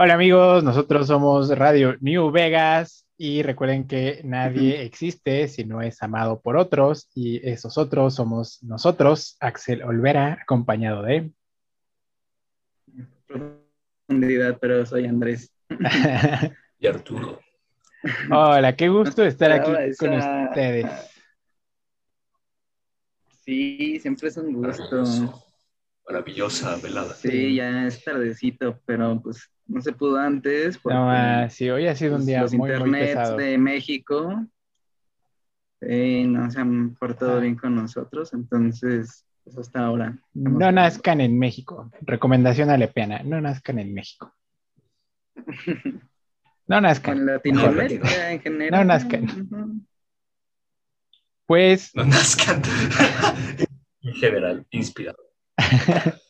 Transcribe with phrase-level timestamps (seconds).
[0.00, 6.00] Hola amigos, nosotros somos Radio New Vegas y recuerden que nadie existe si no es
[6.04, 11.32] amado por otros y esos otros somos nosotros, Axel Olvera, acompañado de...
[13.26, 15.52] Profundidad, pero soy Andrés.
[16.78, 17.40] y Arturo.
[18.30, 20.86] Hola, qué gusto estar aquí con ustedes.
[23.44, 25.47] Sí, siempre es un gusto.
[26.08, 27.14] Maravillosa velada.
[27.14, 30.78] Sí, ya es tardecito, pero pues no se pudo antes.
[30.84, 33.36] no, ah, sí, hoy ha sido un día muy, muy pesado.
[33.36, 34.48] de México
[35.80, 37.40] no se han portado ah.
[37.40, 40.18] bien con nosotros, entonces, pues hasta ahora.
[40.34, 41.90] No nazcan en México.
[42.00, 44.34] Recomendación alepiana, no nazcan en México.
[46.66, 47.18] No nazcan.
[47.18, 48.80] En Latinoamérica en general.
[48.80, 49.86] No nazcan.
[51.46, 51.94] Pues.
[51.94, 52.62] No nazcan.
[54.02, 55.27] en general, inspirado.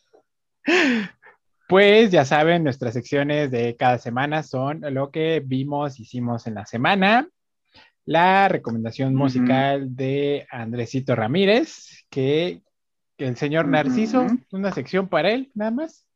[1.69, 6.65] Pues ya saben, nuestras secciones de cada semana son lo que vimos, hicimos en la
[6.65, 7.29] semana.
[8.05, 12.63] La recomendación musical de Andresito Ramírez, que,
[13.19, 16.07] el señor Narciso, una sección para él, nada más.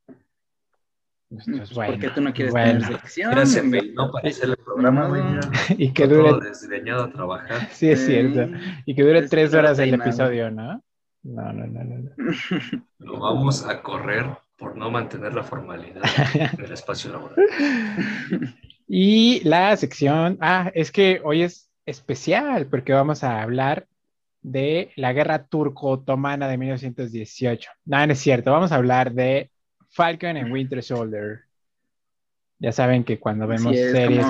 [1.29, 3.31] Pues, ¿Por qué tú no quieres tener sección?
[3.33, 5.39] Gracias, no parece el programa,
[5.77, 6.49] Y que dure.
[6.49, 7.69] Desgreñado a trabajar.
[7.71, 8.49] Sí, es cierto.
[8.87, 10.83] Y que dure tres horas el episodio, ¿no?
[11.23, 12.11] No, no, no, no.
[12.99, 14.25] Lo vamos a correr
[14.57, 16.03] por no mantener la formalidad
[16.35, 17.37] en el espacio laboral.
[18.95, 23.87] Y la sección, ah, es que hoy es especial porque vamos a hablar
[24.43, 27.71] de la guerra turco-otomana de 1918.
[27.85, 29.49] No, no es cierto, vamos a hablar de
[29.89, 31.41] Falcon and Winter Soldier.
[32.59, 34.25] Ya saben que cuando vemos series,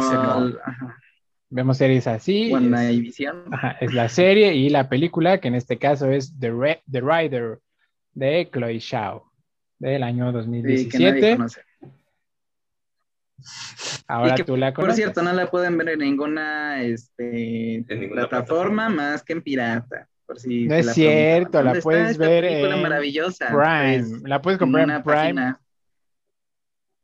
[1.53, 3.19] vemos series así, es,
[3.79, 7.59] es la serie y la película, que en este caso es The, The Rider
[8.13, 9.23] de Chloe Shaw
[9.77, 11.37] del año 2017.
[14.07, 14.95] Ahora tú la conoces.
[14.95, 20.07] Por cierto, no la pueden ver en ninguna, este, plataforma, más que en pirata.
[20.25, 23.47] Por si no es cierto, la puedes ver en maravillosa.
[23.47, 24.27] Prime.
[24.27, 25.55] la puedes comprar en Prime.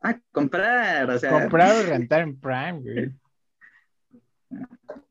[0.01, 1.29] Ah, comprar, o sea.
[1.29, 3.11] Comprar o rentar en Prime, güey.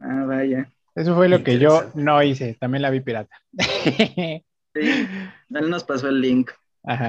[0.01, 0.71] Ah, vaya.
[0.95, 3.37] Eso fue lo que yo no hice, también la vi pirata.
[3.53, 4.43] sí,
[4.75, 6.51] él nos pasó el link.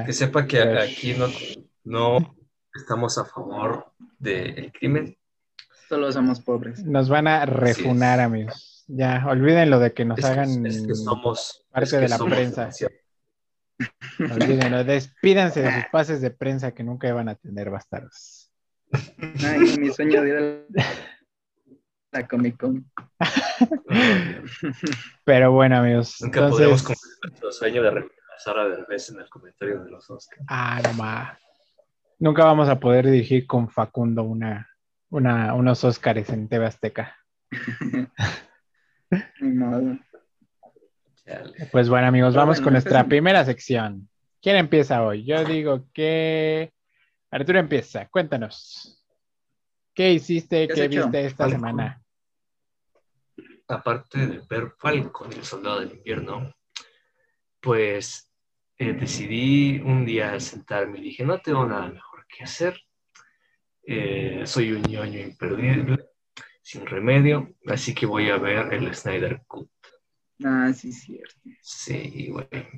[0.05, 1.27] Que sepa que aquí no,
[1.85, 2.35] no
[2.73, 5.17] estamos a favor del crimen.
[5.87, 6.83] Solo somos pobres.
[6.83, 8.83] Nos van a refunar, amigos.
[8.87, 12.69] Ya, olvídenlo de que nos hagan somos, parte de la prensa.
[14.19, 18.51] Olvídenlo, despídanse de sus pases de prensa que nunca iban a tener bastardos.
[19.43, 20.35] Ay, mi sueño de ir
[20.77, 20.83] a
[22.11, 22.89] la Comic Con.
[25.25, 26.17] Pero bueno, amigos.
[26.21, 26.59] Nunca entonces...
[26.59, 30.41] podemos cumplir nuestro sueño de Sara vez en el comentario de los Oscars.
[30.47, 31.37] Ah, no más.
[32.19, 34.69] Nunca vamos a poder dirigir con Facundo una,
[35.09, 37.17] una, unos Oscars en TV Azteca.
[41.71, 44.09] Pues bueno, amigos, vamos con nuestra primera sección.
[44.41, 45.25] ¿Quién empieza hoy?
[45.25, 46.73] Yo digo que
[47.29, 48.07] Arturo empieza.
[48.07, 48.98] Cuéntanos.
[49.99, 50.65] ¿Qué hiciste?
[50.65, 52.01] ¿Qué, viste esta semana?
[53.67, 56.55] Aparte de ver Falcon, el soldado del invierno,
[57.59, 58.31] pues
[58.77, 62.79] eh, decidí un día sentarme y dije, no tengo nada mejor que hacer.
[63.83, 66.05] Eh, soy un ñoño imperdible,
[66.61, 69.69] sin remedio, así que voy a ver el Snyder Cut.
[70.45, 71.41] Ah, sí, cierto.
[71.59, 72.69] Sí, bueno.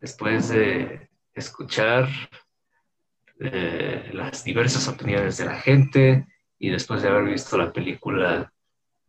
[0.00, 2.10] Después de escuchar
[3.40, 6.26] eh, las diversas opiniones de la gente
[6.62, 8.52] y después de haber visto la película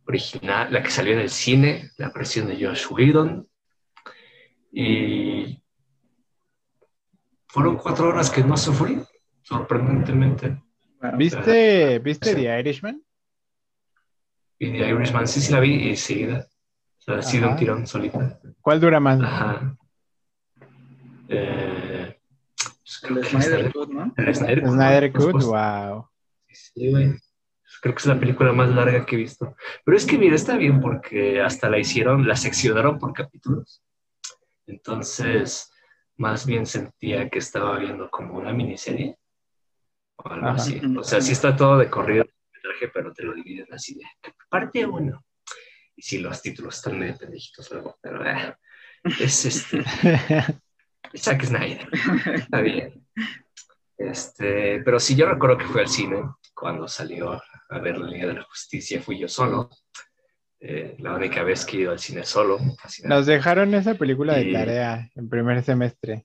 [0.08, 3.48] original, la que salió en el cine, la presión de Josh Whedon,
[4.72, 5.62] y
[7.46, 9.00] fueron cuatro horas que no sufrí,
[9.42, 10.60] sorprendentemente.
[11.16, 13.00] ¿Viste, ¿viste The Irishman?
[14.58, 16.48] Y The Irishman sí, sí la vi y seguida.
[16.98, 18.40] O sea, ha sido un tirón solita.
[18.60, 19.20] ¿Cuál dura más?
[19.20, 19.76] Ajá.
[21.28, 22.18] Eh,
[22.56, 24.12] pues el Snyder Cut, ¿no?
[24.16, 26.08] El Snyder, Snyder Cut, wow.
[26.48, 27.14] Sí, güey.
[27.84, 29.56] Creo que es la película más larga que he visto.
[29.84, 33.82] Pero es que, mira, está bien porque hasta la hicieron, la seccionaron por capítulos.
[34.66, 35.70] Entonces,
[36.16, 39.18] más bien sentía que estaba viendo como una miniserie
[40.16, 40.80] o algo así.
[40.96, 42.24] O sea, sí está todo de corrido,
[42.94, 44.04] pero te lo dividen así de
[44.48, 45.22] parte uno.
[45.94, 48.56] Y sí, los títulos están medio pendejitos luego, pero eh,
[49.20, 49.84] es este.
[51.14, 51.86] Zack Snyder.
[52.32, 53.06] Está bien.
[53.98, 56.22] Este, pero sí, yo recuerdo que fui al cine
[56.54, 57.38] cuando salió
[57.74, 59.68] a ver la Liga de la Justicia, fui yo solo.
[60.60, 62.58] Eh, la única vez que he ido al cine solo.
[63.04, 66.24] Nos dejaron esa película de tarea en primer semestre.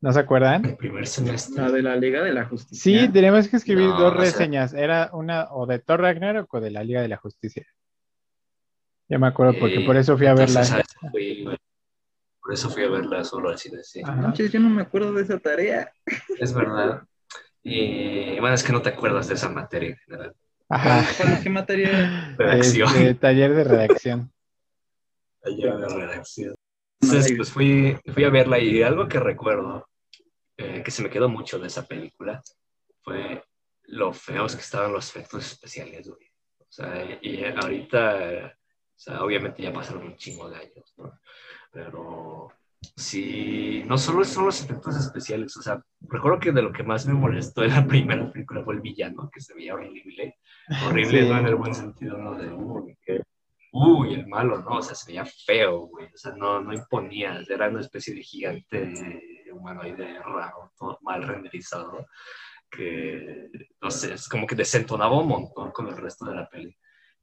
[0.00, 0.64] ¿No se acuerdan?
[0.64, 1.60] El primer semestre.
[1.60, 2.78] La de la Liga de la Justicia.
[3.06, 4.72] Sí, tenemos que escribir No, dos o sea- reseñas.
[4.72, 7.66] Era una o de Thor Ragnarok o de la Liga de la Justicia.
[9.08, 10.62] Ya me acuerdo porque Eh, por eso fui a verla.
[11.10, 11.44] Fui.
[12.40, 14.00] Por eso fui a verla solo al cine, sí.
[14.04, 14.32] Ajá.
[14.34, 15.90] Yo no me acuerdo de esa tarea.
[16.38, 17.02] Es verdad.
[17.70, 20.34] Y bueno, es que no te acuerdas de esa materia en general.
[20.70, 21.04] Ajá.
[21.16, 22.34] ¿Cuál- ¿Qué materia?
[22.36, 22.88] Redacción.
[22.88, 24.32] Este, taller de redacción.
[25.42, 26.54] Taller de redacción.
[27.00, 29.88] Entonces, pues fui, fui a verla y algo que recuerdo,
[30.56, 32.42] eh, que se me quedó mucho de esa película,
[33.02, 33.44] fue
[33.84, 36.26] lo feos que estaban los efectos especiales, güey.
[36.60, 38.50] O sea, y ahorita, eh, o
[39.00, 41.18] sea, obviamente ya pasaron un chingo de años, ¿no?
[41.70, 42.52] Pero
[42.96, 47.06] sí, no solo son los efectos especiales, o sea, recuerdo que de lo que más
[47.06, 50.36] me molestó de la primera película fue el villano, que se veía horrible.
[50.86, 51.28] Horrible, Sí.
[51.28, 52.34] no en el buen sentido, ¿no?
[52.34, 52.52] De,
[53.72, 54.78] uy, el malo, ¿no?
[54.78, 56.06] O sea, se veía feo, güey.
[56.06, 57.40] O sea, no, no imponía.
[57.48, 62.06] Era una especie de gigante humanoide raro, todo mal renderizado,
[62.70, 63.48] que,
[63.80, 66.76] no sé, es como que desentonaba un montón con el resto de la peli.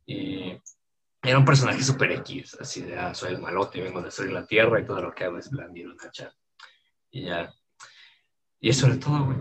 [0.06, 0.58] Y
[1.26, 4.46] era un personaje super X, así de, ah, soy el malote, vengo de destruir la
[4.46, 6.34] tierra y todo lo que hago es blandir una hacha.
[7.12, 7.54] Y ya.
[8.60, 9.38] Y eso era todo, güey.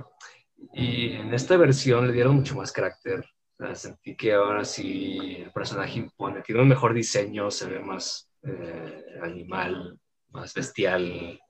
[0.73, 3.25] Y en esta versión le dieron mucho más carácter.
[3.53, 7.79] O sea, sentí que ahora sí el personaje impone, tiene un mejor diseño, se ve
[7.81, 9.99] más eh, animal,
[10.31, 11.41] más bestial,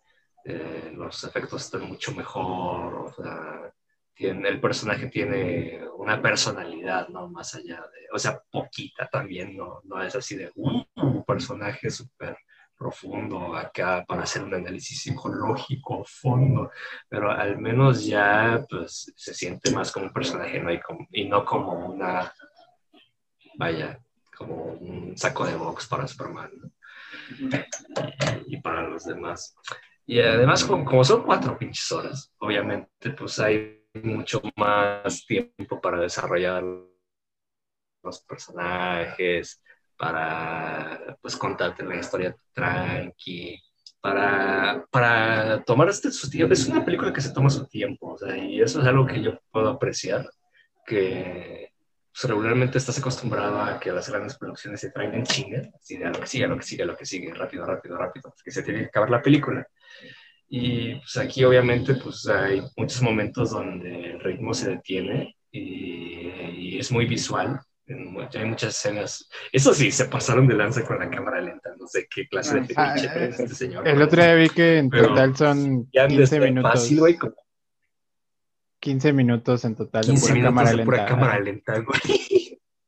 [0.45, 3.73] eh, los efectos están mucho mejor, o sea,
[4.15, 7.29] tiene, el personaje tiene una personalidad, ¿no?
[7.29, 9.81] Más allá de, o sea, poquita también, ¿no?
[9.85, 12.37] No es así de "Uh, un personaje súper
[12.77, 16.71] profundo acá para hacer un análisis psicológico fondo,
[17.09, 20.73] pero al menos ya pues se siente más como un personaje ¿no?
[20.73, 22.33] y, como- y no como una,
[23.57, 23.99] vaya,
[24.37, 26.71] como un saco de box para Superman ¿no?
[28.47, 29.57] y para los demás.
[30.07, 36.01] Y además, como, como son cuatro pinches horas, obviamente pues hay mucho más tiempo para
[36.01, 36.65] desarrollar
[38.03, 39.63] los personajes,
[39.97, 43.61] para pues contarte la historia tranqui,
[44.01, 46.53] para, para tomar este su tiempo.
[46.53, 49.71] Es una película que se toma su tiempo, y eso es algo que yo puedo
[49.71, 50.29] apreciar,
[50.87, 51.73] que
[52.13, 56.07] pues, regularmente estás acostumbrado a que las grandes producciones se traen en chinga, así de
[56.07, 58.35] a lo que sigue, a lo que sigue, a lo que sigue, rápido, rápido, rápido,
[58.45, 59.67] que se tiene que acabar la película.
[60.57, 66.79] Y pues aquí obviamente pues hay muchos momentos donde el ritmo se detiene y, y
[66.79, 67.61] es muy visual.
[67.89, 69.29] Hay muchas escenas.
[69.51, 71.71] Eso sí, se pasaron de lanza con la cámara lenta.
[71.77, 73.89] No sé qué clase de Ah, fetiche ah, trae este señor.
[73.89, 76.71] El otro día vi que en Pero total son Ya 15 minutos.
[76.73, 77.35] Fácil, güey, como
[78.79, 80.85] 15 minutos en total de 15 pura minutos cámara de lenta.
[80.85, 82.01] pura cámara lenta, güey.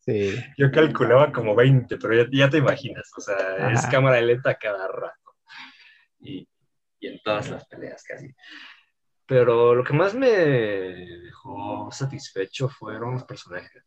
[0.06, 0.36] Sí.
[0.56, 3.10] Yo calculaba como 20, pero ya, ya te imaginas.
[3.18, 3.90] O sea, es Ajá.
[3.90, 5.34] cámara lenta cada rato.
[6.20, 6.48] Y,
[7.00, 8.34] y en todas las peleas casi.
[9.26, 13.82] Pero lo que más me dejó satisfecho fueron los personajes.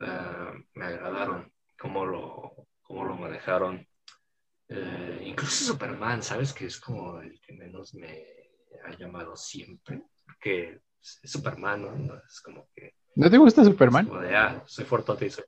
[0.00, 3.86] Ah, me agradaron cómo lo, cómo lo manejaron.
[4.68, 6.52] Eh, incluso Superman, ¿sabes?
[6.52, 8.24] Que es como el que menos me
[8.84, 10.02] ha llamado siempre.
[10.24, 11.96] Porque es Superman, ¿no?
[11.96, 14.06] No, Es como que ¿No te gusta Superman?
[14.06, 15.44] como de, ah, soy fortote y soy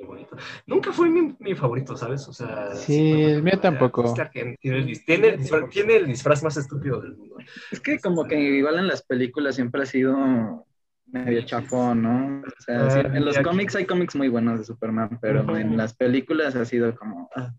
[0.00, 0.36] muy bonito.
[0.66, 2.26] Nunca fue mi, mi favorito, ¿sabes?
[2.28, 4.04] O sea, Sí, el mío ah, tampoco.
[4.06, 7.36] es Clark Kent, Tiene el, tiene, el disfraz, tiene el disfraz más estúpido del mundo.
[7.70, 10.66] Es que como que igual en las películas siempre ha sido
[11.06, 12.42] medio chafón, ¿no?
[12.46, 15.76] O sea, sí, en los Ah, cómics hay cómics muy buenos de Superman, pero en
[15.76, 17.52] las películas ha sido como, ah,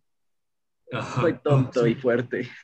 [1.19, 2.47] soy tonto y fuerte.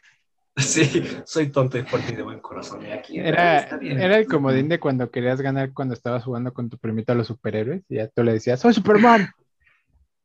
[0.60, 2.84] Sí, soy tonto y fuerte y de buen corazón.
[2.84, 4.00] Y aquí Era, está bien.
[4.01, 7.27] era el comodín de cuando querías ganar cuando estabas jugando con tu primito a los
[7.27, 9.29] superhéroes y ya tú le decías, ¡Soy Superman!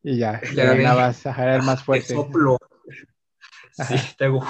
[0.03, 2.15] Y ya, le ganabas, ajá, era el más Te fuerte.
[2.15, 2.59] soplo.
[3.79, 3.97] Ajá.
[3.97, 4.45] Sí, te hago.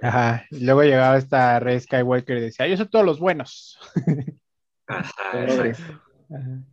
[0.00, 0.46] Ajá.
[0.50, 3.78] Y luego llegaba esta Rey Skywalker y decía, yo soy todos los buenos.
[4.86, 6.00] Ajá, exacto.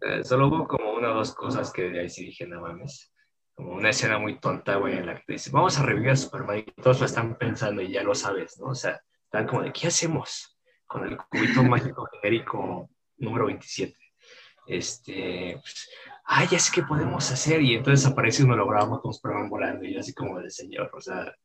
[0.01, 3.11] Eh, solo hubo como una o dos cosas que de ahí sí dije, no mames.
[3.53, 6.15] Como una escena muy tonta, güey, en la que te dice, vamos a revivir a
[6.15, 8.67] Superman y todos lo están pensando y ya lo sabes, ¿no?
[8.67, 13.97] O sea, están como de, ¿qué hacemos con el cubito mágico genérico número 27?
[14.67, 15.89] Este, pues,
[16.25, 17.61] ah, ya sé qué podemos hacer.
[17.61, 21.35] Y entonces aparece un holograma con Superman volando y así como de señor, o sea,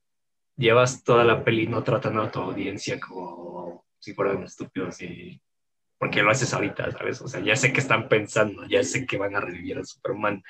[0.57, 5.41] llevas toda la peli no tratando a tu audiencia como si fueran estúpidos y
[5.99, 7.21] porque lo haces ahorita, ¿sabes?
[7.23, 10.43] O sea, ya sé que están pensando, ya sé que van a revivir a Superman,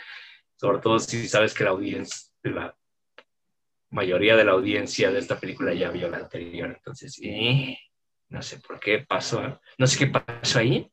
[0.56, 2.76] sobre todo si sabes que la audiencia, la
[3.90, 7.78] mayoría de la audiencia de esta película ya vio la anterior, entonces, eh,
[8.28, 10.90] no sé por qué pasó, no sé qué pasó ahí,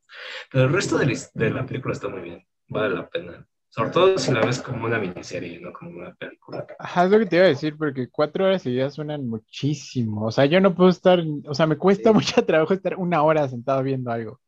[0.51, 3.47] pero el resto de la, de la película está muy bien, vale la pena.
[3.69, 6.67] Sobre todo si la ves como una miniserie, no como una película.
[6.77, 10.25] Ajá, es lo que te iba a decir, porque cuatro horas seguidas suenan muchísimo.
[10.27, 13.47] O sea, yo no puedo estar, o sea, me cuesta mucho trabajo estar una hora
[13.47, 14.33] sentado viendo algo.
[14.33, 14.39] O,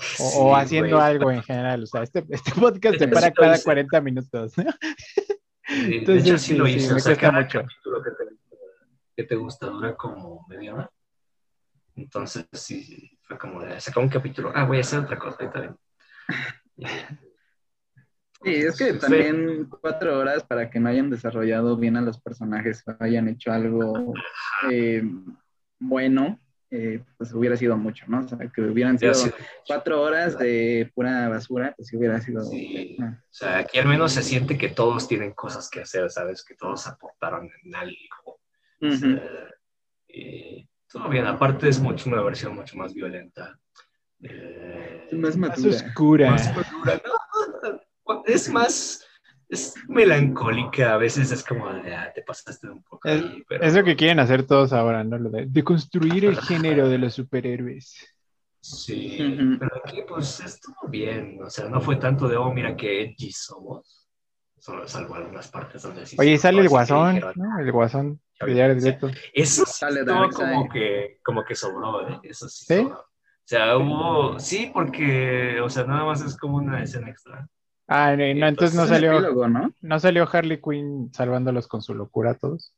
[0.00, 1.08] Sí, o haciendo güey.
[1.08, 1.82] algo en general.
[1.82, 3.64] O sea, este, este podcast se Sí, para cada hice.
[3.64, 4.52] 40 minutos.
[4.52, 4.62] Sí,
[5.90, 6.88] de Entonces, hecho, sí, sí, lo sí, hice.
[6.88, 7.60] me o sea, cuesta mucho.
[7.62, 8.56] que te,
[9.16, 10.90] que te gusta dura como media hora.
[11.96, 14.52] Entonces, sí, fue como de sacar un capítulo.
[14.54, 15.50] Ah, voy a hacer otra cosa.
[16.76, 16.84] Y-
[18.44, 22.84] Sí, es que también cuatro horas para que no hayan desarrollado bien a los personajes,
[22.86, 24.14] o hayan hecho algo
[24.70, 25.02] eh,
[25.80, 26.38] bueno,
[26.70, 28.20] eh, pues hubiera sido mucho, ¿no?
[28.20, 29.30] O sea, que hubieran sido sí,
[29.66, 32.44] cuatro horas de pura basura, pues sí hubiera sido...
[32.44, 32.96] Sí.
[33.00, 36.44] O sea, aquí al menos se siente que todos tienen cosas que hacer, ¿sabes?
[36.44, 37.96] Que todos aportaron en algo.
[38.26, 38.96] O Ujú.
[38.96, 39.22] sea,
[40.08, 41.26] y todo bien.
[41.26, 43.58] Aparte es mucho una versión mucho más violenta.
[44.22, 46.30] Eh, Más Más oscura.
[46.32, 47.12] más madura, ¿no?
[48.26, 49.04] Es más,
[49.48, 50.94] es melancólica.
[50.94, 53.84] A veces es como de, ah, te pasaste un poco Es, ahí, pero es lo
[53.84, 55.18] que quieren hacer todos ahora, ¿no?
[55.18, 57.96] Lo de, de construir el género de los superhéroes.
[58.60, 59.16] sí.
[59.58, 61.38] Pero aquí, pues estuvo bien.
[61.42, 64.08] O sea, no fue tanto de, oh, mira qué edgy somos.
[64.60, 66.16] Solo salvo algunas partes donde sí.
[66.18, 67.58] Oye, sale el guasón, dijeron, ¿no?
[67.60, 68.58] El guasón Ya de vi.
[68.58, 69.10] Jared Leto.
[69.32, 70.48] Eso sí Sale Darkseid.
[70.52, 72.20] como que, como que sobró, ¿eh?
[72.24, 72.76] Eso sí, ¿Sí?
[72.82, 72.98] sobró.
[72.98, 73.06] O
[73.44, 77.48] sea, hubo, sí, porque, o sea, nada más es como una escena extra.
[77.88, 79.72] Ah, no, entonces no Es un salió, epílogo, ¿no?
[79.80, 82.74] no salió Harley Quinn salvándolos con su locura a todos.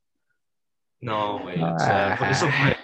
[1.01, 2.53] No, güey, o sea, por eso Ah.
[2.63, 2.77] fue,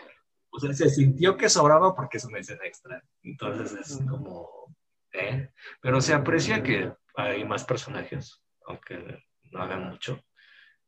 [0.50, 3.02] o sea, se sintió que sobraba porque es una escena extra.
[3.22, 4.74] Entonces es como,
[5.12, 5.50] ¿eh?
[5.80, 10.20] Pero se aprecia que hay más personajes, aunque no hagan mucho.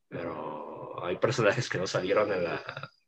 [0.08, 2.62] Pero hay personajes que no salieron en la,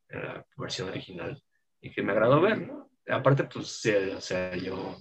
[0.08, 1.42] en la versión original
[1.80, 2.90] y que me agradó ver, ¿no?
[3.08, 4.96] Aparte, pues, sí, o sea, yo,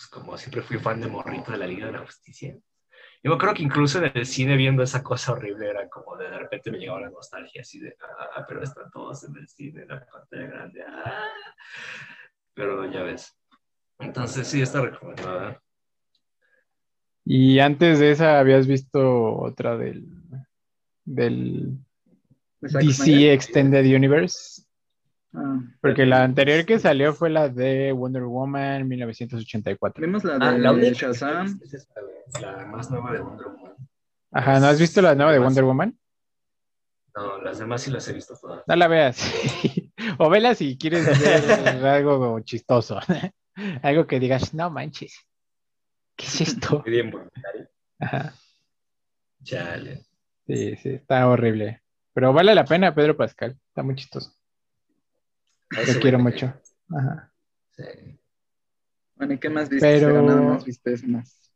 [0.00, 2.56] pues como siempre fui fan de Morrito de la Liga de la Justicia.
[3.22, 6.38] Yo creo que incluso en el cine viendo esa cosa horrible era como de, de
[6.38, 9.88] repente me llegaba la nostalgia así de, ah, pero están todos en el cine, en
[9.88, 11.28] la pantalla grande, ah.
[12.54, 13.36] Pero ya ves.
[13.98, 15.60] Entonces sí, está recomendada.
[17.26, 20.06] Y antes de esa habías visto otra del,
[21.04, 21.76] del
[22.62, 23.32] DC Snyder.
[23.34, 24.62] Extended Universe.
[25.32, 25.60] Ah.
[25.80, 30.00] Porque la anterior que salió fue la de Wonder Woman 1984.
[30.04, 31.60] Vimos la Ah, de la única que Shazam.
[31.62, 32.00] es esta,
[32.40, 33.76] la más nueva de Wonder Woman.
[34.32, 35.96] Ajá, ¿no has visto la nueva de Wonder Woman?
[37.14, 38.62] No, las demás sí las he visto todas.
[38.66, 39.20] No la veas.
[40.18, 42.98] o vela si quieres ver algo chistoso.
[43.82, 45.14] algo que digas, no manches.
[46.16, 46.82] ¿Qué es esto?
[46.82, 47.68] Bien voluntario.
[47.98, 48.34] Ajá.
[49.42, 50.02] Chale.
[50.46, 51.82] Sí, sí, está horrible.
[52.12, 53.56] Pero vale la pena, Pedro Pascal.
[53.68, 54.32] Está muy chistoso.
[55.70, 56.46] Ese Lo quiero mucho.
[56.90, 57.32] Ajá.
[57.72, 57.84] Sí.
[59.14, 59.86] Bueno, ¿y qué más viste?
[59.86, 61.52] Pero- Pero nada más viste eso más.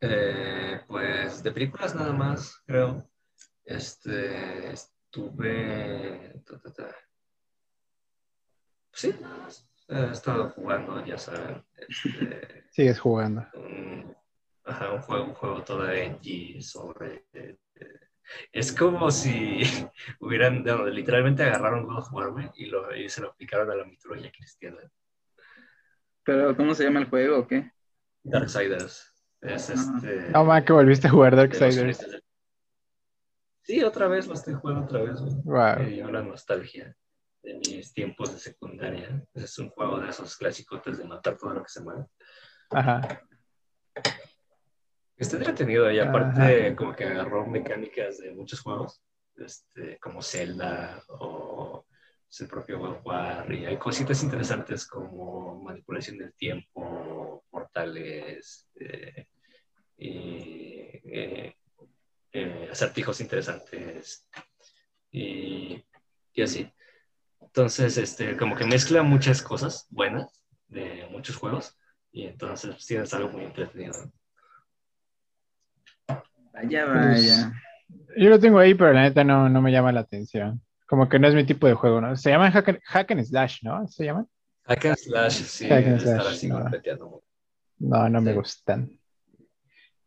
[0.00, 3.08] Eh, pues de películas nada más, creo.
[3.64, 6.42] Este, estuve...
[6.46, 6.96] ta, ta, ta.
[8.92, 9.68] Sí, nada más.
[9.88, 11.64] He estado jugando, ya saben.
[11.76, 13.46] Este, Sigues jugando.
[13.54, 14.14] un,
[14.64, 17.26] ajá, un juego, un juego todo edgy sobre...
[18.52, 19.60] es como si
[20.20, 23.84] hubieran, no, literalmente agarraron God of War y, lo, y se lo aplicaron a la
[23.84, 24.78] mitología cristiana.
[26.24, 27.70] Pero, ¿cómo se llama el juego o qué?
[28.22, 29.12] Darksiders.
[29.40, 29.96] Es Ajá.
[29.96, 30.30] este...
[30.30, 32.22] No, ma, que volviste a jugar los Darksiders.
[33.62, 35.20] Sí, otra vez lo estoy jugando otra vez.
[35.44, 35.78] Wow.
[35.80, 36.96] Me dio la nostalgia
[37.42, 39.24] de mis tiempos de secundaria.
[39.34, 42.06] Es un juego de esos clásicos de matar todo lo que se mueve.
[42.70, 43.22] Ajá.
[45.16, 46.76] Está entretenido y aparte Ajá.
[46.76, 49.02] como que agarró mecánicas de muchos juegos,
[49.36, 51.86] este, como Zelda o
[52.26, 59.26] pues, el propio of War, y hay cositas interesantes como manipulación del tiempo, portales eh,
[59.96, 61.56] y eh,
[62.32, 64.28] eh, acertijos interesantes
[65.10, 65.82] y,
[66.34, 66.70] y así.
[67.40, 71.78] Entonces, este, como que mezcla muchas cosas buenas de muchos juegos
[72.12, 73.94] y entonces pues, tienes algo muy entretenido.
[76.56, 77.52] Vaya, Pues, vaya.
[78.16, 80.60] Yo lo tengo ahí, pero la neta no, no me llama la atención.
[80.86, 82.16] Como que no es mi tipo de juego, ¿no?
[82.16, 83.86] Se llaman hack, and- hack and slash, ¿no?
[83.88, 84.26] ¿Se llaman?
[84.64, 88.08] Hack and slash, sí, Hack and de estar slash, así no.
[88.08, 88.90] No, me gustan.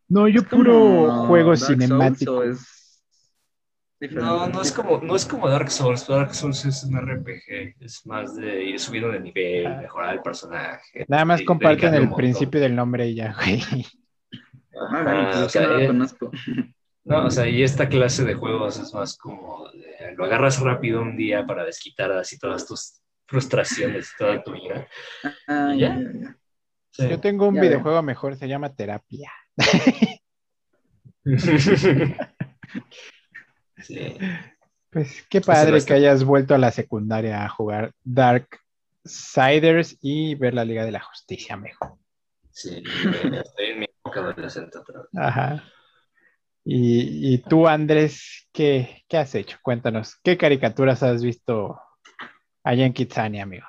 [0.07, 2.43] No, yo Es como puro juego Dark cinemático.
[4.11, 6.07] No, no es como, no es como Dark Souls.
[6.07, 9.81] Dark Souls es un RPG, es más de ir subiendo de nivel, Ah.
[9.81, 11.05] mejorar el personaje.
[11.09, 12.17] Nada más comparten el montón.
[12.17, 13.61] principio del nombre y ya, güey.
[14.79, 16.31] Ah, Ajá, pues o sea, no lo eh, conozco.
[17.05, 21.01] No, o sea, y esta clase de juegos es más como de- lo agarras rápido
[21.01, 24.87] un día para desquitar así todas tus frustraciones y toda tu vida.
[25.47, 26.01] Ah, ¿Y ya, ya?
[26.01, 26.29] ya, ya.
[26.29, 26.35] O
[26.91, 27.07] Sí.
[27.07, 29.31] Yo tengo un Ya videojuego mejor, se llama Terapia.
[33.81, 34.17] Sí.
[34.89, 38.47] Pues qué padre que hayas vuelto a la secundaria a jugar Dark
[39.05, 41.97] Siders y ver la Liga de la Justicia, mejor.
[42.51, 45.09] Sí, eh, estoy en mi época adolescente otra vez.
[45.15, 45.63] Ajá.
[46.65, 49.57] Y, y tú, Andrés, ¿qué, qué has hecho?
[49.61, 51.79] Cuéntanos, ¿qué caricaturas has visto
[52.63, 53.65] allá en Kitsania, amigo?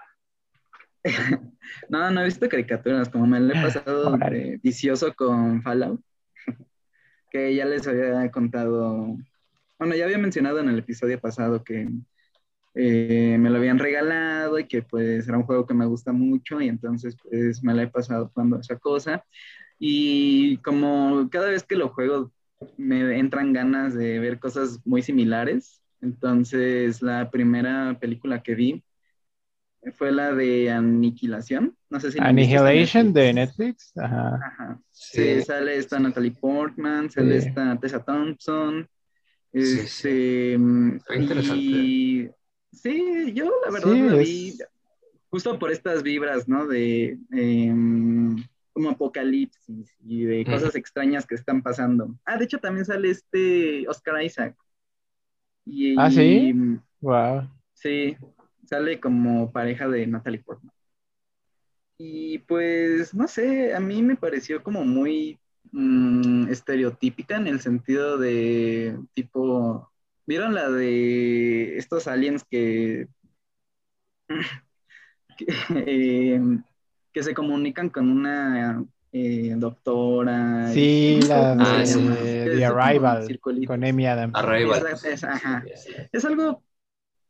[1.89, 6.01] No, no he visto caricaturas, como me lo he pasado de vicioso con Fallout,
[7.31, 9.17] que ya les había contado,
[9.79, 11.89] bueno, ya había mencionado en el episodio pasado que
[12.75, 16.61] eh, me lo habían regalado y que pues era un juego que me gusta mucho
[16.61, 19.25] y entonces pues me la he pasado jugando esa cosa
[19.83, 22.31] y como cada vez que lo juego
[22.77, 28.85] me entran ganas de ver cosas muy similares, entonces la primera película que vi
[29.95, 31.75] fue la de Aniquilación.
[31.89, 33.97] No sé si Annihilation de Netflix.
[33.97, 34.35] Ajá.
[34.37, 34.81] Ajá.
[34.91, 37.49] Sí, sale esta Natalie Portman, sale Sí.
[37.49, 38.87] esta Tessa Thompson.
[39.53, 39.79] Sí, sí.
[39.79, 41.57] Este, Está interesante.
[41.65, 42.31] y
[42.71, 44.59] sí, yo la verdad Sí, la es- vi
[45.31, 46.67] justo por estas vibras, ¿no?
[46.67, 48.37] De em,
[48.73, 52.15] como apocalipsis y de cosas extrañas que están pasando.
[52.25, 54.57] Ah, de hecho también sale este Oscar Isaac.
[55.65, 56.53] Y, Ah, ¿sí?
[56.55, 57.49] y, Wow.
[57.75, 58.17] Sí,
[58.67, 60.73] sale como pareja de Natalie Portman.
[61.99, 65.39] Y pues, no sé, a mí me pareció como muy
[65.73, 69.91] mm, estereotípica en el sentido de tipo,
[70.27, 73.09] ¿vieron la de estos aliens que,
[75.37, 76.41] que, eh,
[77.13, 80.71] que se comunican con una eh, doctora?
[80.73, 82.09] Sí, y- la ¿cómo se Ah, sí.
[82.09, 84.35] de The Arrival con Amy Adams.
[84.37, 84.87] Arrival.
[85.29, 85.65] Ajá.
[86.13, 86.63] Es algo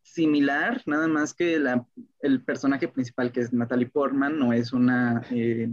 [0.02, 1.86] similar, nada más que la,
[2.20, 5.70] el personaje principal, que es Natalie Portman, no es una eh,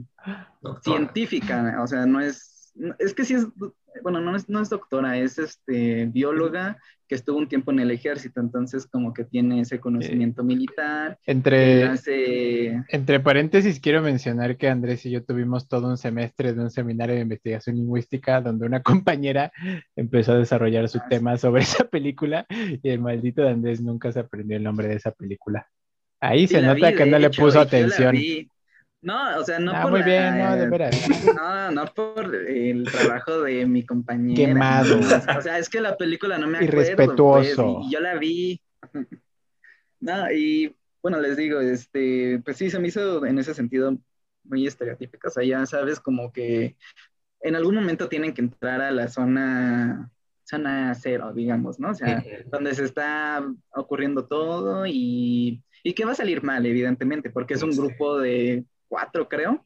[0.83, 3.47] científica, o sea, no es, es que sí es,
[4.03, 6.77] bueno, no es, no es doctora, es este, bióloga
[7.07, 11.85] que estuvo un tiempo en el ejército, entonces como que tiene ese conocimiento militar, Entre,
[11.85, 16.69] hace, entre paréntesis, quiero mencionar que Andrés y yo tuvimos todo un semestre de un
[16.69, 19.53] seminario de investigación lingüística donde una compañera
[19.95, 24.11] empezó a desarrollar su Ah, tema sobre esa película y el maldito de Andrés nunca
[24.11, 25.67] se aprendió el nombre de esa película.
[26.19, 28.11] Ahí se la nota vi, que no le puso la atención.
[28.11, 28.49] vi.
[29.01, 30.95] No, o sea, no ah, por muy la- bien, no, de veras.
[31.35, 34.47] No, no por el trabajo de mi compañera.
[34.47, 34.99] Quemado.
[35.37, 36.81] O sea, es que la película no me acuerdo.
[36.81, 37.75] Irrespetuoso.
[37.75, 38.61] pues, y yo la vi.
[39.99, 43.97] No, y bueno, les digo, este, pues sí, se me hizo en ese sentido
[44.43, 45.27] muy estereotípica.
[45.27, 46.75] O sea, ya sabes, como que
[47.41, 50.11] en algún momento tienen que entrar a la zona,
[50.43, 51.89] zona cero, digamos, ¿no?
[51.89, 57.31] O sea, donde se está ocurriendo todo y, y que va a salir mal, evidentemente,
[57.31, 59.65] porque es un grupo de cuatro, creo.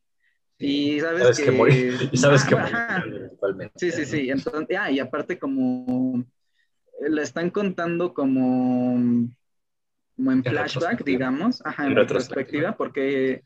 [0.57, 2.09] Y sabes, Sabes que, morir.
[2.11, 3.71] Y sabes Ah, que morir.
[3.75, 4.29] Sí, sí, sí.
[4.29, 6.23] Entonces, ah, y aparte como
[6.99, 9.27] la están contando como,
[10.15, 12.77] como en En flashback, digamos, ajá, en En retrospectiva, retrospectiva.
[12.77, 13.43] porque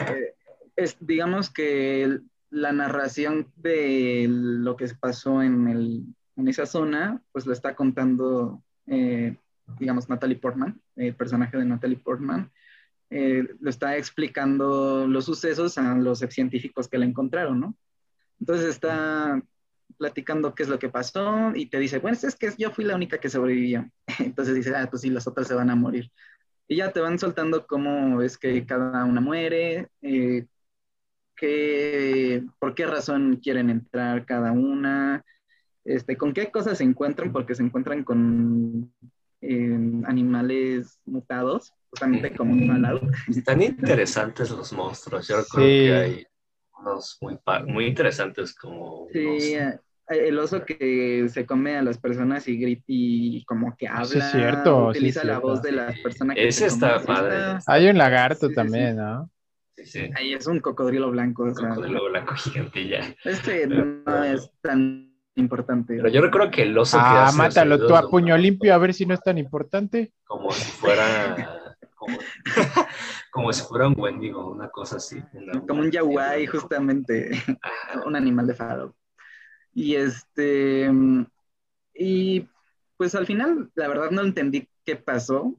[0.00, 0.34] eh,
[0.76, 6.04] es, digamos que el- la narración de lo que pasó en, el,
[6.36, 9.36] en esa zona, pues lo está contando, eh,
[9.78, 12.50] digamos, Natalie Portman, el personaje de Natalie Portman,
[13.12, 17.76] eh, lo está explicando los sucesos a los científicos que la encontraron, ¿no?
[18.40, 19.42] Entonces está
[19.98, 22.96] platicando qué es lo que pasó y te dice, bueno, es que yo fui la
[22.96, 23.90] única que sobrevivió.
[24.20, 26.10] Entonces dice, ah, pues sí, las otras se van a morir.
[26.68, 30.46] Y ya te van soltando cómo es que cada una muere, eh,
[31.36, 35.24] qué- por qué razón quieren entrar cada una,
[35.84, 38.92] este, con qué cosas se encuentran, porque se encuentran con
[39.42, 43.02] eh, animales mutados, justamente como Fallout.
[43.28, 45.28] Están interesantes los monstruos.
[45.28, 45.48] Yo Sí.
[45.54, 46.26] que hay
[46.80, 49.78] unos muy, muy interesantes como Sí, unos- eh,
[50.28, 54.18] el oso que se come a las personas y grita y como que habla, Sí,
[54.18, 55.48] es cierto, sí, utiliza es la cierto.
[55.48, 57.36] voz de las Sí, personas que ese se está padre.
[57.58, 59.30] Está- Hay un lagarto Sí, sí, también, ¿no?
[59.76, 60.10] Sí, sí.
[60.16, 63.14] Ahí es un cocodrilo blanco, sea, Cocodrilo blanco gigante ya.
[63.24, 65.96] este no es tan importante.
[65.96, 68.74] Pero yo recuerdo que el oso que Ah, hace los mátalo tú a puño limpio
[68.74, 70.12] a ver si no es tan importante.
[70.24, 71.04] Como si fuera.
[72.02, 72.18] Como,
[73.30, 75.22] como si fuera un Wendigo, una cosa así.
[75.68, 77.30] como un yaguay, justamente,
[78.04, 78.96] un animal de fado.
[79.72, 80.90] Y este,
[81.94, 82.48] y
[82.96, 85.54] pues al final, la verdad no entendí qué pasó.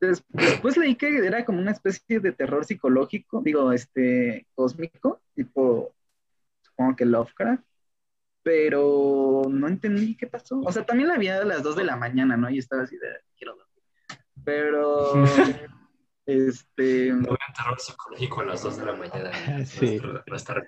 [0.00, 5.94] Des- Después leí que era como una especie de terror psicológico, digo, este, cósmico, tipo,
[6.60, 7.64] supongo que Lovecraft,
[8.42, 10.60] pero no entendí qué pasó.
[10.60, 12.50] O sea, también la vi a las 2 de la mañana, ¿no?
[12.50, 13.71] Y estaba así de, quiero dormir.
[14.44, 15.24] Pero
[16.26, 17.12] Este...
[17.12, 19.64] No vean terror psicológico a las 2 de la mañana.
[19.64, 20.00] Sí.
[20.26, 20.62] Nuestra,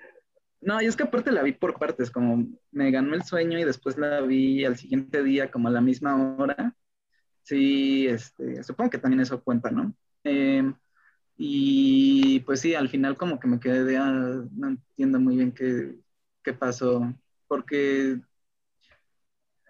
[0.61, 3.63] No, y es que aparte la vi por partes, como me ganó el sueño y
[3.63, 6.75] después la vi al siguiente día como a la misma hora.
[7.43, 9.93] Sí, este, supongo que también eso cuenta, ¿no?
[10.23, 10.73] Eh,
[11.37, 14.11] y pues sí, al final como que me quedé de, ah,
[14.51, 15.95] no entiendo muy bien qué,
[16.43, 17.13] qué pasó,
[17.47, 18.19] porque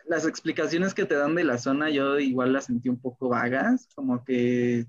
[0.07, 3.89] las explicaciones que te dan de la zona yo igual las sentí un poco vagas,
[3.95, 4.85] como que,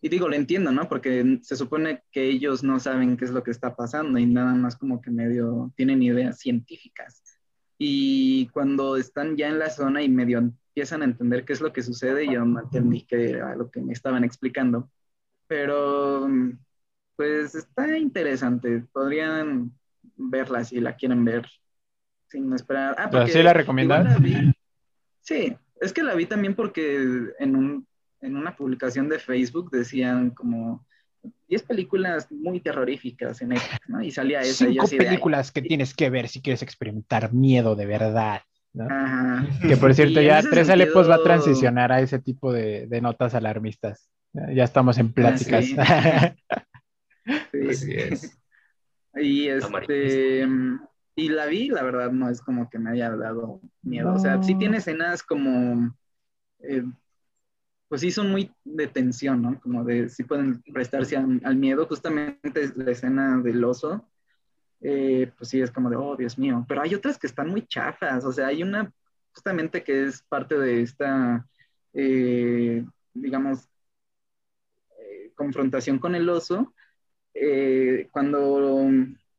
[0.00, 0.88] y digo, lo entiendo, ¿no?
[0.88, 4.54] Porque se supone que ellos no saben qué es lo que está pasando y nada
[4.54, 7.22] más como que medio tienen ideas científicas.
[7.78, 11.72] Y cuando están ya en la zona y medio empiezan a entender qué es lo
[11.72, 14.90] que sucede, yo no entendí qué era lo que me estaban explicando.
[15.46, 16.28] Pero,
[17.16, 18.84] pues está interesante.
[18.92, 19.72] Podrían
[20.16, 21.46] verla si la quieren ver
[22.32, 22.96] sin esperar.
[22.98, 23.52] Ah, ¿Pero sí la
[24.18, 24.52] vi-
[25.20, 26.96] Sí, es que la vi también porque
[27.38, 27.86] en, un,
[28.20, 30.84] en una publicación de Facebook decían como
[31.48, 34.02] 10 películas muy terroríficas en Netflix, ¿no?
[34.02, 34.64] Y salía esa.
[34.64, 38.40] y yo Cinco así películas que tienes que ver si quieres experimentar miedo de verdad.
[38.74, 38.86] ¿no?
[38.90, 39.46] Ajá.
[39.68, 42.86] Que por cierto, Y ya Tres Alepos va a sentido- transicionar a ese tipo de,
[42.86, 44.08] de notas alarmistas.
[44.32, 45.66] Ya estamos en pláticas.
[45.66, 45.76] sí.
[47.52, 47.68] Sí.
[47.70, 48.38] Así es.
[49.14, 50.48] Y este
[51.14, 54.14] y la vi, la verdad no es como que me haya dado miedo.
[54.14, 54.58] O sea, sí No.
[54.58, 55.94] tiene escenas como
[56.60, 56.84] eh,
[57.88, 59.60] pues sí son muy de tensión, ¿no?
[59.60, 61.86] Como de sí pueden prestarse al, al miedo.
[61.86, 64.08] Justamente la escena del oso,
[64.80, 66.64] eh, pues sí es como de, oh, Dios mío.
[66.68, 68.24] Pero hay otras que están muy chafas.
[68.24, 68.92] O sea, hay una
[69.32, 71.46] justamente que es parte de esta,
[71.94, 73.68] eh, digamos,
[74.98, 76.74] eh, confrontación con el oso,
[77.34, 78.88] eh, cuando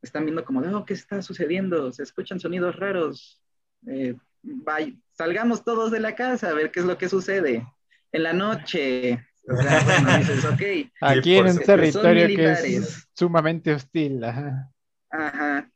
[0.03, 1.91] están viendo como, de, oh, ¿qué está sucediendo?
[1.91, 3.41] Se escuchan sonidos raros.
[3.87, 7.65] Eh, vay- salgamos todos de la casa a ver qué es lo que sucede.
[8.11, 9.25] En la noche.
[9.47, 10.91] O sea, bueno, dices, ok.
[11.01, 13.07] Aquí en un territorio que es militares.
[13.13, 14.23] sumamente hostil.
[14.23, 14.71] ajá.
[15.09, 15.69] Ajá.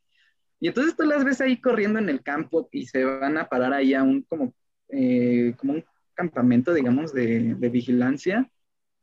[0.59, 3.73] Y entonces tú las ves ahí corriendo en el campo y se van a parar
[3.73, 4.53] ahí a un como,
[4.89, 5.85] eh, como un
[6.15, 8.49] campamento, digamos, de, de vigilancia.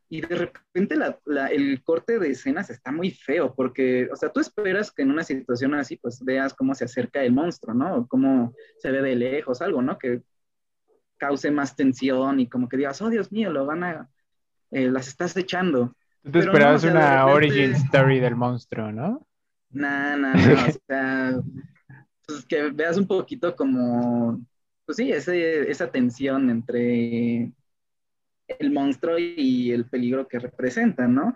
[0.08, 4.30] Y de repente la- la- el corte de escenas está muy feo, porque, o sea,
[4.30, 7.96] tú esperas que en una situación así, pues veas cómo se acerca el monstruo, ¿no?
[7.96, 9.98] O cómo se ve de lejos, algo, ¿no?
[9.98, 10.22] Que
[11.16, 14.10] cause más tensión y como que digas, oh, Dios mío, lo van a,
[14.70, 15.96] eh, las estás echando.
[16.22, 19.26] Tú te Pero no, esperabas o sea, una repente- origin story del monstruo, ¿no?
[19.70, 21.40] No, no, no, o sea,
[22.26, 24.40] pues que veas un poquito como,
[24.86, 27.52] pues sí, ese, esa tensión entre
[28.58, 31.34] el monstruo y el peligro que representa, ¿no?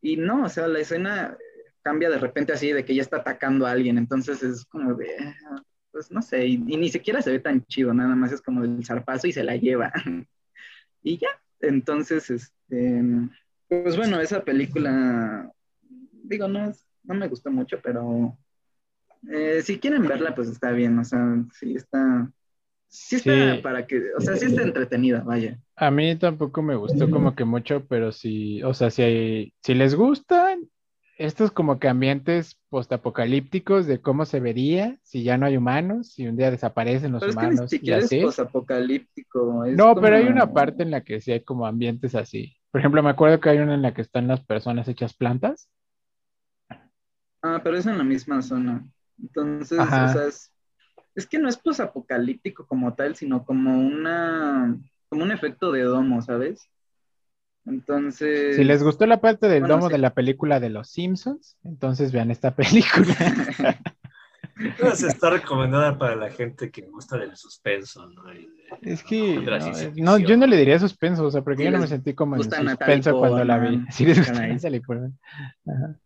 [0.00, 1.36] Y no, o sea, la escena
[1.82, 5.08] cambia de repente así de que ya está atacando a alguien, entonces es como de,
[5.92, 8.62] pues no sé, y, y ni siquiera se ve tan chido, nada más es como
[8.62, 9.92] del zarpazo y se la lleva.
[11.02, 11.28] y ya,
[11.60, 13.02] entonces, este,
[13.68, 15.50] pues bueno, esa película,
[16.24, 16.72] digo, no,
[17.04, 18.36] no me gustó mucho, pero
[19.30, 22.30] eh, si quieren verla, pues está bien, o sea, sí está,
[22.96, 23.60] sí está Sí.
[23.62, 25.58] para que, o sea, sí está entretenida, vaya.
[25.76, 29.74] A mí tampoco me gustó como que mucho, pero sí, o sea, si, hay- si
[29.74, 30.68] les gustan
[31.18, 36.26] estos como que ambientes postapocalípticos de cómo se vería si ya no hay humanos, si
[36.26, 38.20] un día desaparecen los Pero es que ni humanos y siquiera es así.
[38.20, 39.64] posapocalíptico.
[39.64, 42.56] es No, pero hay como- una parte en la que sí hay como ambientes así.
[42.70, 45.68] Por ejemplo, me acuerdo que hay una en la que están las personas hechas plantas.
[47.42, 48.84] Ah, pero es en la misma zona.
[49.20, 50.04] Entonces, Ajá.
[50.04, 50.52] o sea, es,
[51.16, 54.76] es que no es posapocalíptico como tal, sino como una,
[55.08, 56.68] como un efecto de domo, ¿sabes?
[57.64, 58.54] Entonces.
[58.56, 59.92] Si les gustó la parte del Bueno, domo sí.
[59.94, 63.16] de la película de los Simpsons, entonces vean esta película.
[64.94, 68.22] Se está recomendada para la gente que gusta del suspenso, ¿no?
[68.24, 68.48] De-
[68.82, 71.70] Es que no, eh, no, yo no le diría suspenso, o sea, porque Si yo
[71.72, 73.84] no me sentí como en suspenso cuando la vi.
[73.90, 74.52] Si les gusta caray.
[74.54, 75.18] Natalie Portman.
[75.66, 75.98] Ajá.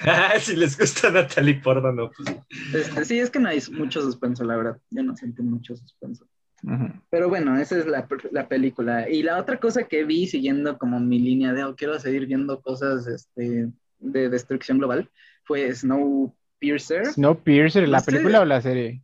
[0.40, 2.36] si les gusta Natalie Portman, no, pues
[2.74, 4.78] Este, sí, es que no hay mucho suspenso, la verdad.
[4.90, 6.26] Yo no sentí mucho suspenso.
[6.62, 6.88] Ujú.
[7.10, 9.08] Pero bueno, esa es la, la película.
[9.08, 12.60] Y la otra cosa que vi, siguiendo como mi línea de, oh, quiero seguir viendo
[12.60, 15.08] cosas este, de destrucción global,
[15.44, 17.06] fue Snowpiercer.
[17.06, 18.12] Snowpiercer, ¿la sé.
[18.12, 19.02] película o la serie?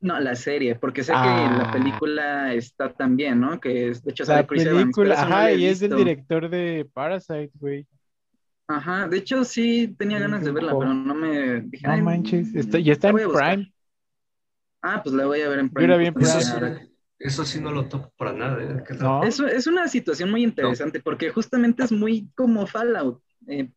[0.00, 1.22] No, la serie, porque sé Ah.
[1.58, 3.58] que la película está también, ¿no?
[3.60, 6.48] Que es, de hecho, La sale Evans, película, no ajá, la y es del director
[6.50, 7.86] de Parasite, güey.
[8.68, 12.54] Ajá, de hecho sí tenía ganas de verla, pero no me dije, No "Ay, manches,
[12.54, 13.56] está, y está en voy a buscar".
[13.56, 13.72] Prime.
[14.82, 16.78] Ah, pues la voy a ver en Yo la vi en justamente eso, Prime.
[16.78, 18.62] sí, eso sí no lo topo para nada.
[18.62, 18.84] ¿eh?
[19.00, 19.24] No.
[19.24, 23.22] Es, es una situación muy interesante porque justamente es muy como Fallout.
[23.48, 23.70] Eh,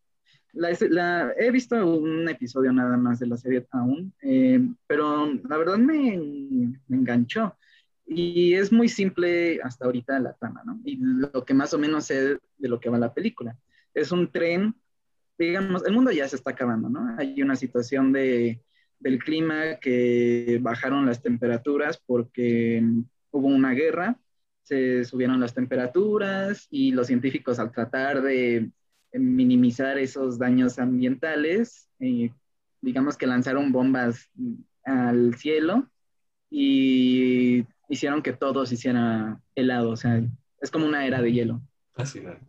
[0.53, 5.57] la, la- he visto un episodio nada más de la serie aún, eh, pero la
[5.57, 6.17] verdad me,
[6.87, 7.55] me enganchó.
[8.05, 10.79] Y es muy simple hasta ahorita la trama, ¿no?
[10.83, 13.55] Y lo que más o menos sé de lo que va la película.
[13.93, 14.75] Es un tren,
[15.37, 17.15] digamos, el mundo ya se está acabando, ¿no?
[17.17, 18.61] Hay una situación de,
[18.99, 22.83] del clima que bajaron las temperaturas porque
[23.31, 24.19] hubo una guerra,
[24.63, 28.69] se subieron las temperaturas y los científicos al tratar de
[29.13, 32.31] minimizar esos daños ambientales, eh,
[32.81, 34.29] digamos que lanzaron bombas
[34.83, 35.89] al cielo
[36.49, 40.21] y hicieron que todo se hiciera helado, o sea,
[40.61, 41.61] es como una era de hielo.
[41.93, 42.48] Fascinante.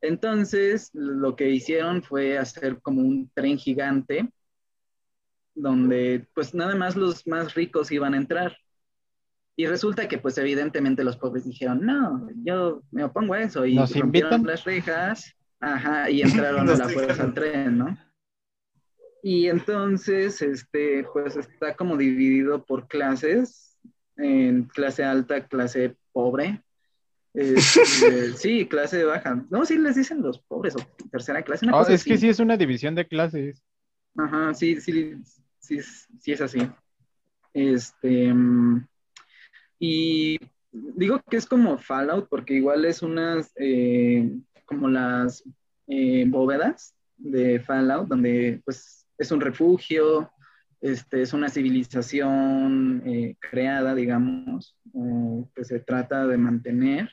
[0.00, 4.30] Entonces, lo que hicieron fue hacer como un tren gigante
[5.58, 8.56] donde pues nada más los más ricos iban a entrar.
[9.56, 13.66] Y resulta que pues evidentemente los pobres dijeron, no, yo me opongo a eso.
[13.66, 14.46] Y ¿Nos rompieron invitan?
[14.46, 17.98] las rejas, ajá, y entraron a la fuerza al tren, ¿no?
[19.20, 23.76] Y entonces, este, pues está como dividido por clases,
[24.16, 26.62] en clase alta, clase pobre.
[27.34, 29.44] Este, sí, clase baja.
[29.50, 31.66] No, sí les dicen los pobres o tercera clase.
[31.66, 33.62] una Oh, cosa es que sí es una división de clases.
[34.16, 35.14] Ajá, sí, sí,
[35.58, 35.78] sí,
[36.20, 36.68] sí es así.
[37.54, 38.34] Este,
[39.78, 40.38] y
[40.72, 44.30] digo que es como Fallout porque igual es unas, eh,
[44.64, 45.44] como las
[45.86, 50.30] eh, bóvedas de Fallout, donde pues es un refugio,
[50.80, 57.10] este, es una civilización eh, creada, digamos, eh, que se trata de mantener.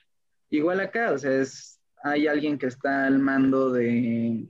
[0.49, 4.47] Igual acá, o sea, es, hay alguien que está al mando de,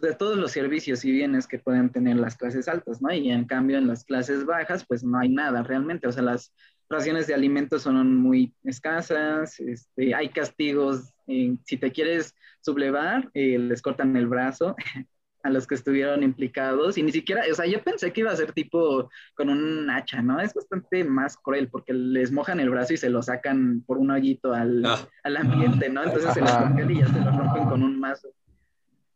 [0.00, 3.12] de todos los servicios y bienes que pueden tener las clases altas, ¿no?
[3.12, 6.52] Y en cambio en las clases bajas, pues no hay nada realmente, o sea, las
[6.88, 13.58] raciones de alimentos son muy escasas, este, hay castigos, eh, si te quieres sublevar, eh,
[13.58, 14.76] les cortan el brazo
[15.42, 18.36] a los que estuvieron implicados y ni siquiera, o sea, yo pensé que iba a
[18.36, 20.40] ser tipo con un hacha, ¿no?
[20.40, 24.10] Es bastante más cruel porque les mojan el brazo y se lo sacan por un
[24.10, 26.04] hoyito al, Ah, al ambiente, ¿no?
[26.04, 28.28] Entonces se los congela y ya se lo rompen con un mazo.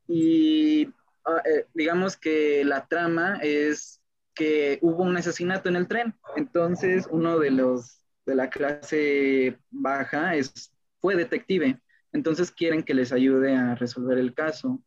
[0.09, 0.87] Y
[1.25, 4.01] ah, eh, digamos que la trama es
[4.35, 6.15] que hubo un asesinato en el tren.
[6.37, 11.81] Entonces uno de los de la clase baja es, fue detective.
[12.12, 14.81] Entonces quieren que les ayude a resolver el caso.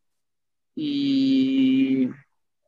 [0.81, 2.07] Y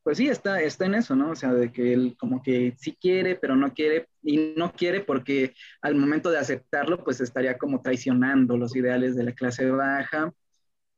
[0.03, 1.31] pues sí, está, está en eso, ¿no?
[1.31, 4.99] O sea, de que él como que sí quiere, pero no quiere, y no quiere
[4.99, 10.33] porque al momento de aceptarlo, pues estaría como traicionando los ideales de la clase baja.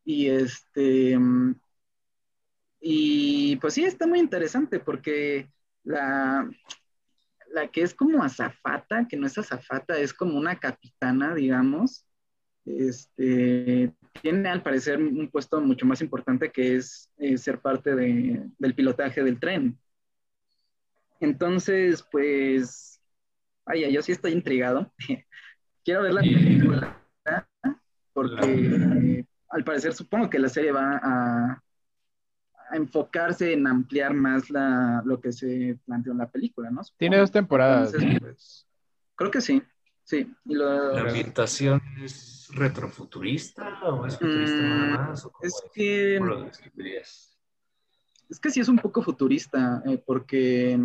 [0.04, 1.16] Y este,
[2.82, 5.52] y pues sí, está muy interesante porque
[5.84, 6.50] la,
[7.52, 12.08] la que es como azafata, que no es azafata, es como una capitana, digamos,
[12.66, 18.46] este, tiene al parecer un puesto mucho más importante que es eh, ser parte de-
[18.58, 19.78] del pilotaje del tren.
[21.20, 23.02] Entonces, pues,
[23.66, 24.92] vaya, yo sí estoy intrigado.
[25.84, 27.00] Quiero ver la Y- película
[28.14, 31.64] porque eh, al parecer supongo que la serie va a,
[32.70, 36.82] a enfocarse en ampliar más la, lo que se planteó en la película, ¿no?
[36.98, 37.94] Tiene dos temporadas.
[37.94, 38.68] Entonces, pues,
[39.16, 39.64] creo que sí,
[40.04, 40.32] sí.
[40.46, 45.26] Y lo- ¿La ambientación es retrofuturista o es futurista Mm, nada más?
[45.26, 46.16] ¿O cómo es que...
[46.20, 47.40] ¿Cómo lo describirías?
[48.30, 50.80] Es que sí es un poco futurista, eh, porque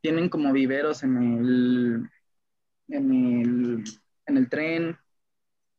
[0.00, 2.10] tienen como viveros en el,
[2.88, 3.84] en el,
[4.26, 4.98] en el tren.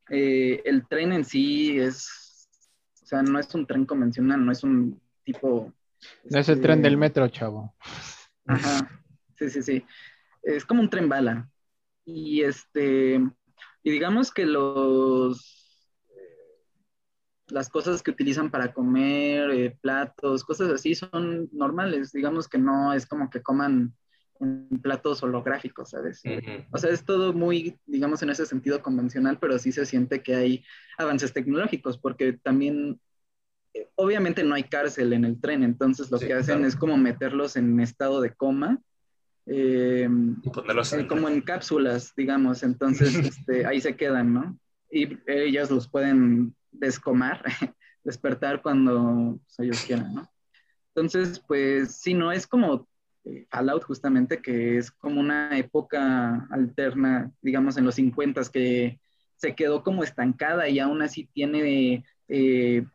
[0.10, 2.48] Eh, el tren en sí es,
[3.04, 5.72] o sea, no es un tren convencional, no es un tipo...
[6.24, 7.76] No es el este, tren del metro, chavo.
[8.48, 8.90] Ajá,
[9.38, 9.86] sí, sí, sí.
[10.42, 11.50] Es como un tren bala.
[12.12, 13.16] Y este,
[13.84, 15.92] y digamos que los,
[17.48, 22.12] las cosas que utilizan para comer, eh, platos, cosas así, son normales.
[22.12, 23.96] Digamos que no es como que coman
[24.40, 26.24] en platos holográficos, ¿sabes?
[26.72, 30.36] O sea, es todo muy, digamos, en ese sentido convencional, pero sí se siente que
[30.36, 30.66] hay
[30.98, 33.02] avances tecnológicos, porque también,
[33.74, 36.68] eh, obviamente no hay cárcel en el tren, entonces lo Sí, que hacen claro.
[36.68, 38.80] es como meterlos en estado de coma,
[39.52, 40.08] eh,
[40.54, 44.60] ponerlos eh, en como en cápsulas, digamos, entonces este, ahí se quedan, ¿no?
[44.92, 47.44] Y ellas los pueden descomar,
[48.04, 50.32] despertar cuando pues, ellos quieran, ¿no?
[50.90, 52.88] Entonces, pues sí, no es como
[53.24, 59.00] eh, Fallout justamente, que es como una época alterna, digamos, en los 50 que
[59.36, 62.86] se quedó como estancada y aún así tiene eh,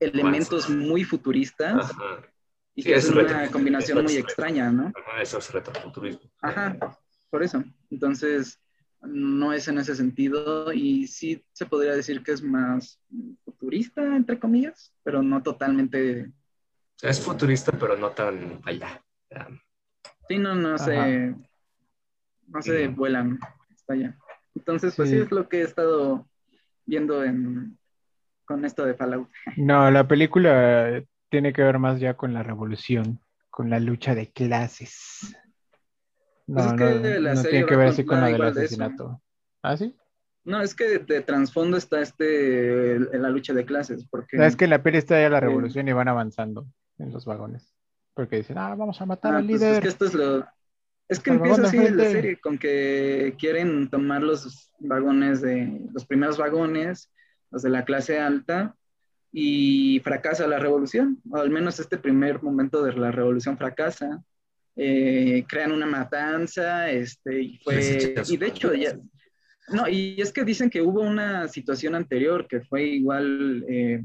[0.00, 2.22] elementos muy futuristas Ajá.
[2.76, 4.92] Y Sí, que es es una combinación muy extraña, ¿no?
[4.94, 6.30] Ajá, eso es retrofuturismo.
[6.42, 6.76] Ajá,
[7.30, 7.64] por eso.
[7.90, 8.60] Entonces,
[9.02, 13.00] no es en ese sentido y sí se podría decir que es más
[13.44, 16.30] futurista, entre comillas, pero no totalmente.
[17.00, 19.02] Es futurista, pero no tan allá.
[20.28, 21.34] Sí, no, no sé.
[22.48, 22.96] no se Ujú.
[22.96, 23.38] vuelan
[23.74, 24.18] hasta allá.
[24.54, 25.16] Entonces, pues Sí.
[25.16, 26.28] sí es lo que he estado
[26.84, 27.78] viendo en,
[28.44, 29.28] con esto de Fallout.
[29.56, 34.30] No, la película tiene que ver más ya con la revolución, con la lucha de
[34.30, 35.34] clases.
[36.46, 36.76] No, Pues es no,
[37.42, 39.22] que tiene que ver así con lo del igual de asesinato.
[39.62, 39.94] ¿Ah, sí?
[40.44, 44.36] No, es que de trasfondo está este, el- la lucha de clases, porque...
[44.44, 46.66] Es que en la peli está ya la revolución y van avanzando
[46.98, 47.74] en los vagones.
[48.14, 49.74] Porque dicen, ah, vamos a matar Ah, al pues líder.
[49.74, 50.46] es que esto es lo...
[51.08, 55.80] Es que empieza así la serie, con que quieren tomar los vagones de...
[55.92, 57.12] Los primeros vagones,
[57.50, 58.76] los de la clase alta,
[59.32, 64.22] y fracasa la revolución, o al menos este primer momento de la revolución fracasa.
[64.78, 68.14] Eh, crean una matanza, este, y fue...
[68.28, 68.98] Y de hecho, ya...
[69.68, 74.04] No, y es que dicen que hubo una situación anterior que fue igual eh,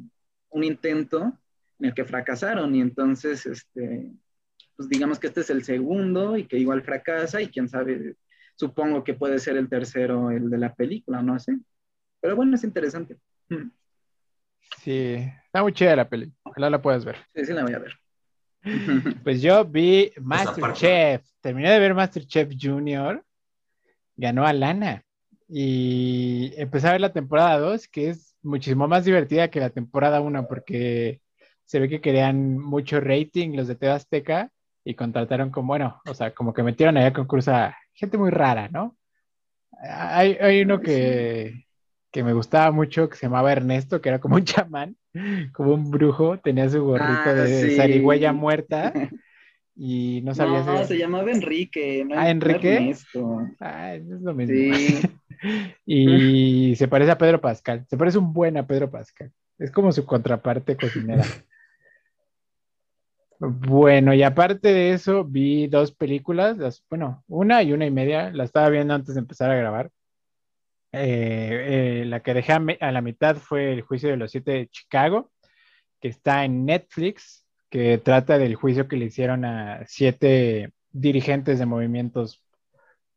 [0.49, 1.38] un intento
[1.79, 4.12] en el que fracasaron y entonces, este,
[4.75, 8.15] pues digamos que este es el segundo y que igual fracasa y quién sabe,
[8.55, 11.57] supongo que puede ser el tercero, el de la película, no sé.
[12.19, 13.17] Pero bueno, es interesante.
[13.49, 13.69] Mm,
[14.84, 16.32] Sí, está muy chida la peli.
[16.43, 17.17] Ojalá la puedas ver.
[17.36, 17.97] Sí, sí la voy a ver.
[19.24, 20.12] Pues yo vi.
[20.21, 21.24] Masterchef.
[21.41, 23.24] Terminé de ver Masterchef Junior.
[24.15, 25.04] Ganó a Lana.
[25.47, 30.21] Y empecé a ver la temporada 2, que es muchísimo más divertida que la temporada
[30.21, 31.21] 1, porque
[31.65, 34.52] se ve que querían mucho rating los de TV Azteca
[34.84, 38.30] y contrataron como, bueno, o sea, como que metieron allá a concurso a gente muy
[38.30, 38.97] rara, ¿no?
[39.82, 41.65] Hay, hay uno que,
[42.12, 44.97] que me gustaba mucho, que se llamaba Ernesto, que era como un chamán,
[45.54, 47.76] como un brujo, tenía su gorrito Ah, de sí.
[47.76, 48.93] zarigüeya muerta
[49.76, 50.86] y no sabía No, si...
[50.86, 52.06] se llamaba Enrique.
[52.06, 52.76] No Ah, ¿Enrique?
[52.76, 53.19] Ernesto.
[53.60, 54.56] No es lo mismo.
[54.56, 55.02] Sí.
[55.88, 57.86] Y se parece a Pedro Pascal.
[57.89, 59.32] Se parece un buen a Pedro Pascal.
[59.58, 61.24] Es como su contraparte cocinera.
[63.39, 68.30] Bueno, y aparte de eso, vi dos películas, las, bueno, una y una y media,
[68.32, 69.89] la estaba viendo antes de empezar a grabar.
[70.93, 74.67] Eh, eh, la que dejé a, la mitad fue El juicio de los siete de
[74.67, 75.32] Chicago,
[75.99, 81.65] que está en Netflix, que trata del juicio que le hicieron a siete dirigentes de
[81.65, 82.43] movimientos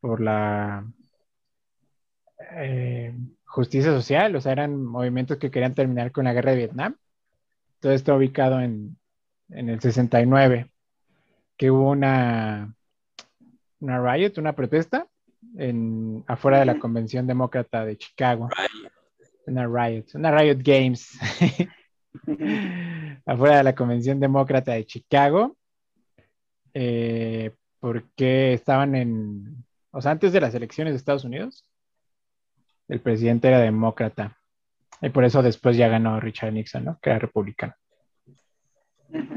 [0.00, 0.86] por la
[2.56, 3.14] eh,
[3.46, 6.96] justicia social, o sea, eran movimientos que querían terminar con la guerra de Vietnam.
[7.80, 8.98] Todo está ubicado en,
[9.50, 10.70] en el 69,
[11.56, 12.74] que hubo una,
[13.80, 15.08] una riot, una protesta
[15.56, 16.78] en, afuera de la.
[16.78, 18.48] Convención Demócrata de Chicago.
[19.46, 21.18] Una riot, una riot games.
[23.26, 25.56] afuera de la Convención Demócrata de Chicago,
[26.72, 31.68] eh, porque estaban en, o sea, antes de las elecciones de Estados Unidos,
[32.88, 34.38] el presidente era demócrata,
[35.00, 36.98] y por eso después ya ganó Richard Nixon, ¿no?
[37.00, 37.74] Que era republicano.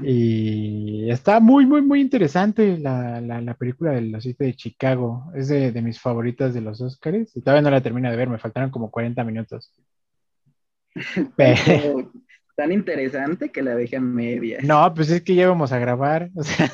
[0.04, 5.32] Y está muy, muy, muy interesante la, la, la película de los siete de Chicago.
[5.36, 7.36] Es de, de mis favoritas de los Oscars.
[7.36, 9.72] Y todavía no la termino de ver, me faltaron como 40 minutos.
[11.36, 12.12] Pero-
[12.56, 14.63] tan interesante que la dejé a medias.
[14.63, 16.30] no, pues es que ya íbamos a grabar.
[16.36, 16.68] O sea,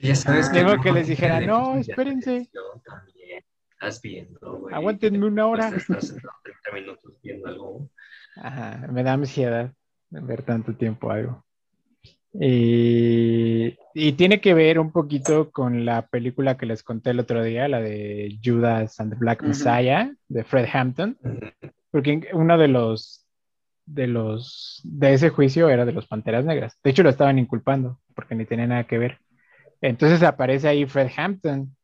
[0.00, 2.50] Ya sabes Ah, que Tengo no, que les dijera, no, espérense.
[2.84, 3.44] También.
[3.70, 4.74] Estás viendo, güey.
[4.74, 5.70] Aguántenme una hora.
[5.78, 6.00] Sentado
[6.42, 7.88] 30 minutos viendo algo.
[8.34, 9.72] Ajá, me da ansiedad
[10.10, 11.44] ver tanto tiempo algo.
[12.34, 17.42] Y, y tiene que ver un poquito con la película que les conté el otro
[17.44, 19.42] día, la de Judas and the Black.
[19.42, 21.18] Messiah, de Fred Hampton,
[21.90, 23.18] porque uno de los
[23.84, 26.78] de los de ese juicio era de los Panteras Negras.
[26.82, 29.18] De hecho, lo estaban inculpando porque ni tenía nada que ver.
[29.80, 31.76] Entonces aparece ahí Fred Hampton,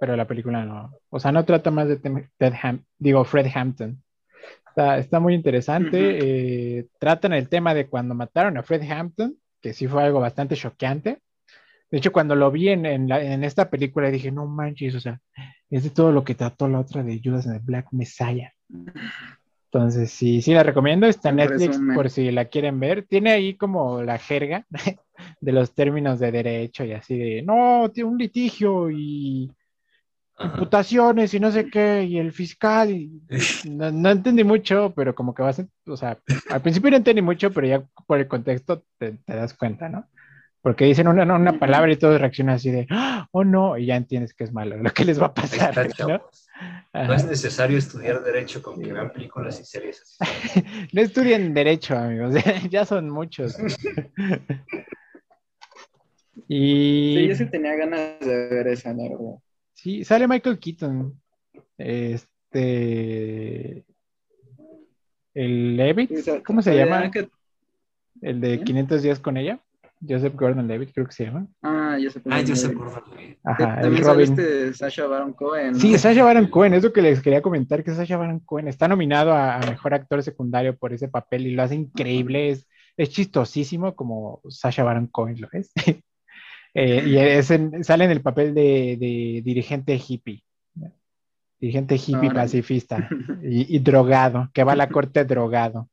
[0.00, 4.02] pero la película no, o sea, no trata más de Ted Ham- digo Fred Hampton.
[4.76, 5.96] Está, está muy interesante.
[5.96, 6.18] Ujú.
[6.20, 10.54] eh, tratan el tema de cuando mataron a Fred Hampton, que sí fue algo bastante
[10.54, 11.22] choqueante.
[11.90, 15.00] De hecho, cuando lo vi en, en, la- en esta película dije, no manches, o
[15.00, 15.18] sea,
[15.70, 18.52] es de todo lo que trató la otra de Judas and the Black Messiah.
[19.72, 21.06] Entonces, sí, sí la recomiendo.
[21.06, 21.94] Está en En Netflix resumen.
[21.94, 23.06] por si la quieren ver.
[23.08, 24.66] Tiene ahí como la jerga
[25.40, 29.50] de los términos de derecho y así de, no, tiene un litigio y.
[30.38, 32.90] imputaciones y no sé qué, y el fiscal.
[32.90, 33.22] y-
[33.68, 36.18] no, no entendí mucho, pero como que vas, a- o sea,
[36.50, 40.06] al principio no entendí mucho, pero ya por el contexto te, te das cuenta, ¿no?
[40.62, 43.96] Porque dicen una, una palabra y todos reaccionan así de, "Ah, oh no, y ya
[43.96, 46.20] entiendes que es malo lo que les va a pasar, está, ¿no?
[47.14, 50.16] es necesario estudiar Derecho con que vean películas y series así.
[50.92, 52.34] No estudien derecho, amigos,
[52.70, 53.54] ya son muchos.
[56.48, 59.36] Y Sí, yo sí tenía ganas de ver esa, la verdad.
[59.86, 61.14] Sí, sale Michael Keaton.
[61.78, 63.84] Este.
[65.32, 66.10] El Levitt,
[66.44, 67.10] ¿cómo se sabía llama?
[68.22, 68.64] El de ¿Sí?
[68.64, 69.60] 500 días con ella.
[70.06, 71.46] Joseph Gordon Levitt, creo que se llama.
[71.62, 73.38] Ah, Joseph Ah, Gordon-Levitt.
[73.44, 74.40] Ajá, el También sale Robin.
[74.40, 75.72] este Sasha Baron Cohen.
[75.72, 75.78] ¿no?
[75.78, 78.88] Sí, Sasha Baron Cohen, es lo que les quería comentar, que Sasha Baron Cohen está
[78.88, 82.66] nominado a, a Mejor Actor Secundario por ese papel y lo hace increíble, es,
[82.96, 85.70] es chistosísimo como Sasha Baron Cohen lo es.
[86.78, 90.92] Eh, y es en- sale en el papel de, de dirigente hippie, ¿no?
[91.58, 93.08] dirigente hippie pacifista
[93.42, 95.88] y, y drogado, que va a la corte drogado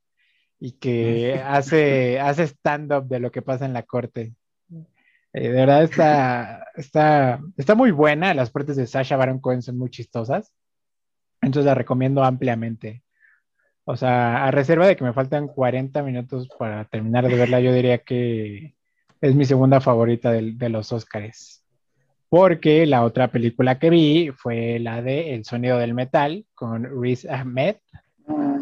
[0.60, 4.34] y que hace, hace stand-up de lo que pasa en la corte.
[5.36, 8.34] Eh, de verdad está, está, está muy buena.
[8.34, 10.52] Las partes de Sasha Baron Cohen son muy chistosas.
[11.42, 13.04] Entonces la recomiendo ampliamente.
[13.86, 17.74] O sea, a reserva de que me faltan 40 minutos para terminar de verla, yo
[17.74, 18.76] diría que
[19.24, 21.64] es mi segunda favorita del- de, los Óscares.
[22.28, 27.26] Porque la otra película que vi fue la de El sonido del metal con Riz
[27.26, 27.78] Ahmed.
[28.28, 28.58] Ah.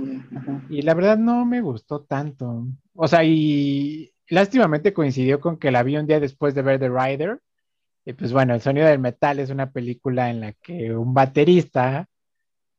[0.69, 2.67] Y la verdad no me gustó tanto.
[2.93, 6.89] O sea, y lástimamente coincidió con que la vi un día después de ver The
[6.89, 7.39] Rider.
[8.05, 12.07] Y pues bueno, El sonido del metal es una película en la que un baterista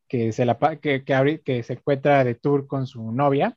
[0.06, 1.02] que se, la, que,
[1.44, 3.56] que se encuentra de tour con su novia,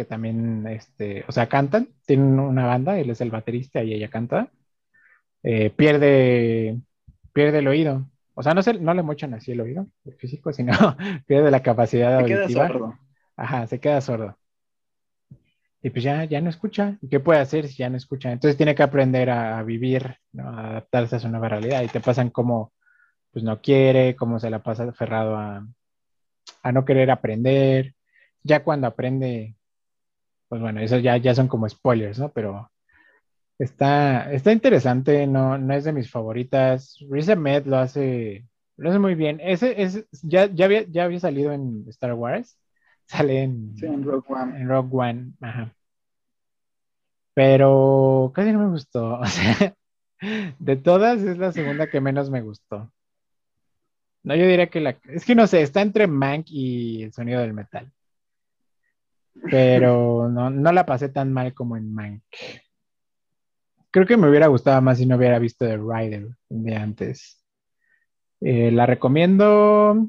[0.00, 4.08] que también, este, o sea, cantan, tienen una banda, él es el baterista y ella
[4.08, 4.50] canta,
[5.42, 6.80] eh, pierde,
[7.34, 8.08] pierde el oído.
[8.32, 10.72] O sea, no, se, no le mochan así el oído, el físico, sino
[11.26, 12.66] pierde la capacidad Se queda auditiva.
[12.68, 12.98] sordo.
[13.36, 14.38] Ajá, se queda sordo.
[15.82, 16.96] Y pues ya, ya no escucha.
[17.02, 18.32] ¿Y qué puede hacer si ya no escucha?
[18.32, 20.48] Entonces tiene que aprender a vivir, ¿no?
[20.48, 21.82] a adaptarse a su nueva realidad.
[21.82, 22.72] Y te pasan como,
[23.32, 25.66] pues no quiere, cómo se la pasa aferrado a,
[26.62, 27.94] a no querer aprender.
[28.42, 29.56] Ya cuando aprende,
[30.50, 32.32] pues bueno, eso ya, ya son como spoilers, ¿no?
[32.32, 32.70] Pero
[33.58, 36.98] está, está interesante, no, no es de mis favoritas.
[37.10, 38.46] Riz Ahmed lo hace,
[38.76, 39.40] lo hace muy bien.
[39.42, 42.58] Ese es, ya, ya, había, ya había salido en Star Wars.
[43.06, 44.60] Sale en, Sí, en Rogue One.
[44.60, 45.74] en Rogue One, ajá.
[47.34, 49.20] Pero casi no me gustó.
[49.20, 49.74] O sea,
[50.58, 52.92] de todas es la segunda que menos me gustó.
[54.22, 54.98] No, yo diría que la.
[55.04, 57.90] Es que no sé, está entre Mank y el sonido del metal.
[59.50, 62.22] Pero no, no la pasé tan mal como en Mank.
[63.90, 67.44] Creo que me hubiera gustado más si no hubiera visto The Rider de antes.
[68.40, 70.08] Eh, la recomiendo.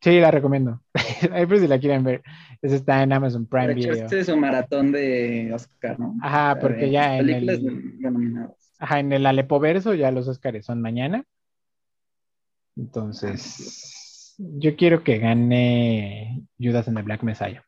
[0.00, 0.82] Sí, la recomiendo.
[1.32, 2.22] Ahí por si la quieren ver.
[2.62, 4.04] Esa está en Amazon Prime De hecho, Video.
[4.04, 6.16] este es su maratón de Oscar, ¿no?
[6.22, 8.48] Ajá, De porque ya en el,
[8.78, 11.24] ajá, en el Alepoverso ya los Oscars son mañana.
[12.76, 17.62] Entonces, yo quiero que gane Judas and the Black Messiah.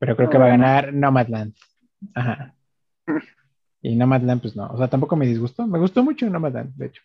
[0.00, 1.54] Pero creo que va a ganar Nomadland.
[2.14, 2.54] Ajá.
[3.82, 4.66] Y Nomadland, pues no.
[4.66, 5.66] O sea, tampoco me disgustó.
[5.66, 7.02] Me gustó mucho Nomadland, de hecho.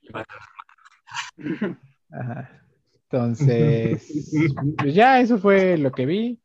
[2.11, 2.49] Ajá.
[3.03, 4.33] Entonces,
[4.77, 6.41] pues ya eso fue lo que vi.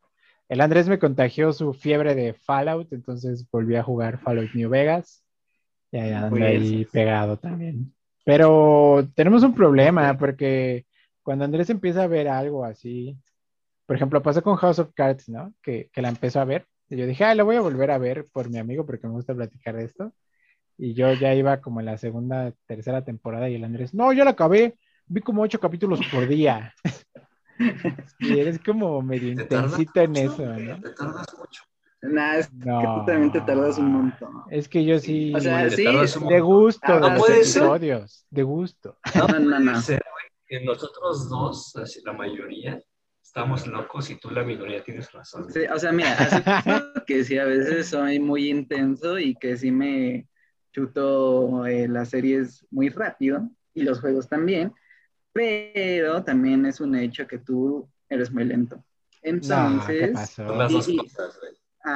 [0.49, 5.25] El Andrés me contagió su fiebre de Fallout, entonces volví a jugar Fallout New Vegas.
[5.91, 6.43] Y ahí ando Pues.
[6.45, 7.93] ahí pegado también.
[8.25, 10.87] Pero tenemos un problema porque
[11.25, 13.17] cuando Andrés empieza a ver algo así,
[13.91, 15.53] por ejemplo, pasó con House of Cards, ¿no?
[15.61, 16.65] Que, que la empezó a ver.
[16.89, 19.15] Y yo dije, ah, lo voy a volver a ver por mi amigo porque me
[19.15, 20.13] gusta platicar de esto.
[20.79, 24.23] Y yo ya iba como en la segunda, tercera temporada y el Andrés, no, ya
[24.23, 24.77] la acabé.
[25.07, 26.73] Vi como ocho capítulos por día.
[28.21, 30.81] y eres como medio intensito en mucho, eso, ¿no?
[30.83, 31.65] Te tardas mucho.
[32.03, 32.79] Nah, es No.
[32.81, 34.43] que tú también te tardas un montón.
[34.53, 35.35] Es que yo sí.
[35.35, 37.37] O sea, de gusto, Ah, de no los ser.
[37.39, 38.97] episodios, de gusto.
[39.17, 39.73] No, no, no, no.
[39.73, 42.81] Nosotros dos, así, la mayoría,
[43.31, 45.49] estamos locos y tú la minoría tienes razón.
[45.53, 46.17] Sí, o sea, mira,
[47.07, 50.27] que sí, a veces soy muy intenso y que sí me
[50.73, 54.73] chuto eh, las series muy rápido y los juegos también,
[55.33, 58.77] pero también es un hecho que tú eres muy lento.
[58.77, 58.83] No,
[59.23, 60.49] Entonces, ¿qué pasó?
[60.49, 61.53] Son las dos cosas, güey.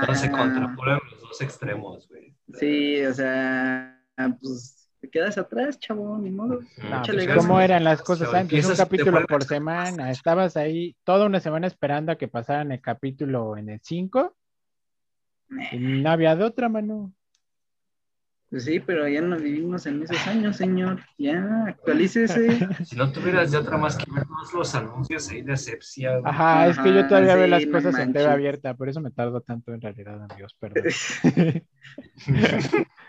[0.06, 2.32] No se ah, contraponen los dos extremos, güey.
[2.60, 4.00] Sí, o sea,
[4.40, 4.73] pues
[5.04, 6.60] te quedas atrás, chavo, ni modo.
[6.82, 7.36] No, Échale pues.
[7.36, 8.64] ¿Cómo eran las cosas antes?
[8.66, 10.10] Un capítulo por semana.
[10.10, 14.34] Estabas ahí toda una semana esperando a que pasaran el capítulo en el 5
[15.72, 17.12] y no había de otra mano.
[18.48, 21.00] Pues sí, pero ya no vivimos en esos años, señor.
[21.18, 22.48] Ya, actualícese.
[22.84, 26.32] Si no tuvieras de otra más que ver todos los anuncios ahí de asepsia, güey.
[26.32, 28.26] Ajá, es que yo Ajá, todavía veo sí, las no cosas en TV manches.
[28.26, 30.84] abierta, por eso me tardo tanto en realidad, amigos, perdón.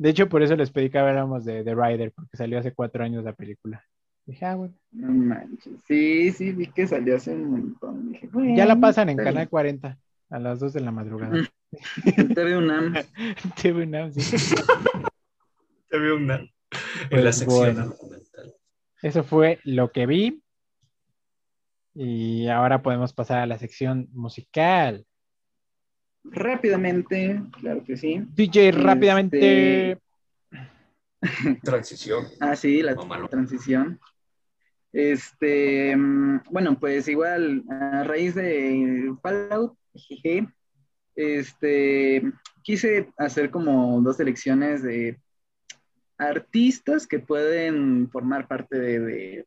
[0.00, 3.04] De hecho, por eso les pedí que habláramos de The Rider, porque salió hace cuatro
[3.04, 3.84] años la película.
[4.24, 4.74] Dije, ah, bueno.
[4.92, 5.74] No manches.
[5.86, 8.10] Sí, sí, vi que salió hace un montón.
[8.10, 9.98] Dije, bueno, Ya la pasan en Canal 40
[10.30, 11.36] a las 2 de la madrugada.
[12.34, 12.94] TV UNAM.
[13.60, 14.54] TV Now, sí.
[15.90, 16.50] Te veo una en
[17.10, 17.84] Pues la sección bueno.
[17.90, 18.54] documental.
[19.02, 20.42] Eso fue lo que vi.
[21.92, 25.04] Y ahora podemos pasar a la sección musical.
[26.24, 28.22] Rápidamente, claro que sí.
[28.34, 29.98] DJ, rápidamente.
[31.62, 32.26] Transición.
[32.40, 32.94] ah, sí, la
[33.28, 34.00] transición.
[34.92, 39.76] Este, mm, bueno, pues igual, a raíz de Fallout,
[41.14, 42.22] este,
[42.62, 45.18] quise hacer como dos selecciones de
[46.18, 49.46] artistas que pueden formar parte de,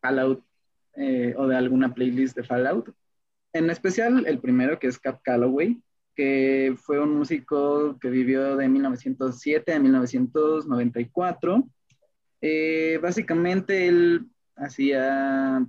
[0.00, 0.42] Fallout
[0.96, 2.92] eh, o de alguna playlist de Fallout.
[3.52, 5.80] En especial el primero que es Cap Calloway,
[6.14, 11.68] que fue un músico que vivió de 1907 a 1994.
[12.42, 15.66] Eh, básicamente él hacía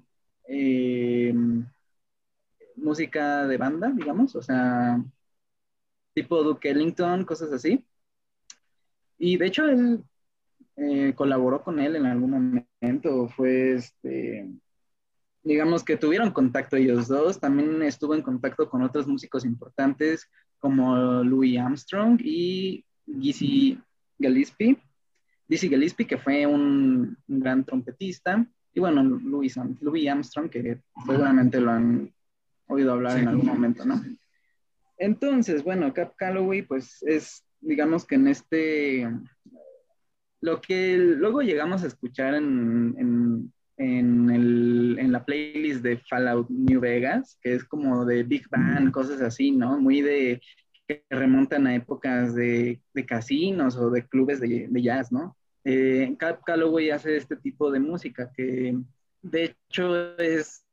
[0.47, 1.33] eh,
[2.75, 5.03] música de banda, digamos, o sea,
[6.13, 7.85] tipo Duke Ellington, cosas así.
[9.17, 10.03] Y de hecho él
[10.77, 12.31] eh, colaboró con él en algún
[12.81, 14.49] momento, fue este,
[15.43, 20.29] digamos que tuvieron contacto ellos dos, también estuvo en contacto con otros músicos importantes
[20.59, 23.79] como Louis Armstrong y Dizzy
[24.19, 24.77] Gillespie.
[25.47, 31.71] Dizzy Gillespie, que fue un, gran trompetista, y bueno, Louis, Louis, Armstrong, que seguramente lo
[31.71, 32.13] han
[32.67, 34.01] oído hablar en algún momento, ¿no?
[34.97, 39.09] Entonces, bueno, Cap Calloway, pues es, digamos que en este,
[40.39, 47.55] lo que luego llegamos a escuchar en, en, la playlist de Fallout New Vegas, que
[47.55, 49.79] es como de Big Band, cosas así, ¿no?
[49.79, 50.41] Muy de
[50.87, 55.35] que remontan a épocas de, casinos o de clubes de, jazz, ¿no?
[55.63, 58.75] Eh, Cap Calloway hace este tipo de música que
[59.21, 60.65] de hecho es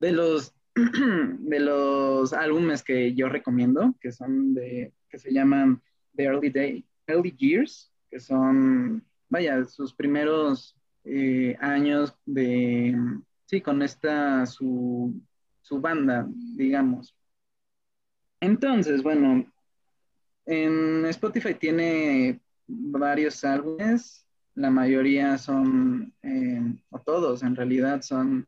[0.00, 5.82] de los de los álbumes que yo recomiendo, que son de, que se llaman
[6.14, 12.96] The Early Day, Early Years, que son, vaya, sus primeros eh, años de,
[13.46, 15.14] sí, con esta, su,
[15.62, 16.26] su banda,
[16.56, 17.14] digamos.
[18.40, 19.50] Entonces, bueno,
[20.46, 28.46] en Spotify tiene varios álbumes, la mayoría son, eh, o todos en realidad son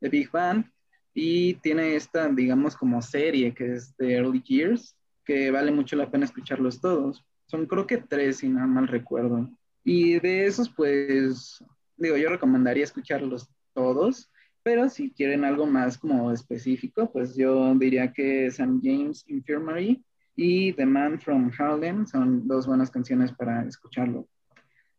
[0.00, 0.70] de Big Band,
[1.14, 6.10] y tiene esta, digamos, como serie que es de Early Years, que vale mucho la
[6.10, 7.24] pena escucharlos todos.
[7.46, 9.50] Son creo que tres, si no mal recuerdo.
[9.82, 11.62] Y de esos, pues,
[11.98, 14.30] digo, yo recomendaría escucharlos todos,
[14.62, 18.80] pero si quieren algo más como específico, pues yo diría que St.
[18.82, 24.28] James Infirmary y The Man from Harlem son dos buenas canciones para escucharlo.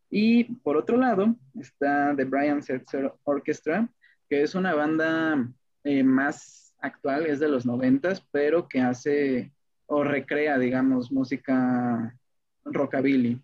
[0.10, 3.88] Y por otro lado está The Brian Setzer Orchestra,
[4.30, 5.48] que es una banda
[5.84, 9.54] eh, más actual, es de los noventas, pero que hace
[9.86, 12.16] o recrea, digamos, música
[12.64, 13.42] rockabilly.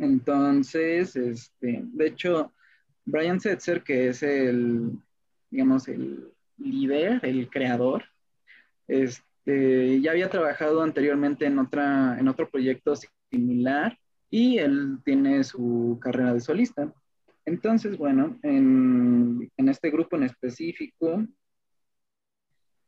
[0.00, 2.52] Entonces, este, de hecho,
[3.04, 4.98] Brian Setzer, que es el,
[5.50, 8.04] digamos, el líder, el creador,
[8.88, 12.94] este, ya había trabajado anteriormente en, otra, en otro proyecto
[13.30, 13.98] similar
[14.30, 16.90] y él tiene su carrera de solista.
[17.44, 21.26] Entonces, bueno, en, este grupo en específico,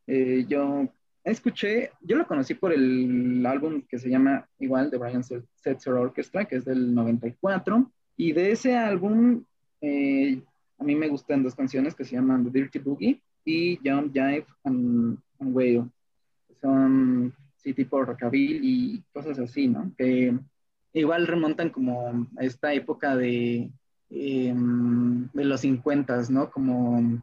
[0.06, 0.88] eh, yo
[1.24, 6.44] escuché, yo lo conocí por el álbum que se llama igual, de Brian Setzer Orchestra,
[6.44, 9.44] que es del 94, y de ese álbum
[9.80, 10.42] eh,
[10.78, 14.46] a mí me gustan dos canciones que se llaman The Dirty Boogie y Jump, Jive
[14.64, 15.88] and, and Whale.
[16.60, 19.92] Son, sí, tipo rockabilly y cosas así, ¿no?
[19.96, 20.36] Que
[20.92, 23.70] igual remontan como a esta época de,
[24.10, 26.50] em, de los 50, ¿no?
[26.50, 27.22] Como,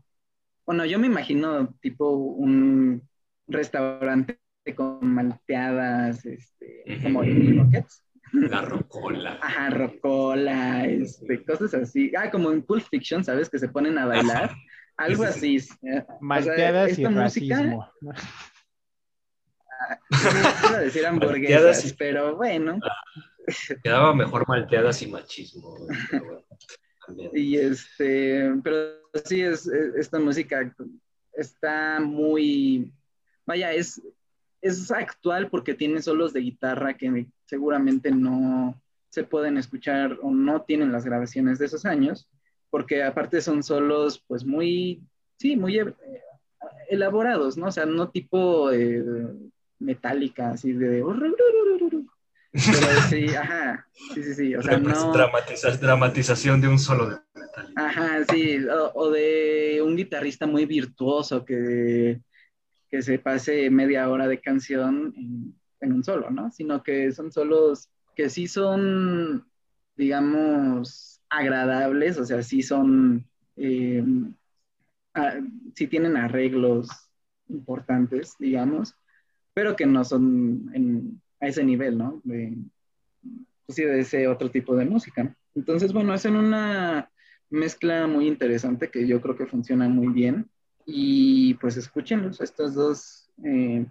[0.65, 3.01] bueno, yo me imagino tipo un
[3.49, 4.39] restaurante
[4.75, 8.03] con malteadas, este, como Rockets.
[8.31, 9.39] La rocola.
[9.41, 12.11] Ajá, rocola, este, cosas así.
[12.15, 13.49] Ah, como en Pulp Fiction, ¿sabes?
[13.49, 14.51] Que se ponen a bailar.
[14.97, 15.57] Algo así.
[16.19, 17.87] Malteadas y racismo.
[19.81, 19.97] Ah,
[20.67, 22.79] iba a decir hamburguesas, pero bueno.
[23.83, 25.77] Quedaba mejor malteadas y machismo.
[27.33, 30.71] y este, pero sí, es, esta música
[31.33, 32.93] está muy
[33.49, 33.99] vaya, es,
[34.61, 38.79] es actual porque tiene solos de guitarra que seguramente no
[39.09, 42.29] se pueden escuchar o no tienen las grabaciones de esos años,
[42.69, 45.01] porque aparte son solos pues muy,
[45.39, 45.95] sí, muy eh,
[46.89, 47.67] elaborados, ¿no?
[47.67, 49.03] O sea, no tipo eh,
[49.79, 51.03] metálica, así de...
[52.51, 55.11] Pero sí, ajá, sí, sí, sí, o sea, no...
[55.11, 57.73] dramatización de un solo de metal.
[57.75, 58.59] Ajá, sí,
[58.93, 62.21] o de un guitarrista muy virtuoso que
[62.89, 65.13] que se pase media hora de canción
[65.81, 66.51] en, un solo, ¿no?
[66.51, 69.47] Sino que son solos que sí son,
[69.95, 73.25] digamos, agradables, o sea, sí son,
[73.55, 74.03] eh,
[75.75, 76.89] sí tienen arreglos
[77.47, 78.95] importantes, digamos,
[79.53, 80.71] pero que no son
[81.39, 82.21] a ese nivel, ¿no?
[83.69, 85.35] pues sí, de ese otro tipo de música.
[85.53, 87.11] Entonces, bueno, hacen una
[87.51, 90.49] mezcla muy interesante que yo creo que funciona muy bien.
[90.91, 93.85] Y pues escúchenlos, estos dos, eh,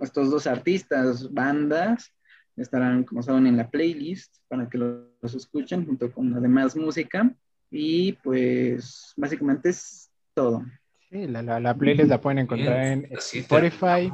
[0.00, 2.12] estos dos artistas, bandas,
[2.56, 7.34] estarán, como saben, en la playlist para que los, escuchen junto con la demás música.
[7.70, 10.64] Y pues básicamente es todo.
[11.10, 14.12] Sí, la, la, playlist la pueden encontrar en Spotify.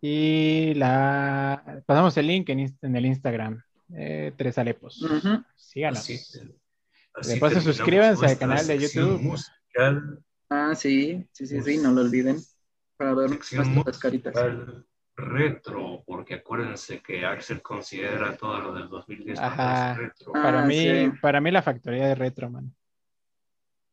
[0.00, 3.62] Y la pasamos el link en, en el Instagram.
[3.96, 5.02] Eh, tres Alepos.
[5.56, 6.06] Síganos.
[7.22, 9.38] Después suscríbanse al canal de YouTube.
[10.50, 12.38] Ah, sí, sí, sí, sí, no lo olviden.
[12.96, 14.34] Para ver las caritas.
[15.16, 19.38] Retro, porque acuérdense que Axel considera todo lo del 2010
[19.96, 20.32] retro.
[20.32, 22.74] Para, ah, mí, para mí la factoría de retro, man.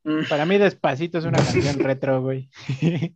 [0.03, 0.27] Mm.
[0.27, 2.49] Para mí Despacito es una canción retro, güey.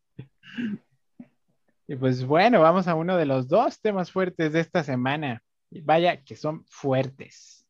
[1.87, 5.41] y pues bueno, vamos a uno de los dos temas fuertes de esta semana.
[5.71, 7.65] Vaya que son fuertes.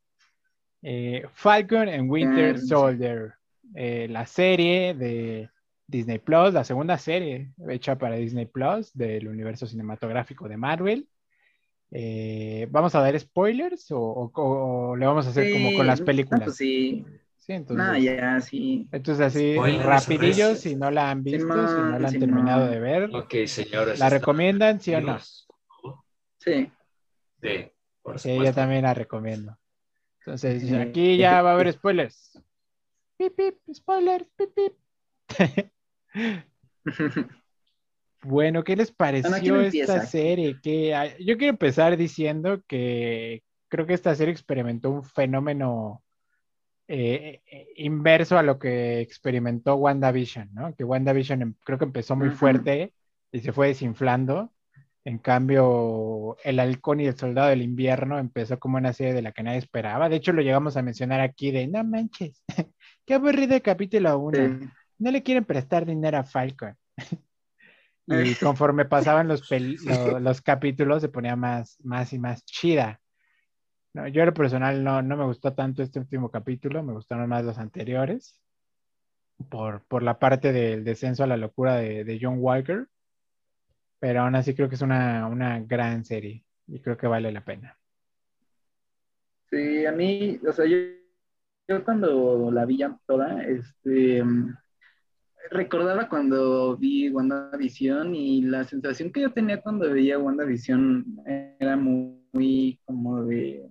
[0.82, 3.34] Eh, Falcon and Winter Soldier,
[3.74, 5.50] eh, la serie de
[5.88, 11.08] Disney Plus, la segunda serie hecha para Disney Plus del universo cinematográfico de Marvel.
[11.92, 16.46] Eh, ¿Vamos a dar spoilers o, le vamos a hacer como con las películas?
[16.46, 17.06] Pues sí.
[17.38, 18.04] Sí, entonces.
[18.04, 18.88] ya, sí.
[18.92, 23.16] Entonces, así, rapidillos, si no la han visto, si no la han terminado de ver.
[23.16, 24.00] Ok, señores.
[24.00, 25.20] ¿La recomiendan, sí o no?
[26.40, 26.72] Sí.
[27.42, 27.72] Sí.
[28.18, 29.58] Sí, yo también la recomiendo.
[30.20, 32.42] Entonces, aquí ya va a haber spoilers.
[33.18, 34.74] Pip, pip, spoiler, pip, pip.
[38.24, 40.60] bueno, ¿qué les pareció esta serie?
[40.62, 46.04] Que, yo quiero empezar diciendo que creo que esta serie experimentó un fenómeno
[46.88, 50.76] eh, eh, inverso a lo que experimentó WandaVision, ¿no?
[50.76, 52.94] Que WandaVision em, creo que empezó muy fuerte
[53.32, 54.52] y se fue desinflando
[55.06, 59.32] en cambio, El Halcón y el Soldado del Invierno empezó como una serie de la
[59.32, 60.10] que nadie esperaba.
[60.10, 62.44] De hecho, lo llegamos a mencionar aquí de, no manches,
[63.06, 64.72] qué aburrido capítulo 1.
[64.98, 66.76] No le quieren prestar dinero a Falcon.
[68.08, 69.50] y conforme pasaban los,
[70.22, 73.02] los capítulos, se ponía más, más y más chida.
[73.94, 77.30] No, yo, en lo personal, no, no me gustó tanto este último capítulo, me gustaron
[77.30, 78.42] más los anteriores.
[79.50, 82.88] Por, por la parte del descenso a la locura de, de John Walker
[84.06, 87.76] pero aún así creo que es una, gran serie y creo que vale la pena.
[89.50, 94.24] Sí, a mí, o sea, yo, cuando la vi ya toda, este,
[95.52, 101.24] recordaba cuando vi WandaVision y la sensación que yo tenía cuando veía WandaVision
[101.60, 103.70] era muy, como de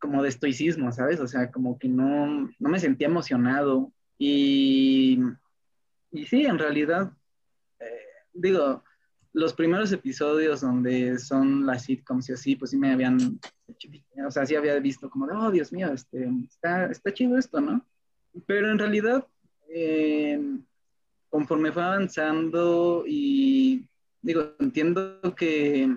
[0.00, 1.18] como de estoicismo, ¿sabes?
[1.18, 5.18] O sea, como que no, no me sentía emocionado y,
[6.12, 7.12] y sí, en realidad,
[7.80, 7.86] eh,
[8.32, 8.84] digo,
[9.32, 13.40] los primeros episodios donde son las sitcoms y así, pues sí me habían,
[14.26, 17.60] o sea, sí había visto como de, oh, Dios mío, este, está, está chido esto,
[17.60, 17.84] ¿no?
[18.46, 19.26] Pero en realidad,
[19.68, 20.40] eh,
[21.28, 23.86] conforme fue avanzando y
[24.22, 25.96] digo, entiendo que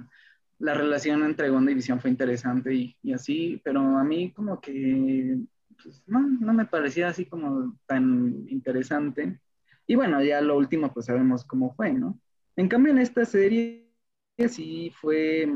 [0.59, 4.61] la relación entre Wanda y Visión fue interesante y, y así, pero a mí como
[4.61, 5.37] que
[5.81, 9.39] pues, no, no me parecía así como tan interesante.
[9.87, 12.19] Y bueno, ya lo último pues sabemos cómo fue, ¿no?
[12.55, 13.89] En cambio, en esta serie
[14.47, 15.51] sí fue,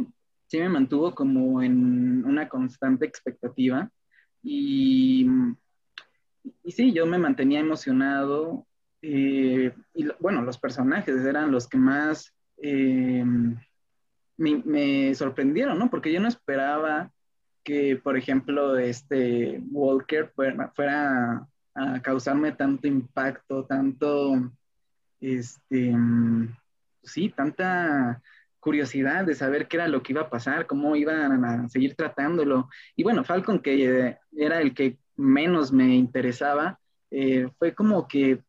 [0.47, 3.89] sí me mantuvo como en una constante expectativa
[4.41, 5.27] y,
[6.63, 8.65] y sí, yo me mantenía emocionado
[9.01, 13.23] eh, y bueno, los personajes eran los que más eh,
[14.37, 15.89] me, sorprendieron, ¿no?
[15.89, 17.11] Porque yo no esperaba
[17.63, 24.51] que, por ejemplo, este Walker fuera, fuera a causarme tanto impacto, tanto,
[25.19, 25.93] este,
[27.03, 28.21] sí, tanta
[28.59, 32.69] curiosidad de saber qué era lo que iba a pasar, cómo iban a seguir tratándolo.
[32.95, 36.79] Y bueno, Falcon, que eh, era el que menos me interesaba,
[37.11, 38.43] eh, fue como que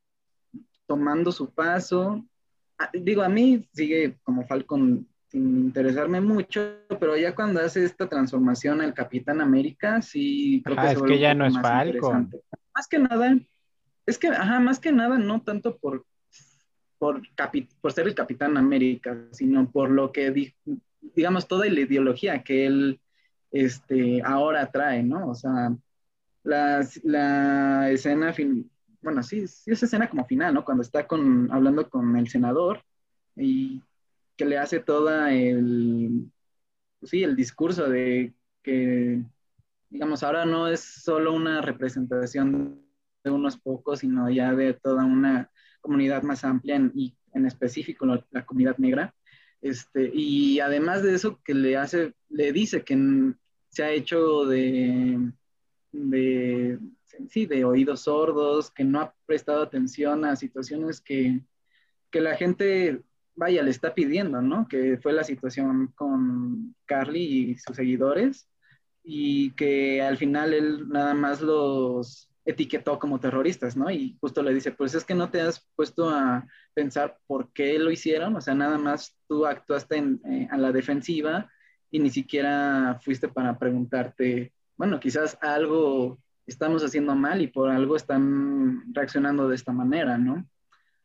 [0.87, 2.25] tomando su paso.
[2.79, 8.09] Ah, digo, a mí sigue como Falcon sin interesarme mucho, pero ya cuando hace esta
[8.09, 12.31] transformación al Capitán América, sí creo que, es que ya no es Falcon.
[12.75, 13.39] Más que nada,
[14.05, 16.05] es que, ajá, más que nada, no tanto por
[16.99, 17.23] por,
[17.81, 20.55] por ser el Capitán América, sino por lo que,
[21.15, 23.01] digamos, toda la ideología que él
[23.51, 25.29] este, ahora trae, ¿no?
[25.29, 25.77] O sea,
[26.47, 28.71] la, la escena, fin,
[29.03, 30.65] bueno, sí, sí, esa escena como final, ¿no?
[30.65, 32.83] Cuando está con, hablando con el senador
[33.35, 33.83] y
[34.37, 36.31] que le hace toda el,
[37.03, 39.23] sí, el discurso de que,
[39.91, 42.81] digamos, ahora no es solo una representación
[43.25, 48.47] de unos pocos, sino ya de toda una comunidad más amplia y en específico la,
[48.47, 49.15] comunidad negra.
[49.61, 53.35] Este, y además de eso, que le hace, le dice que
[53.69, 55.33] se ha hecho de,
[55.97, 56.79] de,
[57.29, 61.41] sí, de oídos sordos, que no ha prestado atención a situaciones que,
[62.11, 63.03] que la gente,
[63.35, 64.69] vaya, le está pidiendo, ¿no?
[64.69, 68.49] Que fue la situación con Carly y sus seguidores,
[69.03, 73.91] y que al final él nada más los etiquetó como terroristas, ¿no?
[73.91, 77.79] Y justo le dice, pues es que no te has puesto a pensar por qué
[77.79, 81.51] lo hicieron, o sea, nada más tú actuaste en, eh, a la defensiva
[81.91, 87.97] y ni siquiera fuiste para preguntarte, bueno, quizás algo estamos haciendo mal y por algo
[87.97, 90.47] están reaccionando de esta manera, ¿no?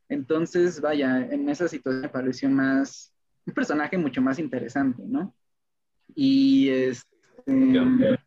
[0.07, 3.13] Entonces, vaya, en esa situación me pareció más,
[3.45, 5.35] un personaje mucho más interesante, ¿no?
[6.13, 8.19] Y este...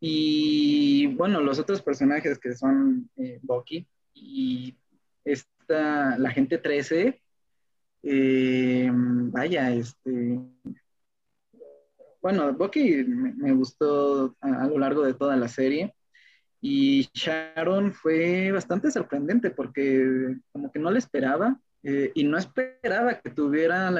[0.00, 4.76] Y bueno, los otros personajes que son eh, Bucky y
[5.24, 7.20] esta, la gente 13,
[8.04, 10.40] eh, vaya, este,
[12.28, 15.94] bueno, Bucky me, gustó a, lo largo de toda la serie
[16.60, 23.18] y Sharon fue bastante sorprendente porque como que no le esperaba eh, y no esperaba
[23.20, 23.90] que tuviera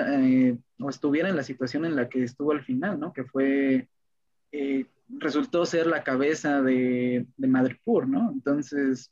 [0.79, 3.15] o estuviera en la situación en la que estuvo al final, ¿no?
[3.15, 3.89] Que fue
[5.09, 8.31] resultó ser la cabeza de, de Madripoor, ¿no?
[8.31, 9.11] Entonces,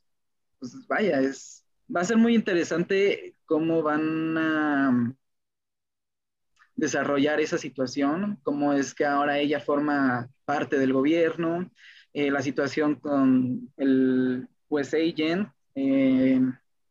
[0.59, 1.65] pues vaya, es,
[1.95, 5.17] va a ser muy interesante cómo van a
[6.77, 11.71] desarrollar esa situación, cómo es que ahora ella forma parte del gobierno,
[12.13, 16.41] eh, la situación con el US Agent, eh,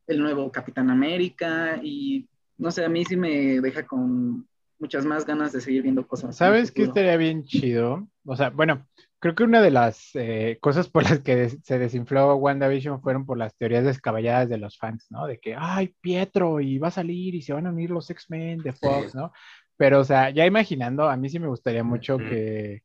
[0.08, 2.28] el nuevo Capitán América y
[2.58, 4.48] no sé, a mí sí me deja con
[4.80, 6.36] muchas más ganas de seguir viendo cosas.
[6.36, 8.08] ¿Sabes qué estaría bien chido?
[8.26, 8.86] O sea, bueno,
[9.20, 13.38] creo que una de las eh, cosas por las que se desinfló WandaVision fueron por
[13.38, 15.28] las teorías descabelladas de los fans, ¿no?
[15.28, 18.60] De que, ay, Pietro, y va a salir y se van a unir los X-Men
[18.60, 19.32] de Fox, ¿no?
[19.78, 22.84] Pero, o sea, ya imaginando, a mí sí me gustaría mucho que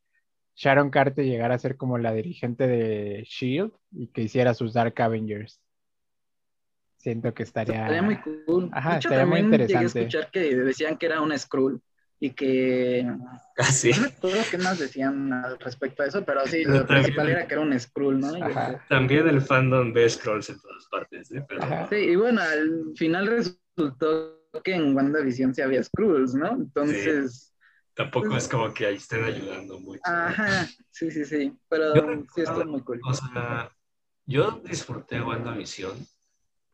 [0.57, 5.01] Sharon Carter llegara a ser como la dirigente de Shield y que hiciera sus Dark
[5.01, 5.61] Avengers.
[6.99, 7.76] Siento que estaría.
[7.76, 8.68] Estaría muy cool.
[8.72, 9.88] Ajá, estaría muy interesante.
[9.88, 11.80] Llegué a escuchar que decían que era un Skrull
[12.18, 13.11] y que.
[13.55, 13.91] Casi.
[13.95, 17.47] Ah, no lo que más decían al respecto a eso, pero sí, lo principal era
[17.47, 18.32] que era un Skrull, ¿no?
[18.88, 21.47] También el fandom ve Scrolls en todas partes, ¿eh?
[21.88, 26.53] Sí, y bueno, al final resultó que en WandaVision sí había Skrulls, ¿no?
[26.53, 27.55] Entonces.
[27.94, 30.01] Tampoco pues es como que ahí estén ayudando mucho.
[30.05, 31.53] Ajá, sí, sí, sí.
[31.68, 31.94] Pero
[32.34, 33.01] sí, esto es muy cool.
[33.05, 33.70] O sea,
[34.24, 36.07] yo disfruté WandaVision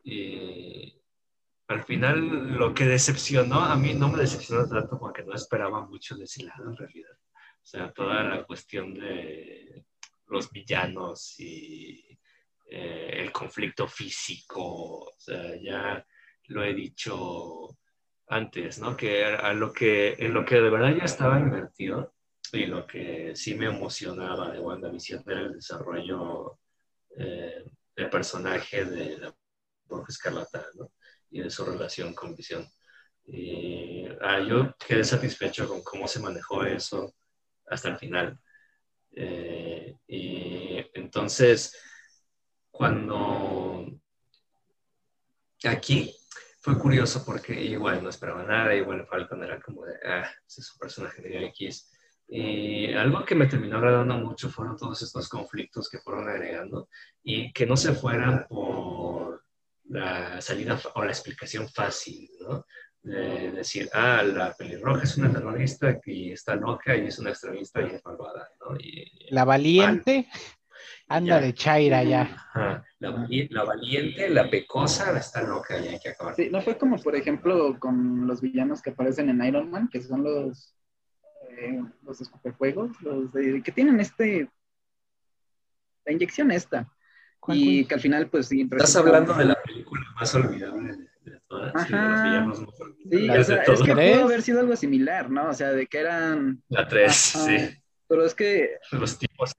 [0.03, 1.01] y
[1.67, 6.15] al final lo que decepcionó, a mí no me decepcionó tanto porque no esperaba mucho
[6.15, 7.17] de ese lado en realidad.
[7.33, 9.85] O sea, toda la cuestión de
[10.27, 12.17] los villanos y
[12.69, 16.05] eh, el conflicto físico, o sea, ya
[16.47, 17.77] lo he dicho
[18.27, 18.95] antes, ¿no?
[18.97, 22.13] Que a lo que, en lo que de verdad ya estaba invertido
[22.51, 26.59] y lo que sí me emocionaba de WandaVision era el desarrollo
[27.17, 29.35] eh, del personaje de la
[29.85, 30.91] Bruja Escarlata, ¿no?
[31.29, 32.67] Y de su relación con Visión.
[33.25, 37.13] Y ah, yo quedé satisfecho con cómo se manejó eso
[37.65, 38.39] hasta el final.
[39.11, 41.75] Eh, y entonces,
[42.71, 43.85] cuando
[45.63, 46.16] aquí
[46.67, 50.73] fue curioso porque igual no esperaba nada, igual Falcon era como de, ah, ese es
[50.73, 51.89] un personaje de X.
[52.27, 56.89] Y algo que me terminó agradando mucho fueron todos estos conflictos que fueron agregando
[57.23, 59.45] y que no se fueran por
[59.85, 62.65] la salida o la explicación fácil, ¿no?
[63.01, 67.81] De decir, ah, la pelirroja es una terrorista y está loca y es una extremista
[67.81, 68.75] y es malvada, ¿no?
[68.77, 70.27] Y, la valiente
[71.07, 72.29] anda de chaira ya.
[72.99, 76.35] La, valiente, la pecosa, está loca y hay que acabar.
[76.35, 80.01] Sí, no fue como, por ejemplo, con los villanos que aparecen en Iron Man, que
[80.01, 80.75] son los,
[81.49, 84.49] eh, los escupefuegos, los de, que tienen este,
[86.05, 86.91] la inyección esta
[87.49, 88.67] y que al final, pues sí.
[88.69, 91.75] Estás hablando de la película más olvidable de, todas.
[91.75, 92.51] Ajá.
[93.09, 95.49] Sí, o sea, es que pudo haber sido algo similar, ¿no?
[95.49, 96.61] O sea, de que eran.
[96.69, 97.83] La 3, sí.
[98.07, 98.77] Pero es que.
[98.91, 99.53] Los tipos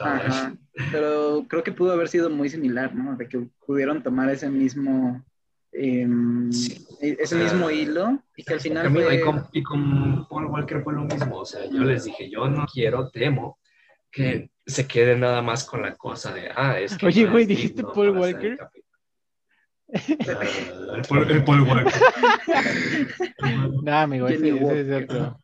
[0.00, 0.54] Ajá.
[0.90, 3.16] Pero creo que pudo haber sido muy similar, ¿no?
[3.16, 5.24] De que pudieron tomar ese mismo.
[5.74, 6.50] Em,
[7.00, 9.16] e, ese mismo hilo y que al final fue...
[9.16, 12.46] y, con, y, con, Paul Walker fue lo mismo o sea yo les dije yo
[12.46, 13.58] no quiero temo
[14.10, 17.06] que se quede nada más con la cosa de, ah, es que...
[17.06, 18.58] Oye, güey, dijiste Paul Walker.
[19.86, 19.94] Uh,
[20.94, 21.92] el, Paul, el, Paul, Walker.
[23.82, 25.41] no, amigo, ese, ese, es otro.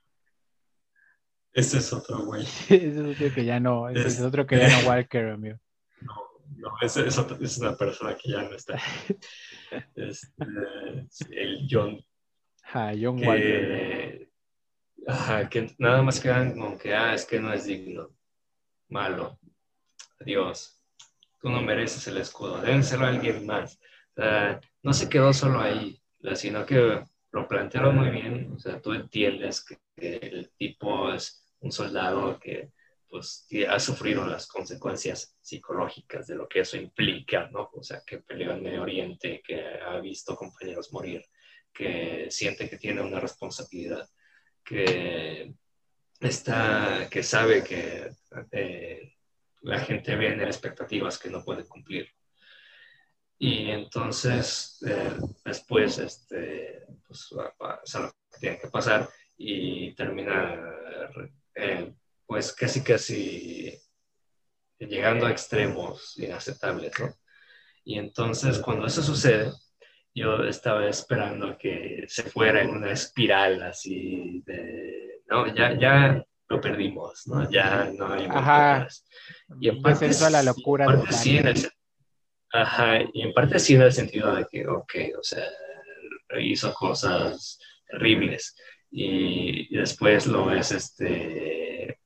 [1.59, 2.42] Ese es otro, güey.
[2.68, 5.59] ese es otro que ya no, ese es, otro que ya no Walker, amigo.
[6.02, 6.14] No,
[6.56, 8.80] no, ese es, otro, es una persona que ya no está.
[9.96, 10.44] Este,
[11.32, 12.00] el John.
[12.62, 14.30] Ajá, John que, Walker.
[15.09, 18.14] Ajá, que nada más quedan como que, ah, es que no es digno
[18.88, 19.40] malo.
[20.20, 20.80] Adiós.
[21.40, 23.80] Tú no mereces el escudo, dénselo a alguien más.
[24.84, 26.00] no se quedó solo ahí,
[26.34, 27.02] sino que
[27.32, 28.52] lo plantearon muy bien.
[28.54, 32.72] O sea, tú entiendes que, el tipo es un soldado que
[33.09, 37.70] pues ha sufrido las consecuencias psicológicas de lo que eso implica, ¿no?
[37.72, 41.24] O sea, que peleó en Medio Oriente, que ha visto compañeros morir,
[41.72, 44.06] que siente que tiene una responsabilidad,
[44.62, 45.54] que
[46.20, 48.11] está, que sabe que
[48.52, 49.14] eh,
[49.62, 52.09] la gente viene expectativas que no puede cumplir.
[53.38, 60.61] Y entonces, eh, después, este, pues, pasa lo que tiene que pasar y termina,
[61.59, 61.94] eh,
[62.26, 63.78] pues, casi, casi
[64.78, 67.14] llegando a extremos inaceptables, ¿no?
[67.84, 69.50] Y entonces, cuando eso sucede,
[70.14, 76.61] yo estaba esperando que se fuera en una espiral así de, no, ya, ya lo
[76.61, 77.50] perdimos, ¿no?
[77.50, 78.88] Ya no hay Ajá.
[79.61, 80.86] Y en parte, a la locura.
[81.11, 81.68] sí, en el,
[82.52, 85.44] ajá, y en parte sí en el sentido de que, ok, o sea,
[86.40, 88.54] hizo cosas terribles
[88.91, 92.01] y, después lo ves este,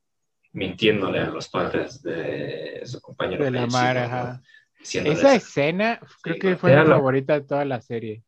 [0.51, 3.43] mintiéndole a los padres de su compañero.
[3.43, 4.41] De la mar, ajá.
[4.81, 8.23] Esa escena creo que fue la favorita de toda la serie.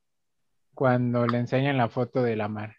[0.73, 2.75] Cuando le enseñan la foto de la mar.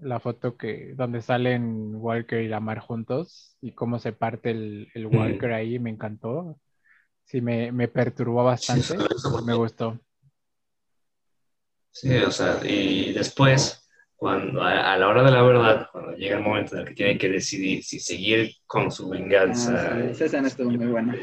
[0.00, 4.88] La foto que donde salen Walker y la mar juntos y cómo se parte el,
[4.94, 6.58] el Walker ahí, me encantó.
[7.24, 8.96] Sí, me, me perturbó bastante.
[9.44, 9.98] me gustó.
[11.90, 13.87] Sí, o sea, y después,
[14.18, 17.16] cuando a, la hora de la verdad, cuando llega el momento en el que tiene
[17.16, 19.92] que decidir si seguir con su venganza.
[19.92, 21.16] Ah, esa escena estuvo muy buena.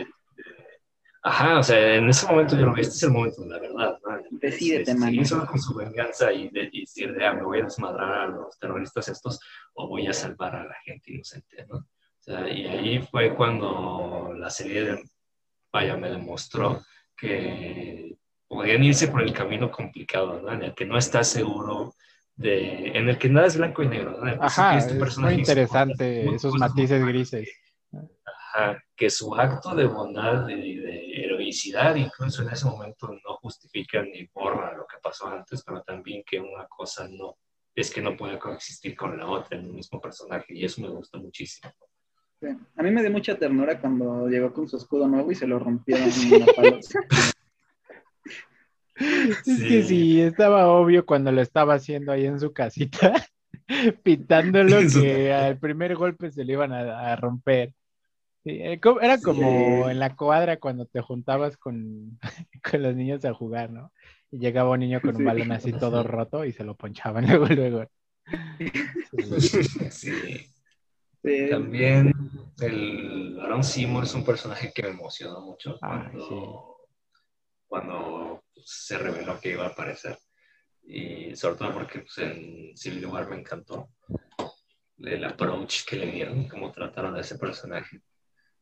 [1.21, 3.99] Ajá, o sea, en ese momento yo lo este es el momento de la verdad,
[4.01, 4.17] ¿no?
[4.31, 5.09] Decídete, man.
[5.09, 8.57] Seguir solo con su venganza y, decir, de, ah, me voy a desmadrar a los
[8.57, 9.41] terroristas estos
[9.73, 11.79] o voy a salvar a la gente inocente, ¿no?
[11.79, 15.03] O sea, y ahí fue cuando la serie de,
[15.69, 16.81] vaya, me demostró
[17.17, 18.15] que
[18.47, 20.53] podían irse por el camino complicado, ¿no?
[20.53, 21.93] En el que no estás seguro
[22.35, 24.43] de, en el que nada es blanco y negro, ¿no?
[24.43, 27.49] Ajá, este es muy interesante esos matices grises
[28.95, 34.29] que su acto de bondad y de, heroicidad incluso en ese momento no justifica ni
[34.33, 37.37] borra lo que pasó antes, pero también que una cosa no,
[37.73, 40.89] es que no puede coexistir con la otra en un mismo personaje y eso me
[40.89, 41.71] gusta muchísimo.
[42.75, 45.57] A mí me dio mucha ternura cuando llegó con su escudo nuevo y se lo
[45.57, 46.45] rompieron en la
[49.45, 53.13] Es que sí, estaba obvio cuando lo estaba haciendo ahí en su casita,
[54.03, 57.73] pintándolo que al primer golpe se le iban a romper.
[58.45, 62.19] Eh, era como en la cuadra cuando te juntabas con,
[62.71, 63.91] con, los niños a jugar, ¿no?
[64.29, 67.47] Y llegaba un niño con un balón así todo roto y se lo ponchaban luego,
[67.47, 67.85] luego.
[69.89, 70.51] Sí.
[71.49, 72.13] También
[72.61, 76.77] el Aaron Seymour es un personaje que me emocionó mucho cuando,
[77.67, 80.17] cuando se reveló que iba a aparecer.
[80.83, 83.89] Y sobre todo porque pues, en Civil War me encantó
[84.97, 88.01] el approach que le dieron, cómo trataron a ese personaje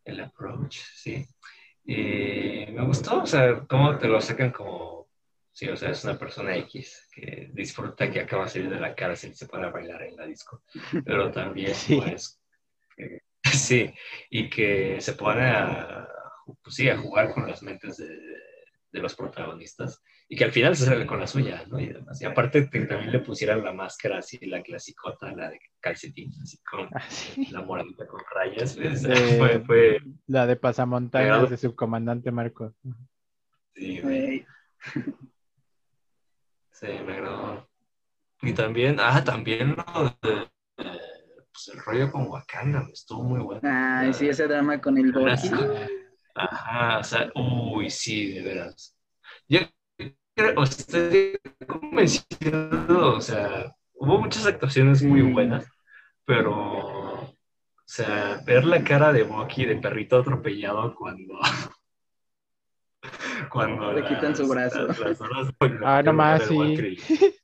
[0.03, 1.25] el approach, sí.
[1.85, 5.09] Y me gustó, o sea, cómo te lo sacan como,
[5.51, 8.95] sí, o sea, es una persona X que disfruta que acaba de salir de la
[8.95, 10.63] cárcel y se puede bailar en la disco,
[11.05, 12.41] pero también, pues,
[13.53, 13.93] sí,
[14.29, 16.07] y que se pone a,
[16.61, 18.32] pues, sí, a jugar con las mentes de,
[18.93, 21.79] de los protagonistas y que al final se sale con la suya, ¿no?
[21.79, 22.21] Y, demás.
[22.21, 26.59] y aparte que también le pusieran la máscara así, la clasicota, la de calcetín, así
[26.63, 27.01] con ah,
[27.51, 28.77] la moradita con rayas.
[29.37, 32.73] fue, fue, La de pasamontañas de subcomandante Marcos.
[33.73, 34.45] Sí,
[36.71, 37.67] Sí, me agradó.
[38.41, 43.61] Y también, ah, también lo de, pues el rollo con Wakanda, estuvo muy bueno.
[43.63, 45.49] Ah, sí, ese drama con el Borgi.
[46.35, 48.95] Ajá, o sea, uy, sí, de veras.
[49.47, 49.59] Yo
[50.63, 55.67] estoy convencido, o sea, hubo muchas actuaciones muy buenas,
[56.25, 57.35] pero, o
[57.85, 61.39] sea, ver la cara de Bucky de perrito atropellado cuando...
[63.51, 64.87] cuando le quitan su brazo.
[65.83, 66.97] ah, nomás, sí.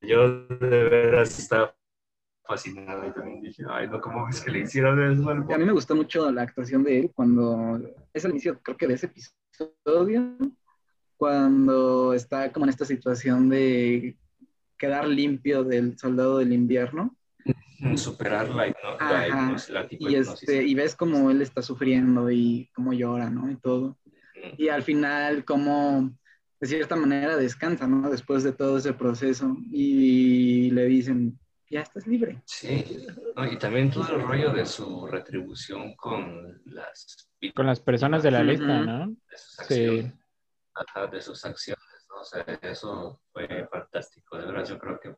[0.00, 1.76] Yo de veras estaba
[2.52, 5.30] fascinado y también dije, ay, no, ¿cómo es que le hicieron eso?
[5.30, 7.80] A mí me gustó mucho la actuación de él cuando,
[8.12, 10.36] es el inicio, creo que de ese episodio,
[11.16, 14.16] cuando está como en esta situación de
[14.76, 17.16] quedar limpio del soldado del invierno.
[17.96, 18.68] Superar la,
[19.90, 23.50] y, este, y ves cómo él está sufriendo y cómo llora, ¿no?
[23.50, 23.98] Y todo.
[24.56, 26.12] Y al final, cómo
[26.60, 28.08] de cierta manera descansa, ¿no?
[28.08, 29.56] Después de todo ese proceso.
[29.72, 31.38] Y le dicen,
[31.72, 32.42] ya estás libre.
[32.44, 33.06] Sí,
[33.50, 37.30] y también todo el rollo de su retribución con las...
[37.54, 39.08] Con las personas de la lista, ¿no?
[39.08, 40.04] De sus acciones.
[40.04, 41.10] Sí.
[41.10, 42.20] de sus acciones, ¿no?
[42.20, 44.36] O sea, eso fue fantástico.
[44.36, 45.16] De verdad, yo creo que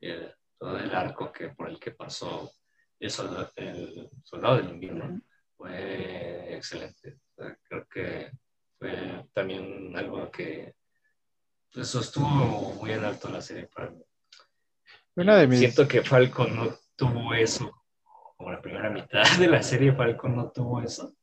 [0.00, 2.50] eh, todo el arco que, por el que pasó
[2.98, 5.20] el soldado, el soldado del invierno
[5.56, 7.20] fue excelente.
[7.36, 8.32] creo que
[8.80, 10.74] fue también algo que
[11.70, 14.02] sostuvo muy en alto la serie para mí.
[15.50, 17.72] Siento que Falcon no tuvo eso,
[18.36, 21.14] como la primera mitad de la serie Falcon no tuvo eso,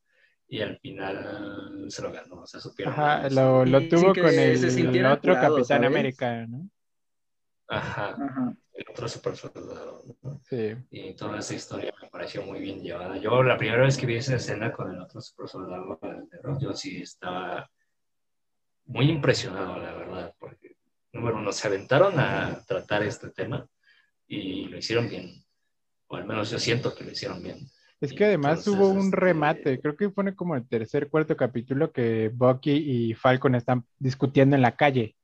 [0.48, 2.92] y al final se lo ganó, o sea, supieron.
[2.92, 6.68] Ajá, lo, lo tuvo con el, otro Capitán América, ¿no?
[7.68, 10.40] Ajá, Ajá, el otro super soldado, ¿no?
[10.44, 10.76] Sí.
[10.90, 13.16] Y toda esa historia me pareció muy bien llevada.
[13.16, 15.98] Yo la primera vez que vi esa escena con el otro super soldado,
[16.60, 17.68] yo sí estaba
[18.84, 20.76] muy impresionado, la verdad, porque,
[21.12, 23.66] número uno, se aventaron a tratar este tema
[24.28, 25.44] y lo hicieron bien.
[26.08, 27.68] O al menos yo siento que lo hicieron bien.
[28.00, 31.92] Es que además hubo un este, remate, creo que pone como el tercer, cuarto capítulo
[31.92, 35.16] que Bucky y Falcon están discutiendo en la calle.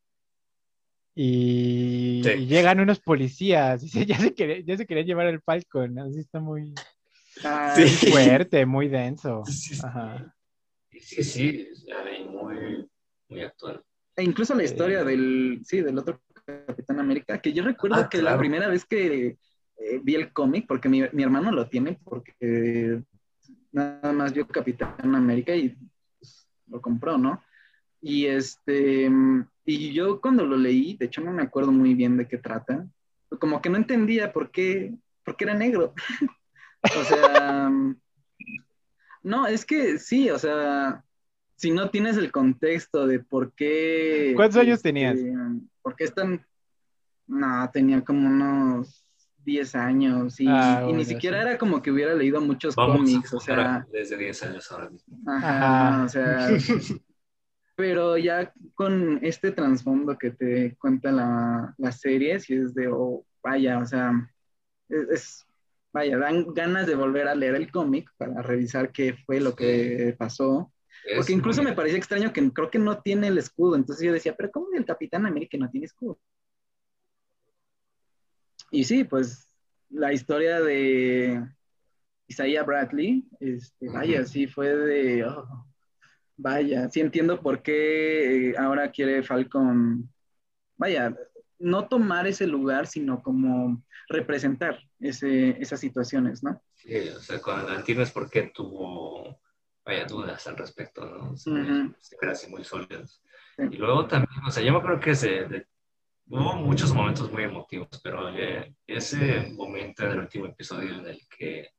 [1.15, 6.21] Y, llegan unos policías y ya se, querían, ya se querían llevar el Falcon, así
[6.21, 6.75] está muy,
[8.11, 9.43] fuerte, muy denso.
[9.45, 9.75] Sí,
[11.01, 11.69] sí, sí,
[12.31, 12.89] muy,
[13.29, 13.83] muy actual.
[14.17, 18.21] E incluso la historia del, sí, del otro Capitán América, que yo recuerdo ah, que
[18.21, 19.37] la primera vez que
[19.77, 23.03] eh, vi el cómic, porque mi, mi, hermano lo tiene, porque
[23.71, 25.77] nada más vio Capitán América y
[26.19, 27.43] pues, lo compró, ¿no?
[28.01, 29.11] Y este,
[29.65, 32.87] y yo cuando lo leí, de hecho no me acuerdo muy bien de qué trata,
[33.39, 35.95] como que no entendía por qué, por qué era negro.
[36.83, 37.71] o sea,
[39.23, 41.05] no, es que sí, o sea,
[41.55, 44.33] si no tienes el contexto de por qué...
[44.35, 45.17] ¿Cuántos años este, tenías?
[45.83, 46.47] Porque están,
[47.27, 49.05] no, tenía como unos
[49.45, 53.87] 10 años y, ah, ni siquiera era como que hubiera leído muchos cómics, o sea...
[53.91, 55.19] Desde 10 años ahora mismo.
[55.27, 56.49] Ajá, o sea...
[57.75, 63.25] pero ya con este trasfondo que te cuenta la, la serie, si es de, oh,
[63.43, 64.13] vaya, o sea,
[64.89, 65.47] es,
[65.93, 70.15] vaya, dan ganas de volver a leer el cómic para revisar qué fue lo que
[70.19, 70.73] pasó
[71.17, 73.77] porque incluso me parecía extraño que creo que no tiene el escudo.
[73.77, 76.19] Entonces yo decía, pero ¿cómo el Capitán América no tiene escudo?
[78.71, 79.49] Y sí, pues
[79.91, 81.47] la historia de
[82.27, 85.67] Isaiah Bradley, este, vaya, sí fue de, oh,
[86.37, 90.11] vaya, sí entiendo por qué eh, ahora quiere Falcon,
[90.77, 91.15] vaya,
[91.59, 96.63] no tomar ese lugar, sino como representar ese, esas situaciones, ¿no?
[96.75, 99.42] Sí, o sea, cuando entiendes por qué tuvo
[99.85, 101.37] vaya dudas al respecto, ¿no?
[101.37, 101.95] Se, uh
[102.31, 103.23] así muy sólidos.
[103.59, 105.67] Y luego también, o sea, yo me acuerdo que se,
[106.27, 111.21] hubo muchos momentos muy emotivos, pero eh, ese momento en el último episodio en el
[111.29, 111.71] que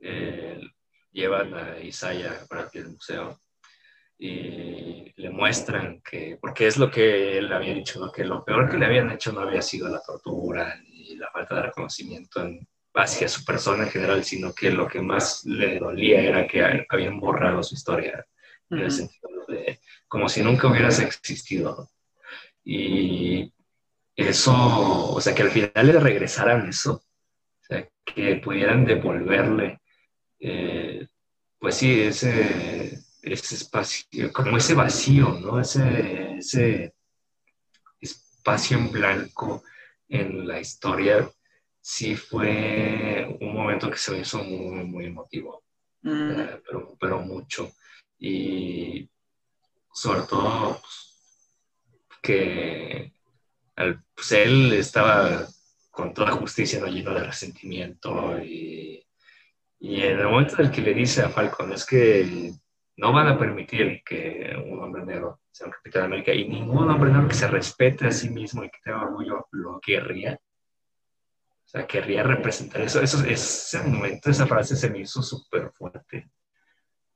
[0.00, 0.60] eh,
[1.12, 3.38] llevan a Isaiah para el museo
[4.18, 8.10] y le muestran que, porque es lo que él había dicho, ¿no?
[8.10, 11.56] que lo peor que le habían hecho no había sido la tortura y la falta
[11.56, 12.66] de reconocimiento en
[12.96, 17.20] hacia su persona en general, sino que lo que más le dolía era que habían
[17.20, 18.24] borrado su historia,
[18.70, 19.78] en el sentido de
[20.08, 21.90] como si nunca hubieras existido.
[22.64, 23.52] Y
[24.16, 24.54] eso,
[25.12, 29.80] o sea, que al final le regresaran eso, o sea, que pudieran devolverle,
[30.40, 31.06] eh,
[31.58, 35.60] pues sí, ese, ese espacio, como ese vacío, ¿no?
[35.60, 36.94] Ese, ese
[38.00, 39.62] espacio en blanco
[40.08, 41.28] en la historia
[41.88, 45.62] sí fue un momento que se me hizo muy, muy emotivo,
[46.02, 47.70] eh, pero, pero, mucho.
[48.18, 49.08] Y
[49.94, 53.12] sobre todo pues, que
[54.16, 55.46] pues, él estaba
[55.92, 56.88] con toda justicia ¿no?
[56.88, 59.06] lleno de resentimiento y,
[59.78, 62.52] y en el momento en el que le dice a Falcon es que
[62.96, 66.90] no van a permitir que un hombre negro sea un capitán de América y ningún
[66.90, 70.36] hombre negro que se respete a sí mismo y que tenga orgullo lo querría
[71.66, 73.02] o sea, querría representar eso.
[73.02, 76.30] eso ese momento, esa frase se me hizo súper fuerte.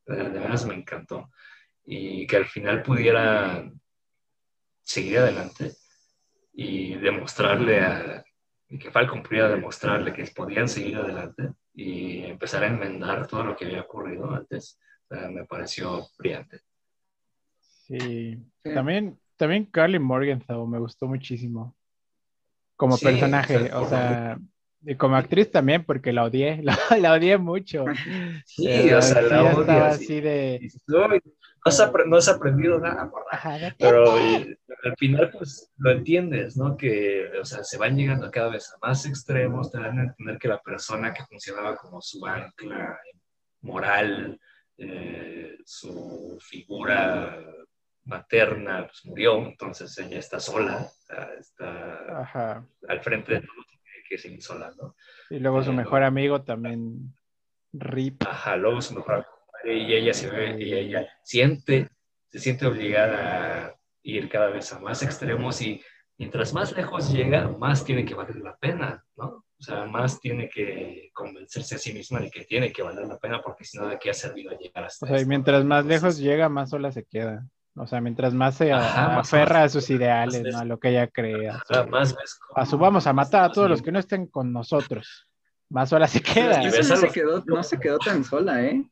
[0.07, 1.31] De veras me encantó.
[1.85, 3.71] Y que al final pudiera
[4.83, 5.73] seguir adelante
[6.53, 8.25] y demostrarle a,
[8.69, 13.57] y que Falcon pudiera demostrarle que podían seguir adelante y empezar a enmendar todo lo
[13.57, 16.61] que había ocurrido antes, me pareció brillante.
[17.59, 18.37] Sí.
[18.63, 21.77] También, también Carly Morgenthau me gustó muchísimo
[22.81, 24.39] como personaje, o sea,
[24.83, 27.85] Y como actriz también, porque la odié, la, la odié mucho.
[28.47, 29.85] Sí, Eh, o sea, la odio.
[29.85, 30.67] así de...
[30.87, 31.07] No,
[31.67, 33.11] has, no has aprendido nada.
[33.31, 36.75] Ajá, Pero eh, al final, pues, lo entiendes, ¿no?
[36.79, 40.39] Que, o sea, se van llegando cada vez a más extremos, te dan a entender
[40.39, 42.99] que la persona que funcionaba como su ancla
[43.61, 44.41] moral,
[44.79, 47.39] eh, su figura
[48.11, 50.91] materna, pues murió, entonces ella está sola,
[51.39, 52.67] está Ajá.
[52.89, 54.95] al frente de todo, tiene que seguir sola, ¿no?
[55.31, 57.15] Y luego su Eh, mejor amigo también,
[57.73, 58.23] Rip.
[58.27, 59.29] Ajá, luego su mejor amigo
[59.65, 61.89] y ella se ve, y ella siente,
[62.29, 65.83] se siente obligada a ir cada vez a más extremos y
[66.19, 69.45] mientras más lejos llega, más tiene que valer la pena, ¿no?
[69.59, 73.19] O sea, más tiene que convencerse a sí misma de que tiene que valer la
[73.19, 75.85] pena porque si no, ¿de qué ha servido llegar hasta O sea, y mientras más
[75.85, 77.47] lejos llega, más sola se queda.
[77.81, 80.59] O sea, mientras más se Ajá, aferra a sus ideales, ¿no?
[80.59, 81.49] A lo que ella cree.
[81.49, 82.15] A su, ajá, más
[82.55, 85.27] a su vamos a matar a todos los que no estén con nosotros.
[85.71, 86.63] Más sola se queda.
[86.63, 88.85] No se, quedó, no se quedó tan sola, ¿eh?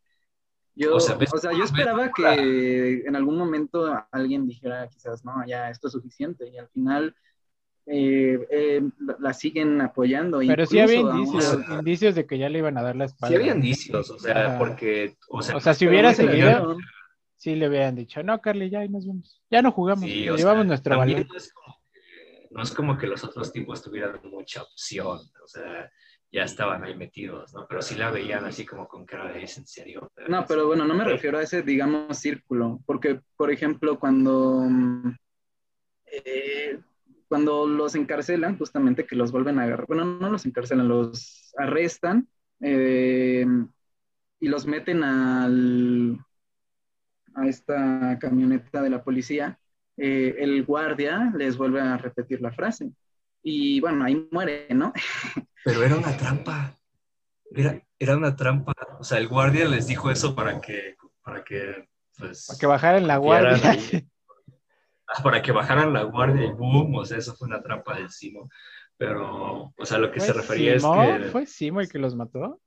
[0.74, 4.88] Yo, O o sea, sea, ves- yo ves- esperaba que en algún momento alguien dijera
[4.88, 6.48] quizás, no, ya esto es suficiente.
[6.48, 7.14] Y al final
[7.84, 8.82] eh, eh,
[9.18, 10.38] la- siguen apoyando.
[10.38, 13.36] Pero sí había indicios, de que ya le iban a dar la espalda.
[13.36, 16.78] Sí había indicios, o sea, porque, o sea, O sea, si hubiera seguido.
[17.38, 19.40] Sí le hubieran dicho, no, Carly, ya ahí nos vemos.
[19.50, 21.28] Ya no jugamos, Sí, llevamos sea, nuestro también balón.
[21.30, 25.46] No es, como que, no es como que los otros tipos tuvieran mucha opción, o
[25.46, 25.90] sea,
[26.30, 27.66] ya estaban ahí metidos, ¿no?
[27.68, 30.10] Pero sí la veían así como con cara de, ¿es en serio?
[30.28, 34.66] No, pero bueno, no me refiero a ese, digamos, círculo, porque, por ejemplo, cuando,
[36.06, 36.80] eh,
[37.28, 42.28] cuando los encarcelan, justamente que los vuelven a agarrar, bueno, no los encarcelan, los arrestan
[42.60, 43.46] eh,
[44.40, 46.18] y los meten al,
[47.34, 49.58] a esta camioneta de la policía,
[49.96, 52.92] eh, el guardia les vuelve a repetir la frase.
[53.42, 54.92] Y bueno, ahí muere, ¿no?
[55.64, 56.74] Pero era una trampa,
[57.50, 61.88] era, era una trampa, o sea, el guardia les dijo eso para que, para que,
[62.16, 62.46] pues...
[62.46, 63.70] Para que bajaran la guardia.
[63.70, 64.08] ahí,
[65.08, 68.10] ah, para que bajaran la guardia y boom, o sea, eso fue una trampa del
[68.10, 68.48] Simo.
[68.96, 71.02] Pero, o sea, lo que se ¿Fue refería Simo?
[71.02, 71.28] es que...
[71.30, 72.60] ¿Fue Simo el que los mató?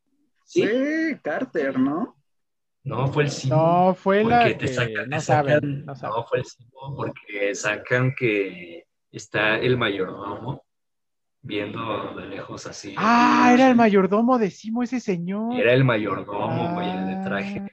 [0.46, 2.21] Sí, Fue Carter, ¿no?
[2.84, 3.56] No, fue el Simo.
[3.56, 6.16] No, fue la Porque que te sacan, no saben, sacan- no saben.
[6.16, 10.64] no fue el Simo, porque sacan que está el mayordomo
[11.42, 12.94] viendo de lejos así.
[12.98, 15.60] Ah, era el mayordomo de Simo ese señor.
[15.60, 17.68] Era el mayordomo, güey, el de traje,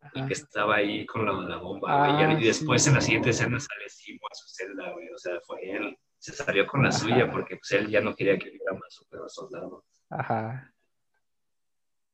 [0.00, 2.24] Ah, el que estaba ahí con la, la bomba, güey.
[2.24, 2.88] Ah, Y después sí.
[2.88, 5.08] en la siguiente escena sale Simo a su celda, güey.
[5.14, 5.98] O sea, fue él.
[6.18, 6.98] Se salió con la Ajá.
[6.98, 9.84] suya porque pues él ya no quería que hubiera más super soldado.
[10.10, 10.72] Ajá.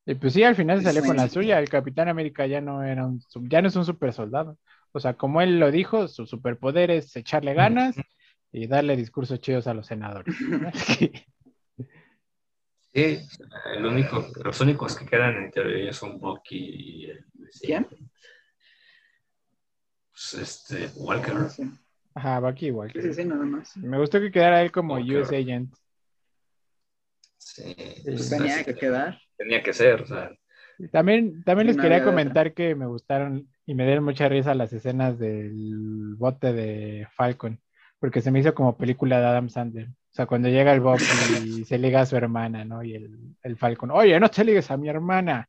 [0.07, 1.09] Y pues sí, al final Sí, salió sí.
[1.09, 1.59] con la suya.
[1.59, 4.59] El Capitán América ya no era un, ya no es un super soldado.
[4.93, 7.97] O sea, como él lo dijo, su superpoder es echarle ganas
[8.53, 10.35] y darle discursos chidos a los senadores.
[12.93, 13.19] Sí,
[13.75, 17.25] el único, los únicos que quedan en teoría son Bucky y el,
[17.61, 17.87] ¿Quién?
[20.11, 21.35] Pues este, Walker.
[22.15, 22.93] Ajá, Bucky igual.
[22.93, 23.77] Sí, sí, sí, nada más.
[23.77, 25.11] Me gustó que quedara él como Ok.
[25.15, 25.75] US Agent.
[27.45, 29.19] Sí, Pues tenía que quedar.
[29.37, 30.31] Tenía que ser, o sea,
[30.91, 35.19] También, también les quería comentar que me gustaron y me dieron mucha risa las escenas
[35.19, 37.61] del bote de Falcon,
[37.99, 39.89] porque se me hizo como película de Adam Sandler.
[39.89, 40.99] O sea, cuando llega el Bob
[41.45, 42.83] y se liga a su hermana, ¿no?
[42.83, 45.49] Y el, el Falcon, oye, no te ligues a mi hermana.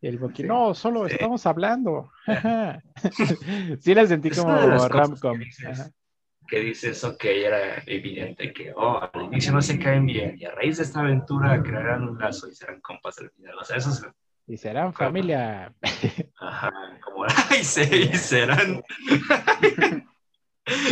[0.00, 0.48] Y el Bucky, Sí.
[0.48, 1.14] no, solo Sí.
[1.14, 2.10] estamos hablando.
[3.80, 4.56] sí la sentí como
[4.88, 5.38] rom-com.
[6.48, 7.04] Que dices.
[7.04, 10.82] Ok, era evidente que, oh, al inicio no se caen bien y a raíz de
[10.84, 13.54] esta aventura crearán un lazo y serán compas al final.
[13.58, 14.02] O sea, eso es,
[14.46, 15.72] Y serán familia.
[16.40, 16.72] ajá,
[17.04, 18.82] como, ay, sí, y serán,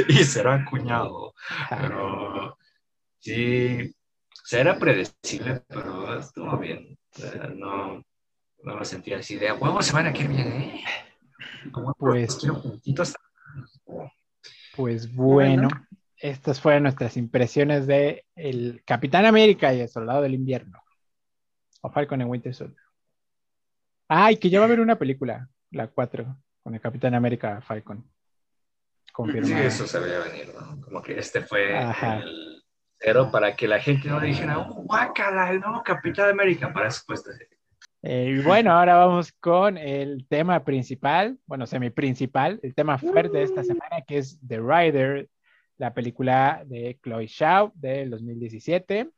[0.08, 1.34] y serán cuñado.
[1.70, 2.58] Pero
[3.18, 3.92] sí,
[4.30, 6.96] o sea, era predecible, pero estuvo bien.
[7.16, 8.04] O sea, no,
[8.62, 10.84] no me sentía así de, a huevo se van a quedar bien, ¿eh?
[11.72, 13.14] Como, Pues- quiero juntitos.
[14.76, 15.68] Pues bueno,
[16.16, 20.82] estas fueron nuestras impresiones de el Capitán América y el Soldado del Invierno.
[21.82, 22.80] O Falcon en Winter Soldier.
[24.08, 27.60] Ah, y que ya va a haber una película, la 4, con el Capitán América
[27.60, 28.02] Falcon.
[28.02, 29.64] Sí, Confirmada.
[29.64, 30.80] eso se veía venir, ¿no?
[30.80, 32.18] Como que este fue Ajá.
[32.18, 32.62] el
[32.98, 37.02] cero para que la gente no dijera, oh, guácala, el nuevo Capitán América, para eso
[37.06, 37.24] pues,
[38.08, 43.42] Eh, y bueno, ahora vamos con el tema principal, bueno, semi-principal, el tema fuerte de
[43.44, 45.28] esta semana, que es The Rider,
[45.76, 49.10] la película de Chloe Zhao del 2017.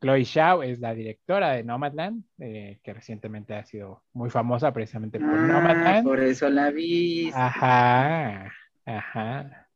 [0.00, 5.20] Chloe Zhao es la directora de Nomadland, eh, que recientemente ha sido muy famosa precisamente
[5.20, 6.04] por Ah, Nomadland.
[6.04, 7.30] por eso la vi.
[7.32, 8.50] Ajá,
[8.84, 9.68] ajá.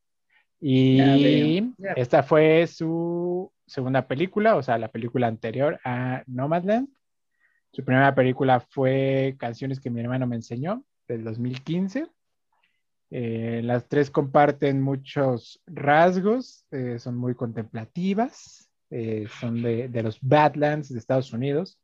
[0.60, 1.62] Y
[1.94, 6.88] esta fue su segunda película, o sea, la película anterior a Nomadland.
[7.72, 12.06] Su primera película fue Canciones que mi hermano me enseñó, del 2015.
[13.10, 20.18] Eh, las tres comparten muchos rasgos, eh, son muy contemplativas, eh, son de, de, los
[20.20, 21.78] Badlands de Estados Unidos.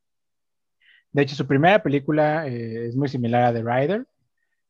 [1.12, 4.06] De hecho, su primera película es muy similar a The Rider,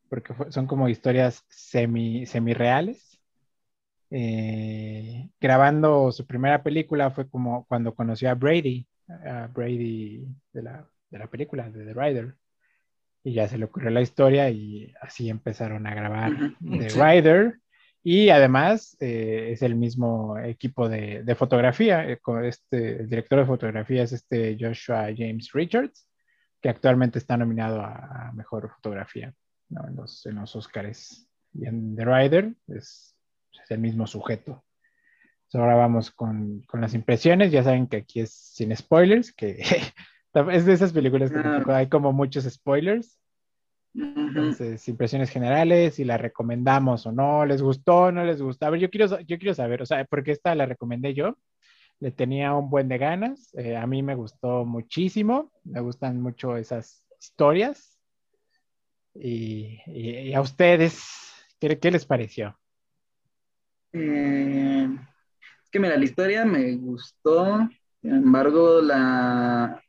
[0.08, 3.18] porque son como historias semi, semi reales.
[5.40, 11.20] grabando su primera película fue como cuando conoció a Brady, a Brady de la, de
[11.20, 12.34] la película, de The Rider
[13.24, 17.58] y ya se le ocurrió la historia y así empezaron a grabar The Rider.
[18.02, 22.06] Y además eh, es el mismo equipo de, de fotografía.
[22.06, 26.06] Eh, este, el director de fotografía es este Joshua James Richards,
[26.60, 29.32] que actualmente está nominado a, Mejor Fotografía
[29.70, 29.88] ¿no?
[29.88, 31.26] en, los, en los Oscars.
[31.54, 33.16] Y en The Rider es,
[33.52, 34.62] es el mismo sujeto.
[35.54, 37.52] ahora vamos con, con, las impresiones.
[37.52, 39.62] Ya saben que aquí es sin spoilers, que
[40.34, 43.18] Es de esas películas que hay como muchos spoilers.
[43.94, 48.66] Entonces, impresiones generales, si la recomendamos o no, les gustó, no les gustó.
[48.66, 51.38] A ver, yo quiero, yo quiero saber, o sea, porque esta la recomendé yo,
[52.00, 56.56] le tenía un buen de ganas, eh, a mí me gustó muchísimo, me gustan mucho
[56.56, 58.00] esas historias.
[59.14, 61.04] Y, a ustedes,
[61.60, 62.58] ¿qué, qué les pareció?
[63.92, 64.88] Eh,
[65.62, 67.68] es que mira, la historia me gustó,
[68.02, 69.83] sin embargo, la,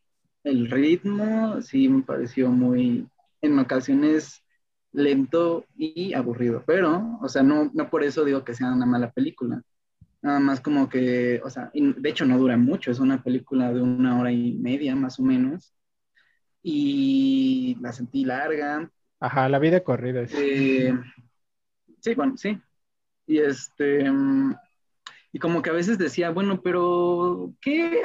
[0.45, 3.07] el ritmo sí me pareció muy,
[3.41, 4.43] en ocasiones,
[4.93, 6.63] lento y aburrido.
[6.65, 9.61] Pero, o sea, no, no por eso digo que sea una mala película.
[10.22, 13.81] Nada más como que, o sea, de hecho no dura mucho, es una película de
[13.81, 15.73] una hora y media más o menos.
[16.61, 18.89] Y la sentí larga.
[19.19, 20.23] Ajá, la vida corrida.
[20.31, 20.93] Eh,
[21.99, 22.59] sí, bueno, sí.
[23.27, 24.05] Y este,
[25.31, 28.03] y como que a veces decía, bueno, pero ¿qué,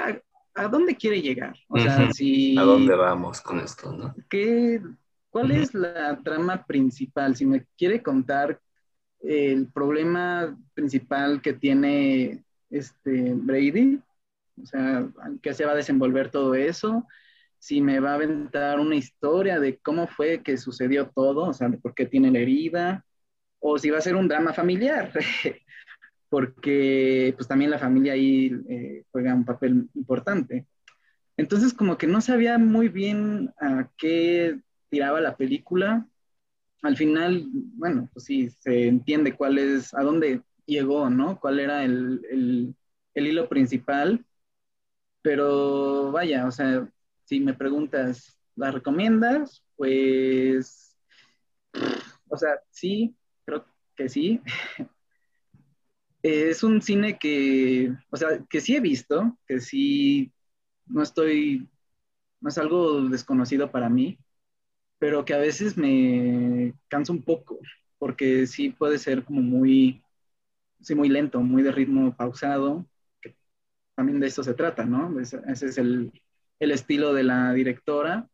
[0.61, 1.57] ¿a dónde quiere llegar?
[1.69, 2.57] O sea, si...
[2.59, 4.15] ¿A dónde vamos con esto, no?
[4.29, 4.81] ¿qué,
[5.31, 7.37] ¿Cuál es la trama principal?
[7.37, 8.61] Si me quiere contar
[9.21, 14.01] el problema principal que tiene este Brady,
[14.63, 15.09] o sea,
[15.43, 17.07] que se va a desenvolver todo eso,
[17.59, 21.69] si me va a aventar una historia de cómo fue que sucedió todo, o sea,
[21.69, 23.05] de por qué tiene la herida,
[23.61, 25.13] o si va a ser un drama familiar,
[26.31, 30.67] porque pues también la familia ahí eh, juega un papel importante.
[31.37, 36.07] Entonces como que no sabía muy bien a qué tiraba la película.
[36.83, 41.39] Al final, bueno, pues sí, se entiende cuál es, a dónde llegó, ¿no?
[41.41, 42.75] Cuál era el, el,
[43.15, 44.25] el hilo principal.
[45.23, 46.89] Pero vaya, o sea,
[47.25, 49.63] si me preguntas, ¿la recomiendas?
[49.77, 50.97] Pues,
[52.29, 53.65] o sea, sí, creo
[53.97, 54.41] que sí.
[56.23, 60.33] es un cine que, o sea, que sí he visto, que sí
[60.87, 61.69] no estoy,
[62.41, 64.19] no es algo desconocido para mí,
[64.99, 67.59] pero que a veces me cansa un poco,
[67.99, 70.03] porque sí puede ser como muy,
[70.81, 72.85] sí, muy lento, muy de ritmo pausado,
[73.23, 73.35] que
[73.95, 75.19] también de eso se trata, ¿no?
[75.21, 76.13] Ese, es el,
[76.59, 78.29] el, estilo de la directora.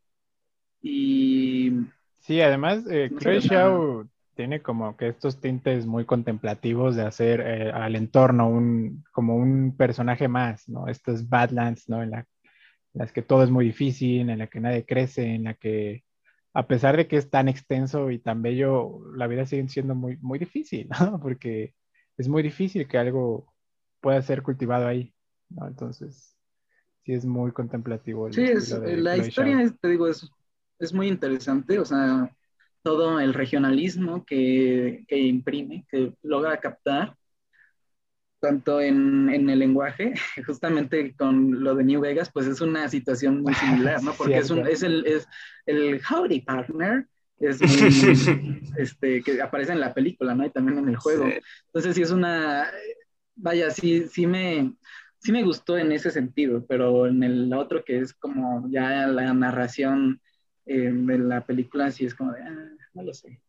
[0.82, 1.72] Y...
[2.20, 7.96] Sí, además, eh, Shaw tiene como que estos tintes muy contemplativos de hacer eh, al
[7.96, 10.86] entorno un, como un personaje más, ¿no?
[10.86, 12.02] Estos Badlands, ¿no?
[12.02, 12.12] En,
[12.92, 16.04] las que todo es muy difícil, en la que nadie crece, en la que
[16.54, 20.16] a pesar de que es tan extenso y tan bello, la vida sigue siendo muy,
[20.18, 21.18] muy difícil, ¿no?
[21.20, 21.74] Porque
[22.16, 23.52] es muy difícil que algo
[24.00, 25.14] pueda ser cultivado ahí,
[25.48, 25.66] ¿no?
[25.66, 26.36] Entonces,
[27.04, 28.30] sí es muy contemplativo.
[28.32, 28.46] sí,
[28.96, 30.30] la historia, te digo, es,
[30.78, 32.30] es muy interesante, o sea,
[32.86, 37.16] todo el regionalismo que, que imprime, que logra captar,
[38.38, 40.14] tanto en, en, el lenguaje,
[40.46, 44.12] justamente con lo de New Vegas, pues es una situación muy similar, ¿no?
[44.16, 45.26] Porque es, un, es, el, es
[45.66, 47.08] el howdy partner,
[47.40, 50.46] es muy, este, que aparece en la película, ¿no?
[50.46, 51.26] Y también en el juego.
[51.66, 52.70] Entonces sí es una,
[53.34, 54.76] vaya, sí, sí me,
[55.18, 59.34] sí me gustó en ese sentido, pero en el otro que es como ya la
[59.34, 60.20] narración
[60.66, 63.40] eh, de la película sí es como de, ah, no lo sé.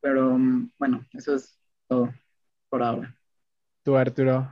[0.00, 1.58] Pero mm, bueno, eso es
[1.88, 2.12] todo
[2.68, 3.16] por ahora.
[3.82, 4.48] ¿Tú, Arturo?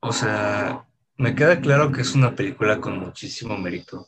[0.00, 0.86] O sea,
[1.16, 4.06] me queda claro que es una película con muchísimo mérito.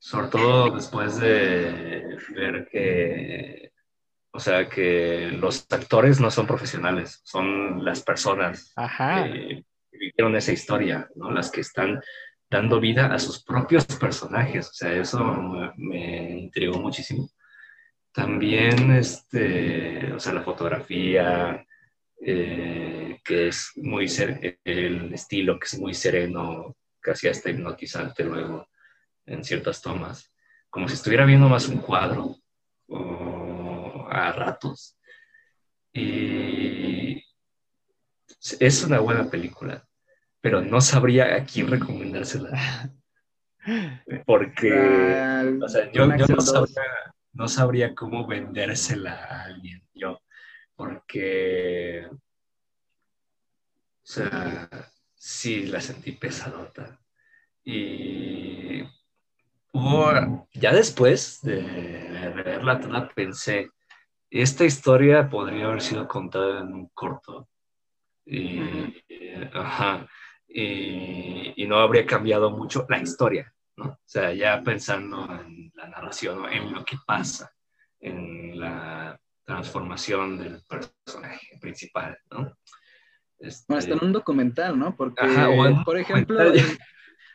[0.00, 3.72] Sobre todo después de ver que,
[4.32, 11.08] o sea, que los actores no son profesionales, son las personas que vivieron esa historia,
[11.16, 11.30] ¿no?
[11.30, 12.00] Las que están
[12.50, 14.68] dando vida a sus propios personajes.
[14.68, 15.22] O sea, eso
[15.76, 17.30] me, intrigó muchísimo.
[18.12, 21.64] también, este, o sea, la fotografía,
[22.20, 24.06] eh, que es muy,
[24.64, 28.68] el estilo que es muy sereno, casi hasta hipnotizante luego
[29.26, 30.32] en ciertas tomas,
[30.70, 32.36] como si estuviera viendo más un cuadro
[34.10, 34.96] a ratos.
[35.92, 37.22] Y
[38.60, 39.87] es una buena película,
[40.40, 42.50] pero no sabría a quién recomendársela.
[44.26, 44.72] Porque,
[45.62, 46.82] o sea, yo, yo no, sabría,
[47.34, 50.22] no, sabría, cómo vendérsela a alguien, yo,
[50.74, 52.18] porque, o
[54.02, 54.70] sea,
[55.14, 56.98] sí la sentí pesadota.
[57.62, 58.84] Y
[60.54, 61.60] ya después de
[62.34, 63.70] verla toda, pensé,
[64.30, 67.48] esta historia podría haber sido contada en un corto.
[68.24, 68.60] Y,
[69.52, 70.06] ajá,
[70.48, 73.84] y, no habría cambiado mucho la historia, ¿no?
[73.84, 77.52] O sea, ya pensando en la narración, en lo que pasa,
[78.00, 82.56] en la transformación del personaje principal, ¿no?
[83.38, 83.66] Este...
[83.68, 84.96] Bueno, está en un documental, ¿no?
[84.96, 85.22] Porque,
[85.84, 86.38] por ejemplo,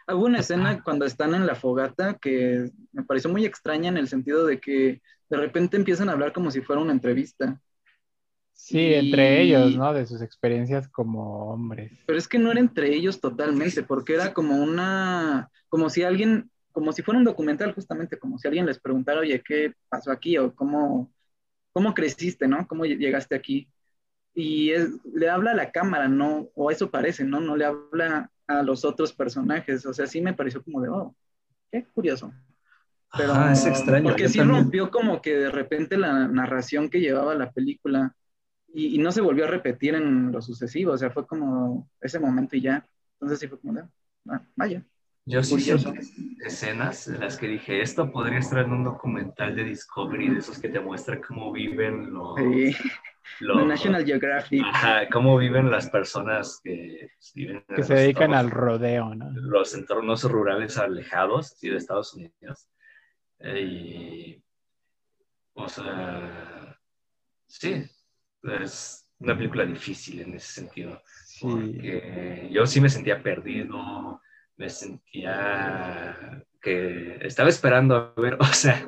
[0.07, 4.07] hubo una escena cuando están en la fogata que me pareció muy extraña en el
[4.07, 7.59] sentido de que de repente empiezan a hablar como si fuera una entrevista.
[8.53, 9.93] Sí, entre ellos, ¿no?
[9.93, 11.91] De sus experiencias como hombres.
[12.05, 16.49] Pero es que no era entre ellos totalmente, porque era como una, como si alguien,
[16.71, 20.37] como si fuera un documental justamente, como si alguien les preguntara, oye, ¿qué pasó aquí?
[20.37, 21.11] O cómo,
[21.73, 22.65] cómo creciste, ¿no?
[22.67, 23.67] ¿Cómo llegaste aquí?
[24.33, 24.71] Y
[25.13, 26.49] le habla a la cámara, ¿no?
[26.55, 27.41] O eso parece, ¿no?
[27.41, 29.85] No le habla a los otros personajes.
[29.85, 31.15] O sea, sí me pareció como de, oh,
[31.71, 32.31] qué curioso.
[33.15, 34.09] Pero, es extraño.
[34.09, 38.15] Porque sí rompió como que de repente la narración que llevaba la película
[38.73, 42.55] y, no se volvió a repetir en lo sucesivo, o sea, fue como ese momento
[42.55, 42.85] y ya.
[43.13, 43.79] Entonces sí fue como,
[44.29, 44.83] ah, vaya.
[45.25, 45.71] Yo sí
[46.45, 50.59] escenas en las que dije, esto podría estar en un documental de Discovery, de esos
[50.59, 52.35] que te muestran cómo viven los...
[52.37, 52.75] Sí.
[53.39, 54.61] National Geographic.
[54.65, 59.31] Ajá, cómo viven las personas que viven Que se dedican al rodeo, ¿no?
[59.31, 62.67] Los entornos rurales alejados, sí, de Estados Unidos.
[63.39, 64.43] y,
[65.53, 66.77] o sea,
[67.47, 67.85] sí,
[68.43, 71.01] es una película difícil en ese sentido.
[71.41, 74.21] Porque yo sí me sentía perdido,
[74.57, 78.87] me sentía que estaba esperando a ver, o sea,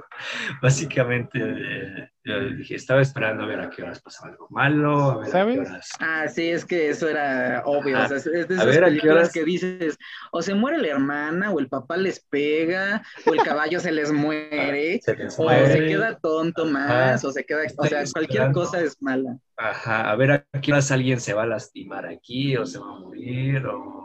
[0.62, 5.30] básicamente eh, dije, estaba esperando a ver a qué horas pasaba algo malo, a ver
[5.30, 5.60] ¿Sabes?
[5.60, 5.90] a qué horas...
[6.00, 9.32] Ah, sí, es que eso era obvio, o sea, es de esas a ver, películas
[9.32, 9.98] que dices,
[10.32, 14.12] o se muere la hermana, o el papá les pega, o el caballo se les
[14.12, 15.00] muere,
[15.38, 19.38] o se queda tonto más, o se queda, o sea, cualquier cosa es mala.
[19.58, 22.88] Ajá, a ver a qué horas alguien se va a lastimar aquí, o se va
[22.88, 24.05] a morir, o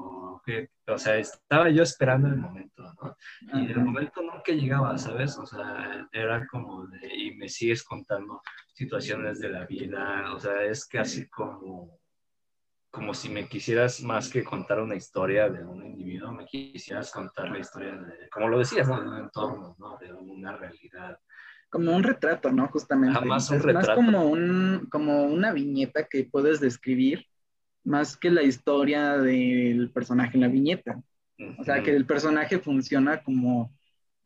[0.86, 3.16] o sea, estaba yo esperando el momento, ¿no?
[3.60, 5.36] Y el momento nunca llegaba, ¿sabes?
[5.38, 8.40] O sea, era como de, y me sigues contando
[8.74, 11.98] situaciones de la vida, o sea, es casi como,
[12.90, 17.50] como si me quisieras más que contar una historia de un individuo, me quisieras contar
[17.50, 19.00] la historia de, como lo decías, ¿no?
[19.00, 19.98] De un entorno, ¿no?
[19.98, 21.18] De una realidad
[21.70, 22.66] como un retrato, ¿no?
[22.68, 23.18] Justamente.
[23.18, 23.86] Jamás un es retrato.
[23.86, 27.29] más como, un, como una viñeta que puedes describir
[27.84, 31.00] más que la historia del personaje en la viñeta.
[31.58, 33.72] O sea, que el personaje funciona como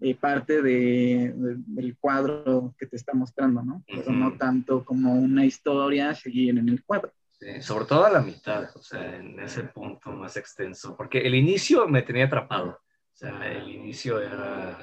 [0.01, 3.85] eh, parte de, del cuadro que te está mostrando, ¿no?
[3.87, 7.13] Pero no tanto como una historia seguir en el cuadro.
[7.31, 11.35] Sí, sobre todo a la mitad, o sea, en ese punto más extenso, porque el
[11.35, 14.79] inicio me tenía atrapado, o sea, el inicio era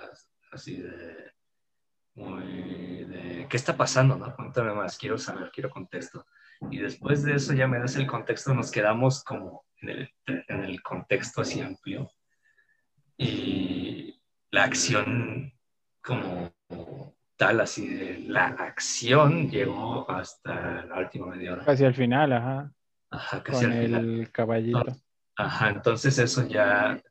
[0.51, 1.31] así de,
[2.15, 4.35] muy de, ¿qué está pasando, no?
[4.35, 6.25] Cuéntame más, quiero saber, quiero contexto
[6.69, 10.63] y después de eso ya me das el contexto, nos quedamos como en el, en
[10.63, 12.11] el contexto así amplio
[13.17, 14.21] y
[14.51, 15.53] la acción
[16.01, 16.51] como
[17.35, 21.65] tal, así de la acción llegó hasta la última media hora.
[21.65, 22.71] Casi al final, ajá.
[23.09, 24.19] Ajá, casi al final.
[24.19, 24.97] el caballito.
[25.35, 27.01] Ajá, entonces eso ya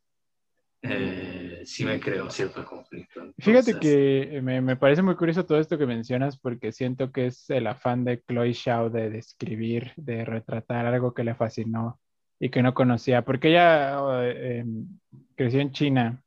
[0.82, 3.32] eh, sí me creo cierto conflicto.
[3.38, 7.50] Fíjate que me, me, parece muy curioso todo esto que mencionas porque siento que es
[7.50, 12.00] el afán de Chloe Shao de describir, de retratar algo que le fascinó
[12.38, 14.86] y que no conocía, porque ella eh, em,
[15.36, 16.22] creció en China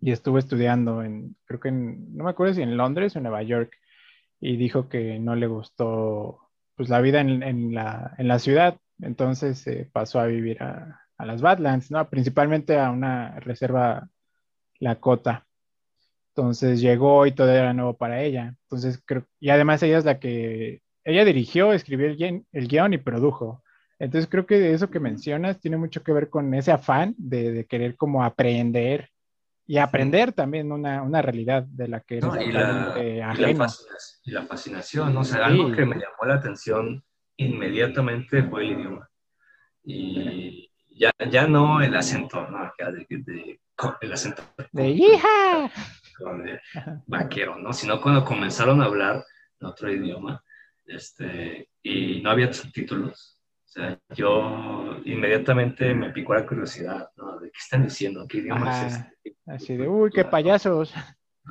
[0.00, 3.24] y estuvo estudiando en, creo que en, no me acuerdo si en Londres o en
[3.24, 3.76] Nueva York,
[4.38, 8.78] y dijo que no le gustó pues la vida en, en, la, en la ciudad,
[9.00, 12.08] entonces eh, pasó a vivir a, a las Badlands, ¿no?
[12.08, 14.08] Principalmente a una reserva
[14.78, 15.46] Lakota.
[16.34, 18.54] Entonces llegó y todo era nuevo para ella.
[18.64, 22.92] Entonces creo, y además ella es la que, ella dirigió, escribió el guion, el guion
[22.92, 23.62] y produjo.
[23.98, 27.64] Entonces creo que eso que mencionas tiene mucho que ver con ese afán de, de
[27.64, 29.10] querer como aprender
[29.66, 33.34] y aprender también una, una, realidad de la que eres no, y, la, y, la
[34.22, 35.20] y, la, fascinación, ¿no?
[35.20, 37.04] O sea, algo que me llamó la atención
[37.36, 39.10] inmediatamente fue el idioma.
[39.82, 40.65] Y
[40.98, 42.72] ya, ya no el acento, ¿no?
[42.78, 43.60] De, de,
[44.00, 44.42] el acento
[44.72, 45.70] de hija,
[46.44, 46.60] de
[47.06, 47.72] vaquero, ¿no?
[47.72, 49.24] Sino cuando comenzaron a hablar
[49.60, 50.42] en otro idioma,
[50.86, 53.36] este, y no había subtítulos,
[53.76, 57.38] sea, yo inmediatamente me picó la curiosidad, ¿no?
[57.38, 58.26] ¿De qué están diciendo?
[58.28, 59.36] ¿Qué idioma es este?
[59.46, 60.94] Así de, uy, qué payasos.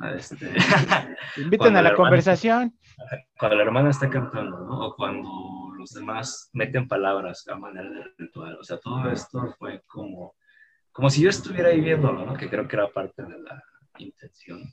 [0.02, 0.52] Ah, este...
[1.36, 2.76] Inviten a la, conversación.
[3.38, 4.86] Cuando la hermana está cantando, ¿no?
[4.86, 5.28] O cuando
[5.86, 8.58] los demás meten palabras a manera de ritual.
[8.58, 10.34] O sea, todo esto fue como,
[10.90, 12.36] como si yo estuviera ahí viéndolo, ¿no?
[12.36, 13.62] Que creo que era parte de la
[13.98, 14.64] intención.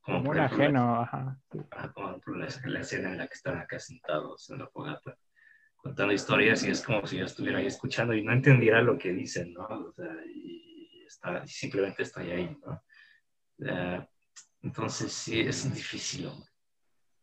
[0.00, 1.40] Como, como un ajeno, ajá.
[1.94, 5.18] Como la, la escena en la que están acá sentados en la fogata
[5.82, 9.12] contando historias y es como si yo estuviera ahí escuchando y no entendiera lo que
[9.12, 9.66] dicen, ¿no?
[9.66, 12.82] O sea, y, está, simplemente estoy ahí, ¿no?
[14.62, 16.30] entonces sí, es difícil,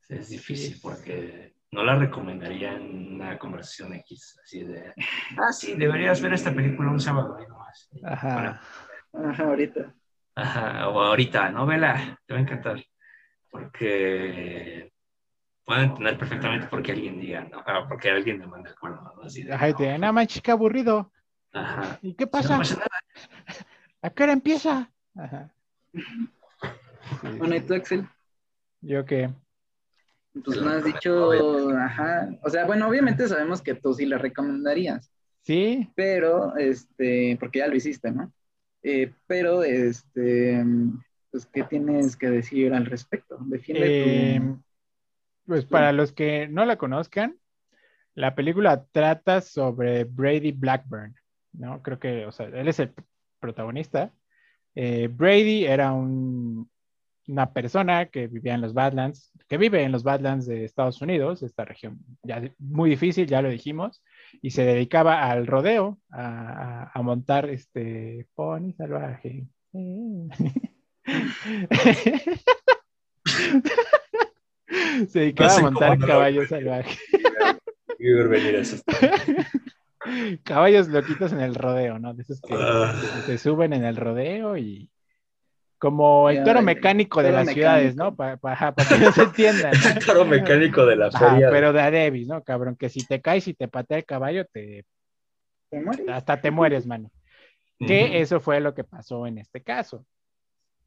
[0.10, 4.94] Es difícil porque no la recomendaría en una conversación X, así de,
[5.38, 7.90] ah, sí, deberías ver esta película un sábado ahí nomás.
[8.04, 8.62] Ajá.
[9.12, 9.94] Ajá, ahorita.
[10.36, 11.66] Ajá, o ahorita, ¿no?
[11.66, 12.84] Vela, te va a encantar.
[13.50, 14.92] Porque
[15.66, 17.64] pueden entender perfectamente por qué alguien diga, ¿no?
[17.66, 19.24] Ah, porque alguien me manda acuerdo, ¿no?
[19.24, 21.12] Así de, Ajá, y te nada más chica aburrido.
[21.54, 21.98] Ajá.
[22.04, 22.60] ¿Y qué pasa?
[24.02, 24.92] ¿A qué hora empieza?
[25.16, 25.54] Ajá.
[27.38, 28.08] bueno, ¿y tú, Axel?
[28.82, 29.30] ¿Yo qué?
[30.44, 31.32] Pues no has dicho,
[31.78, 35.12] ajá, o sea, bueno, obviamente sabemos que tú sí la recomendarías.
[35.44, 35.90] Sí.
[35.96, 38.34] Pero, este, porque ya lo hiciste, ¿no?
[38.82, 40.64] Eh, pero, este,
[41.30, 43.38] pues, ¿qué tienes que decir al respecto?
[43.46, 44.56] Defiende tu eh,
[45.46, 47.38] pues para los que no la conozcan,
[48.16, 51.16] la película trata sobre Brady Blackburn,
[51.52, 51.82] ¿no?
[51.82, 52.94] Creo que, o sea, él es el
[53.40, 54.12] protagonista.
[54.76, 56.70] Eh, Brady era un,
[57.28, 61.44] una persona que vivía en los Badlands, que vive en los Badlands de Estados Unidos,
[61.44, 64.04] esta región ya muy difícil, ya lo dijimos,
[64.42, 69.48] y se dedicaba al rodeo, a, a montar este pony salvaje.
[75.08, 77.00] Se dedicaba a montar caballos salvajes.
[80.44, 82.14] caballos loquitos en el rodeo, ¿no?
[82.14, 82.94] De esos que ah.
[83.26, 84.90] se, suben en el rodeo y
[85.84, 88.16] como el toro mecánico de las ciudades, ¿no?
[88.16, 89.74] Para que no se entiendan.
[89.74, 91.50] El toro mecánico de la feria.
[91.52, 92.78] pero de Adebis, ¿no, cabrón?
[92.78, 94.86] Que si te caes y te patea el caballo, te...
[96.08, 97.12] Hasta te mueres, mano.
[97.78, 100.06] Que eso fue lo que pasó en este caso.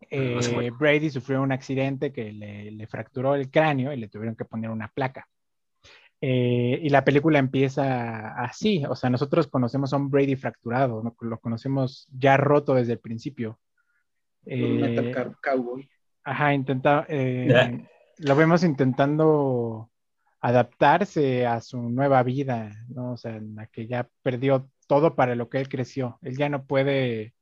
[0.08, 4.70] Eh, Brady sufrió un accidente que le, fracturó el cráneo y le tuvieron que poner
[4.70, 5.28] una placa.
[6.22, 11.38] Eh, y la película empieza así, o sea, nosotros conocemos a un Brady fracturado, lo
[11.38, 13.58] conocemos ya roto desde el principio.
[14.46, 15.88] Eh, cowboy.
[16.24, 17.06] Ajá, intenta,
[18.18, 19.90] lo vemos intentando
[20.40, 23.12] adaptarse a su nueva vida, ¿no?
[23.12, 26.18] O sea, en la que ya perdió todo para lo que él creció.
[26.22, 27.34] Él ya no puede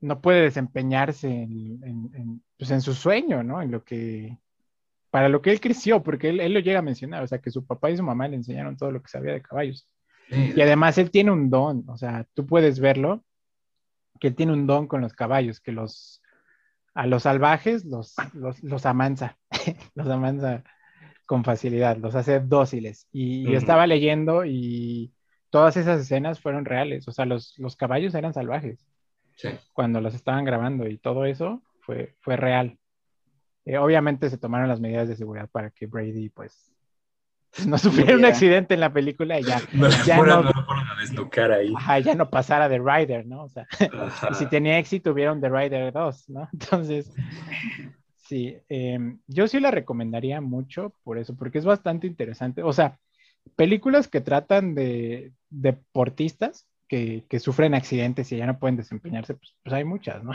[0.00, 3.60] no puede desempeñarse en, pues en, su sueño, ¿no?
[3.60, 4.38] En lo que,
[5.10, 7.66] para lo que él creció, porque él, lo llega a mencionar, o sea, que su
[7.66, 9.86] papá y su mamá le enseñaron todo lo que sabía de caballos.
[10.30, 13.24] Y además él tiene un don, o sea, tú puedes verlo,
[14.20, 16.22] que él tiene un don con los caballos, que los,
[16.94, 18.14] a los salvajes los,
[18.62, 19.38] los, amansa,
[19.94, 20.62] los amansa
[21.26, 23.08] con facilidad, los hace dóciles.
[23.10, 25.12] Y yo estaba leyendo y
[25.48, 28.86] todas esas escenas fueron reales, o sea, los, los caballos eran salvajes
[29.72, 32.78] cuando los estaban grabando y todo eso fue, fue real.
[33.64, 36.72] Eh, obviamente se tomaron las medidas de seguridad para que Brady pues
[37.66, 42.02] no sufriera un accidente en la película y ya, no, ya no, no ahí.
[42.02, 43.44] ya no pasara The Rider, ¿no?
[43.44, 43.66] O sea,
[44.30, 46.48] y si tenía éxito hubieron The Rider 2, ¿no?
[46.52, 47.12] Entonces,
[48.16, 52.62] sí, em, yo sí la recomendaría mucho por eso, porque es bastante interesante.
[52.62, 52.98] O sea,
[53.56, 59.72] películas que tratan de deportistas que, sufren accidentes y ya no pueden desempeñarse, pues, pues
[59.72, 60.32] hay muchas, ¿no?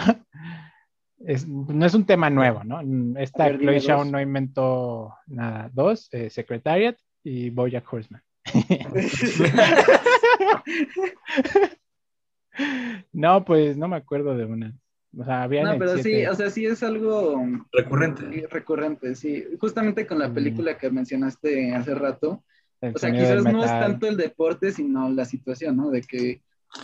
[1.18, 2.80] No es un tema nuevo, ¿no?
[3.20, 5.70] Esta Chloe Shaw no inventó nada.
[5.74, 8.22] Dos, eh, Secretariat y Bojack Horseman.
[13.12, 14.74] no, pues no me acuerdo de una.
[15.18, 15.64] O sea, había.
[15.64, 18.48] No, pero sí, o sea, sí es algo recurrente.
[18.50, 19.46] Recurrente, sí.
[19.60, 20.34] Justamente con la mm.
[20.34, 22.44] película que mencionaste hace rato,
[22.82, 25.90] o sea, quizás no es tanto el deporte, sino la situación, ¿no?
[25.90, 26.42] De que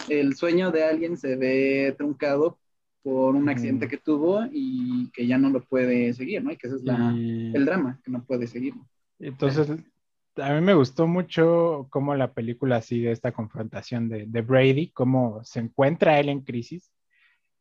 [0.10, 2.58] el sueño de alguien se ve truncado
[3.04, 6.52] por un accidente que tuvo y que ya no lo puede seguir, ¿no?
[6.52, 8.74] Y que ese es el drama, que no puede seguir.
[9.20, 9.70] Entonces,
[10.38, 15.60] a mí me gustó mucho cómo la película sigue esta confrontación de, Brady, cómo se
[15.60, 16.92] encuentra él en crisis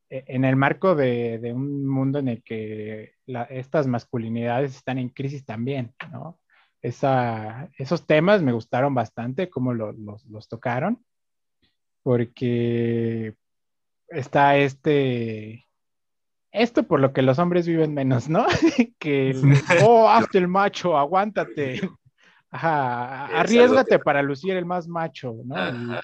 [0.09, 4.99] e, en el marco de, de un mundo en el que la, estas masculinidades están
[4.99, 6.39] en crisis también, ¿no?
[6.83, 11.05] Esa, esos temas me gustaron bastante, cómo lo, los, los tocaron,
[12.03, 13.35] porque
[14.11, 15.67] está este,
[16.53, 18.47] esto por lo que los hombres viven menos, ¿no?
[18.99, 19.43] que, el,
[19.83, 21.81] oh, hazte el macho, aguántate.
[22.53, 26.01] Ajá, arriesgate para lucir el más macho, ¿no?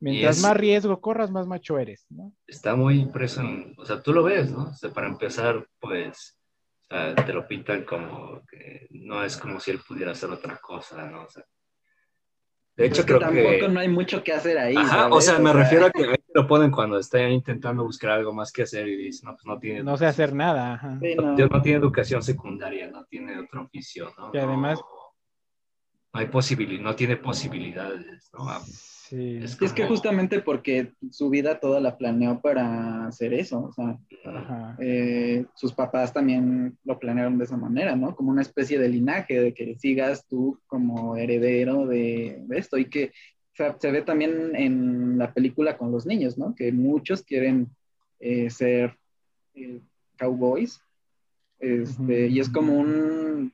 [0.00, 2.32] Mientras es- más riesgo corras, más macho eres, ¿no?
[2.44, 4.64] Está muy impreso en, o sea, tú lo ves, ¿no?
[4.64, 6.36] O sea, para empezar, pues,
[6.82, 10.56] o sea, te lo pintan como que no es como si él pudiera hacer otra
[10.58, 11.22] cosa, ¿no?
[11.22, 11.44] O sea,
[12.76, 13.68] de hecho, Es que creo tampoco que...
[13.68, 14.76] no hay mucho que hacer ahí.
[14.76, 18.52] Ajá, o sea, me refiero a que lo ponen cuando está intentando buscar algo más
[18.52, 19.82] que hacer y dice, no, pues no tiene...
[19.82, 20.98] No sé hacer nada, ajá.
[21.00, 21.46] Sí, no, no.
[21.48, 24.30] no tiene educación secundaria, no tiene otro oficio, ¿no?
[24.34, 24.86] Y además- No,
[26.12, 28.46] no hay posibilidad, no tiene posibilidades, ¿no?
[29.08, 29.38] Sí.
[29.42, 33.72] Es Y es que justamente porque su vida toda la planeó para hacer eso, o
[33.72, 34.76] sea, Ajá.
[34.80, 38.16] eh, sus papás también lo planearon de esa manera, ¿no?
[38.16, 42.86] Como una especie de linaje, de que sigas tú como heredero de, de esto y
[42.86, 43.12] que
[43.52, 46.54] o sea, se ve también en la película con los niños, ¿no?
[46.54, 47.68] Que muchos quieren
[48.18, 48.98] eh, ser
[49.54, 49.80] eh,
[50.18, 50.80] cowboys,
[51.58, 53.52] este, y es como un,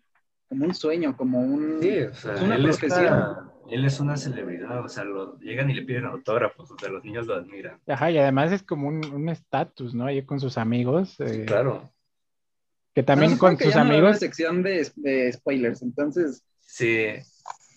[0.49, 1.79] como un sueño, como un...
[1.81, 3.05] Sí, o sea, Es una él, profesión.
[3.05, 6.89] está- él es una celebridad, o sea, lo, llegan y le piden autógrafos, o sea,
[6.89, 7.79] los niños lo admiran.
[7.87, 10.07] Ajá, y además es como un un estatus, ¿no?
[10.07, 11.91] Ahí con sus amigos, eh, Claro.
[12.95, 14.19] que también No, con sus amigos.
[14.19, 16.45] sección de, de spoilers, entonces...
[16.61, 17.07] Sí,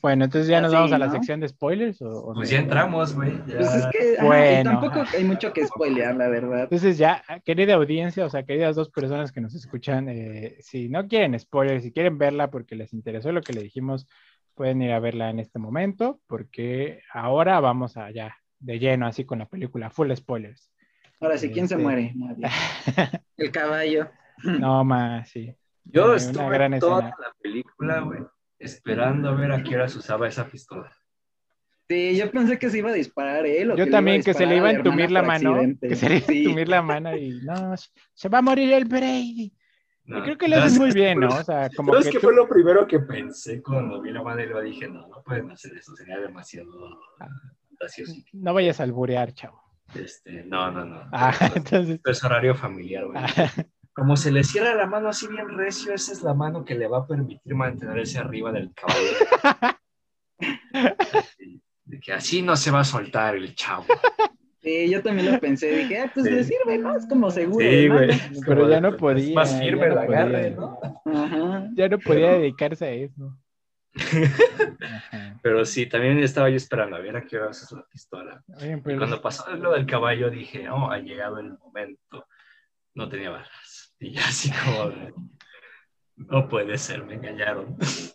[0.02, 2.00] Bueno, entonces ya nos Así, vamos a la sección de spoilers.
[2.02, 3.32] ¿o, o pues ya entramos, güey.
[3.48, 3.58] ya.
[3.58, 5.18] Pues es que Bueno, tampoco ajá.
[5.18, 6.64] hay mucho que spoilear, la verdad.
[6.64, 11.08] Entonces ya, querida audiencia, o sea, queridas dos personas que nos escuchan, eh, si no
[11.08, 14.08] quieren spoilers, si quieren verla porque les interesó lo que le dijimos,
[14.56, 19.40] pueden ir a verla en este momento, porque ahora vamos allá de lleno, así con
[19.40, 20.72] la película, full spoilers.
[21.20, 22.14] Ahora sí, ¿quién se muere?
[22.16, 22.46] Nadie.
[23.38, 24.10] El caballo.
[24.44, 25.56] No más, sí.
[25.84, 27.16] Yo Una estuve gran toda escena.
[27.20, 28.20] la película, güey,
[28.60, 30.92] esperando a ver a qué hora se usaba esa pistola.
[31.88, 33.72] Sí, yo pensé que se iba a disparar él.
[33.72, 35.88] o Yo que también, que se le iba a entumir la mano, accidente.
[35.88, 36.44] que se le iba a Sí.
[36.46, 37.76] entumir la mano y no,
[38.14, 39.54] se va a morir el Brady.
[40.08, 41.30] No, Yo creo que le ¿sabes haces muy bien, ¿no?
[41.30, 44.22] O sea, como ¿Sabes que qué tú- fue lo primero que pensé cuando vi la
[44.44, 44.88] y lo dije?
[44.88, 46.72] No, no pueden hacer eso, sería demasiado
[47.70, 48.14] fantasioso.
[48.34, 49.62] no vayas a alburear, chavo.
[49.96, 51.10] Este, no, no, no.
[51.12, 53.18] Ah, entonces, Es horario familiar, güey.
[53.20, 53.52] ah,
[53.94, 56.88] Como se le cierra la mano así bien recio, esa es la mano que le
[56.88, 59.76] va a permitir mantenerse arriba del caballo.
[61.86, 63.86] De que así no se va a soltar el chavo.
[64.66, 65.70] Sí, yo también lo pensé.
[65.70, 66.32] Dije, ah, pues Sí.
[66.32, 66.96] le sirve, ¿no?
[66.98, 67.64] Es como seguro.
[67.64, 67.94] Sí, ¿no?
[67.96, 68.10] güey.
[68.48, 69.36] pero ya no Es podía.
[69.36, 70.52] más ya firme no el agarre.
[70.52, 70.80] ¿no?
[71.06, 71.70] Ajá.
[71.76, 73.38] Ya no podía dedicarse a eso.
[74.82, 75.40] Ajá.
[75.44, 78.44] Pero sí, también estaba yo esperando a ver a qué hora usas la pistola.
[78.60, 82.28] Y pues, cuando pasó lo del caballo dije, oh, ha llegado el momento.
[82.96, 83.96] No tenía balas.
[84.00, 84.92] Y ya así como,
[86.16, 87.78] no puede ser, me engañaron.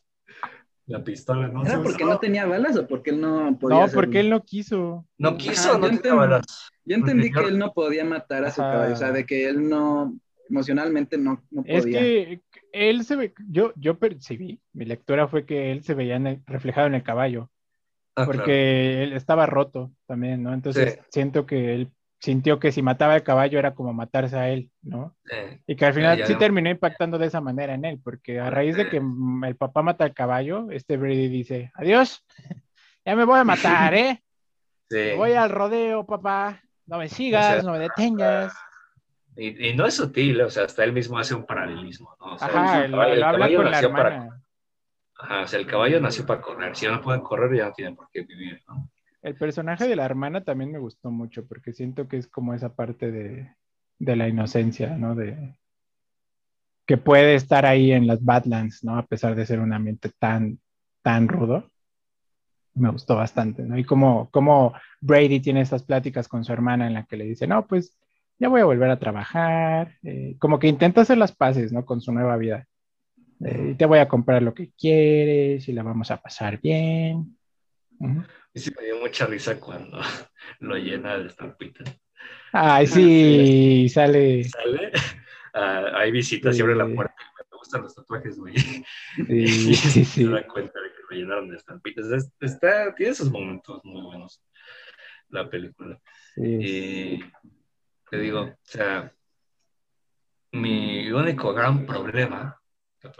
[0.91, 4.03] La pistola no ¿Era porque no tenía balas o porque él no podía no, hacerlo?
[4.03, 5.07] porque él no quiso.
[5.19, 6.43] No quiso, Ajá, no yo tenía entendí- balas.
[6.85, 8.73] Yo entendí Porque que él no podía matar a su Ajá.
[8.73, 10.19] caballo, o sea, de que él no,
[10.49, 11.79] emocionalmente no, no podía.
[11.79, 12.43] Es que
[12.73, 16.43] él se ve, yo, yo percibí, mi lectura fue que él se veía en el-
[16.47, 17.51] reflejado en el caballo,
[18.17, 20.53] Ah, porque él estaba roto también, ¿no?
[20.53, 21.01] Entonces Sí.
[21.11, 21.91] siento que él
[22.21, 25.17] sintió que si mataba al caballo era como matarse a él, ¿no?
[25.31, 26.39] Eh, Y que al final sí no.
[26.39, 29.01] terminó impactando de esa manera en él, porque a raíz de que
[29.47, 32.25] el papá mata al caballo, este Brady dice, adiós,
[33.05, 34.23] ya me voy a matar, ¿eh?
[34.89, 35.13] sí.
[35.17, 38.55] Voy al rodeo, papá, no me sigas, O sea, no me detengas.
[39.37, 42.35] Y, y no es sutil, o sea, hasta él mismo hace un paralelismo, ¿no?
[42.35, 44.41] O sea, Ajá, el lo, caballo- lo el habla caballo con la nació para-.
[45.23, 46.75] Ajá, o sea, el caballo nació para correr.
[46.77, 48.91] Si ya no pueden correr, ya no tienen por qué vivir, ¿no?
[49.23, 52.75] El personaje de la hermana también me gustó mucho porque siento que es como esa
[52.75, 53.55] parte de,
[53.99, 55.15] la inocencia, ¿no?
[55.15, 55.59] De
[56.87, 58.97] que puede estar ahí en las Badlands, ¿no?
[58.97, 60.59] A pesar de ser un ambiente tan,
[61.03, 61.71] tan rudo.
[62.75, 63.77] Me gustó bastante, ¿no?
[63.77, 64.31] Y como,
[65.01, 67.97] Brady tiene estas pláticas con su hermana en la que le dice, no, pues
[68.39, 71.85] ya voy a volver a trabajar, eh, como que intenta hacer las paces, ¿no?
[71.85, 72.67] Con su nueva vida.
[73.45, 77.37] Eh, te voy a comprar lo que quieres y la vamos a pasar bien.
[78.55, 80.01] Y sí me dio mucha risa cuando
[80.61, 82.01] lo llena de estampitas.
[82.53, 84.45] Ay, sí, sale.
[84.45, 84.93] Sale,
[85.55, 86.95] ah, hay visitas y abre la Sí.
[86.95, 87.15] puerta.
[87.51, 88.55] Me gustan los tatuajes, güey.
[88.57, 88.85] Sí,
[89.29, 90.25] Y sí, se sí.
[90.25, 92.07] da cuenta de que lo llenaron de estampitas.
[92.11, 94.43] Es- está, tiene esos momentos muy buenos
[95.29, 96.01] la película.
[96.35, 96.43] sí.
[96.61, 97.25] Y
[98.11, 99.13] te digo, o sea,
[100.53, 102.61] mi único gran problema,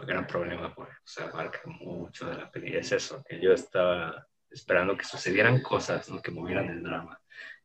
[0.05, 4.27] gran problema, porque o sea, abarca mucho de la película, es eso, que yo estaba
[4.51, 6.21] esperando que sucedieran cosas, ¿no?
[6.21, 7.19] que movieran el drama.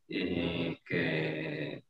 [0.09, 1.85] Y que,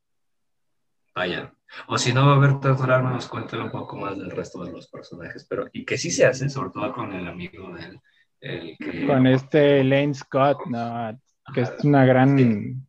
[1.15, 1.53] vayan.
[1.89, 4.73] O si no va a haber drama, nos cuenten un poco más del resto de
[4.73, 8.01] los personajes, pero y que sí se hace, sobre todo con el amigo del
[8.41, 9.07] el que...
[9.07, 11.19] Con este Lane Scott, ¿no?
[11.55, 12.87] que es una gran,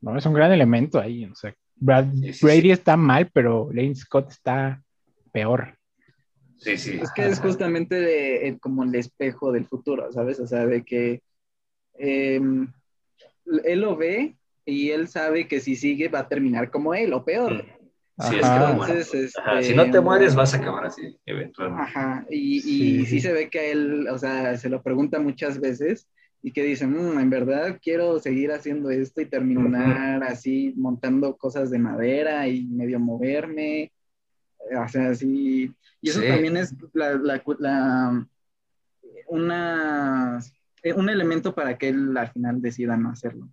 [0.00, 2.06] no, es un gran elemento ahí, o sea, Brad,
[2.42, 4.82] Brady está mal, pero Lane Scott está
[5.32, 5.76] peor.
[6.58, 6.98] Sí, sí.
[7.00, 10.40] Es que es justamente eh, como el espejo del futuro, ¿sabes?
[10.40, 11.22] O sea, de que
[11.98, 12.72] em,
[13.64, 17.24] él lo ve y él sabe que si sigue va a terminar como él o
[17.24, 17.64] peor.
[18.20, 21.82] Sí, es que Entonces, este, si no te mueres vas a acabar así, eventualmente.
[21.82, 23.20] Ajá, y, y sí.
[23.20, 26.08] se ve que él, o sea, se lo pregunta muchas veces
[26.42, 31.70] y que dice, mmm, en verdad quiero seguir haciendo esto y terminar así montando cosas
[31.70, 33.92] de madera y medio moverme,
[34.76, 38.26] o sea, así, y eso también es la, la, la,
[39.28, 40.40] una,
[40.96, 43.48] un elemento para que él al final decida no hacerlo.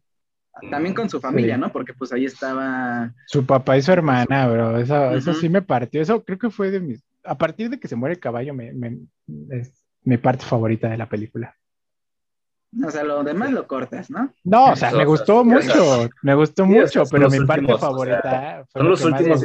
[0.72, 1.72] También con su familia, ¿no?
[1.72, 3.14] Porque pues ahí estaba...
[3.28, 4.78] Su papá y su hermana, bro.
[4.78, 6.02] Eso, eso sí me partió.
[6.02, 7.04] Eso creo que fue de mis...
[7.26, 8.98] A partir de que se muere el caballo, me, me,
[9.50, 11.56] es mi parte favorita de la película.
[12.84, 14.34] O sea, lo demás lo cortas, ¿no?
[14.44, 18.90] No, o sea, me gustó mucho, me gustó mucho, pero mi parte favorita fue son
[18.90, 19.44] los últimos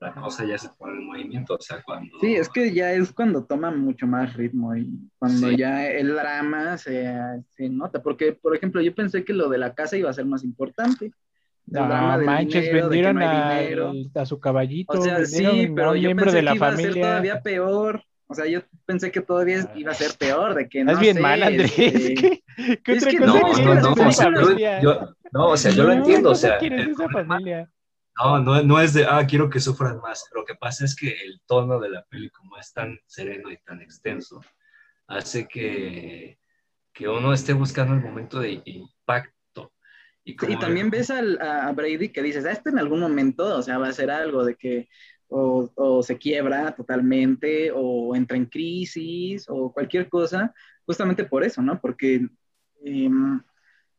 [0.00, 2.18] la cosa ya se pone en movimiento, o sea, cuando...
[2.20, 6.76] Sí, es que ya es cuando toma mucho más ritmo y cuando ya el drama
[6.76, 7.14] se,
[7.48, 10.26] se, nota, porque, por ejemplo, yo pensé que lo de la casa iba a ser
[10.26, 11.12] más importante.
[11.66, 13.58] No, manches, vendieron a,
[14.14, 14.98] a, su caballito.
[14.98, 18.04] O sea, sí, pero yo pensé de la que iba a ser todavía peor.
[18.28, 21.20] O sea, yo pensé que todavía iba a ser peor, de que no Es bien
[21.20, 21.72] mal, Andrés.
[21.76, 22.42] Este...
[22.56, 25.92] ¿Qué, qué otra cosa no, no, no, o sea, yo, no, o sea, yo lo
[25.92, 26.58] entiendo, o sea.
[27.12, 27.70] Familia?
[28.18, 30.24] No, no, no es de, ah, quiero que sufran más.
[30.34, 33.58] Lo que pasa es que el tono de la peli, como es tan sereno y
[33.58, 34.40] tan extenso,
[35.06, 36.38] hace que,
[36.94, 39.74] que uno esté buscando el momento de impacto.
[40.24, 43.62] Y, y también ves al, a Brady que dices, ah, este en algún momento, o
[43.62, 44.88] sea, va a ser algo de que
[45.28, 50.54] o, se quiebra totalmente, o entra en crisis, o cualquier cosa,
[50.84, 51.80] justamente por eso, ¿no?
[51.80, 52.28] Porque
[52.84, 53.40] em,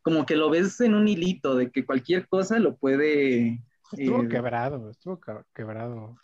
[0.02, 3.62] como que lo ves en un hilito de que cualquier cosa lo puede...
[3.92, 5.20] Estuvo eh, quebrado, estuvo
[5.54, 6.18] quebrado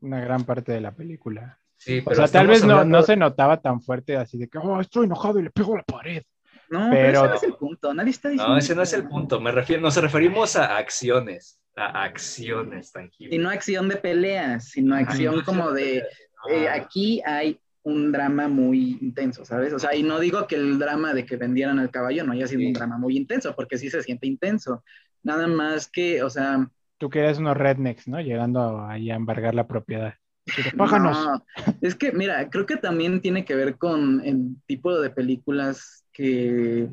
[0.00, 1.60] una gran parte de la película.
[1.78, 4.80] Sí, o sea, tal vez no, no, se notaba tan fuerte así de que, oh,
[4.80, 6.22] estoy enojado y le pego a la pared.
[6.68, 8.52] No, pero, ese no es el punto, nadie está diciendo.
[8.52, 13.34] No, ese no es el punto, me refiero, nos referimos a acciones acciones tangibles.
[13.34, 16.02] Y no acción de peleas, sino acción como de,
[16.50, 19.72] eh, aquí hay un drama muy intenso, ¿sabes?
[19.72, 22.46] O sea, y no digo que el drama de que vendieran al caballo no haya
[22.46, 24.82] sido un drama muy intenso, porque sí se siente intenso.
[25.22, 26.68] Nada más que, o sea...
[26.98, 28.20] Tú que eres unos rednecks, ¿no?
[28.20, 30.14] Llegando ahí a embargar la propiedad.
[30.76, 31.44] No,
[31.80, 36.88] es que, mira, creo que también tiene que ver con el tipo de películas que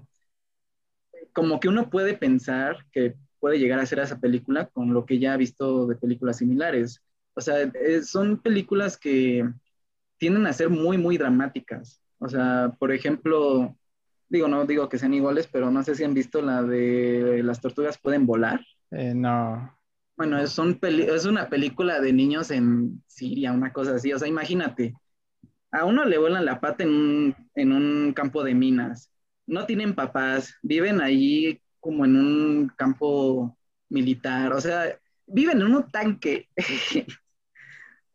[1.31, 5.17] como que uno puede pensar que puede llegar a ser esa película con lo que
[5.17, 7.01] ya ha visto de películas similares.
[7.33, 9.49] O sea, eh, son películas que
[10.17, 12.01] tienden a ser muy, muy dramáticas.
[12.19, 13.75] O sea, por ejemplo,
[14.27, 17.61] digo, no digo que sean iguales, pero no sé si han visto la de Las
[17.61, 18.61] tortugas pueden volar.
[18.91, 19.77] Eh, no.
[20.17, 24.13] Bueno, es, es una película de niños en Siria, una cosa así.
[24.13, 24.93] O sea, imagínate,
[25.71, 29.12] a uno le vuelan la pata en un, en un campo de minas.
[29.45, 33.57] No tienen papás, viven ahí como en un campo
[33.89, 34.97] militar, o sea,
[35.27, 36.47] viven en un tanque.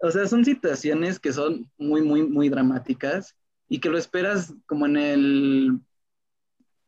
[0.00, 3.36] o sea, son situaciones que son muy, muy, muy dramáticas
[3.68, 5.80] y que lo esperas como en el,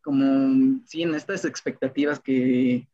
[0.03, 2.89] como, sí, en estas expectativas que,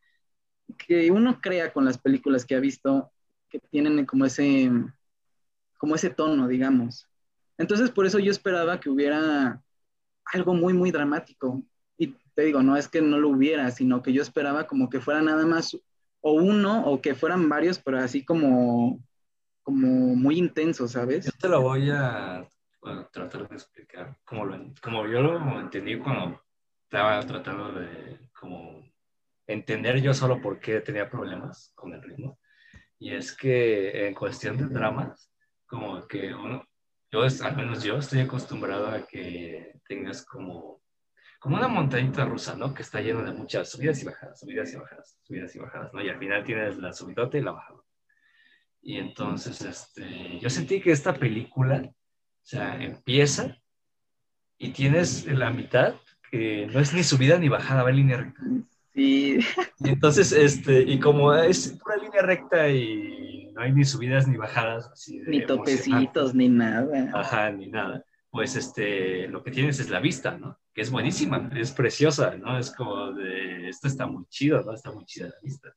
[0.77, 3.11] que uno crea con las películas que ha visto,
[3.49, 4.69] que tienen como ese,
[5.77, 7.07] como ese tono, digamos.
[7.57, 9.63] Entonces, por eso yo esperaba que hubiera
[10.33, 11.63] algo muy, muy dramático
[12.37, 15.23] te digo, no es que no lo hubiera, sino que yo esperaba como que fuera
[15.23, 15.75] nada más
[16.21, 19.03] o uno o que fueran varios, pero así como,
[19.63, 21.25] como muy intenso, ¿sabes?
[21.25, 22.47] Yo te lo voy a
[23.11, 26.39] tratar de explicar como, lo, como yo lo entendí cuando
[26.83, 28.83] estaba tratando de como
[29.47, 32.37] entender yo solo por qué tenía problemas con el ritmo.
[32.99, 35.31] Y es que en cuestión de dramas,
[35.65, 36.63] como que uno,
[37.11, 40.81] yo, al menos yo estoy acostumbrado a que tengas como
[41.39, 42.73] como una montañita rusa, ¿no?
[42.73, 46.01] Que está llena de muchas subidas y bajadas, subidas y bajadas, subidas y bajadas, ¿no?
[46.01, 47.79] Y al final tienes la subidota y la bajada.
[48.81, 51.93] Y entonces, este, yo sentí que esta película, o
[52.41, 53.57] sea, empieza
[54.57, 55.95] y tienes la mitad
[56.31, 58.41] que no es ni subida ni bajada, va en línea recta.
[58.93, 59.39] Sí.
[59.79, 64.37] Y entonces, este, y como es pura línea recta y no hay ni subidas ni
[64.37, 67.09] bajadas, así ni topecitos, ni nada.
[67.13, 68.05] Ajá, ni nada.
[68.29, 70.59] Pues este, lo que tienes es la vista, ¿no?
[70.77, 72.55] que es buenísima, es preciosa, ¿no?
[72.59, 74.73] Es como de, esto está muy chido, ¿no?
[74.73, 75.75] Está muy chida la vista.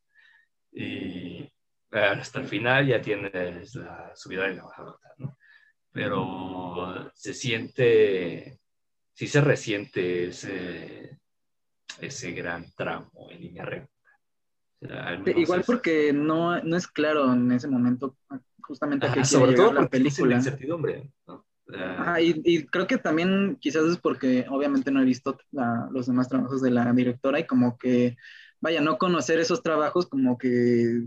[0.71, 1.51] Y,
[1.91, 5.39] hasta el final ya tienes la subida y la bajada, ¿no?
[5.91, 8.61] Pero se siente,
[9.15, 11.19] sí se resiente ese,
[11.99, 14.00] ese gran tramo en línea recta.
[15.37, 18.17] Igual porque no, no es claro en ese momento
[18.63, 20.37] justamente que sobre todo la película.
[20.37, 21.45] incertidumbre, ¿no?
[22.21, 25.39] y, creo que también quizás es porque obviamente no he visto
[25.91, 28.17] los demás trabajos de la directora y como que,
[28.61, 31.05] vaya, no conocer esos trabajos como que,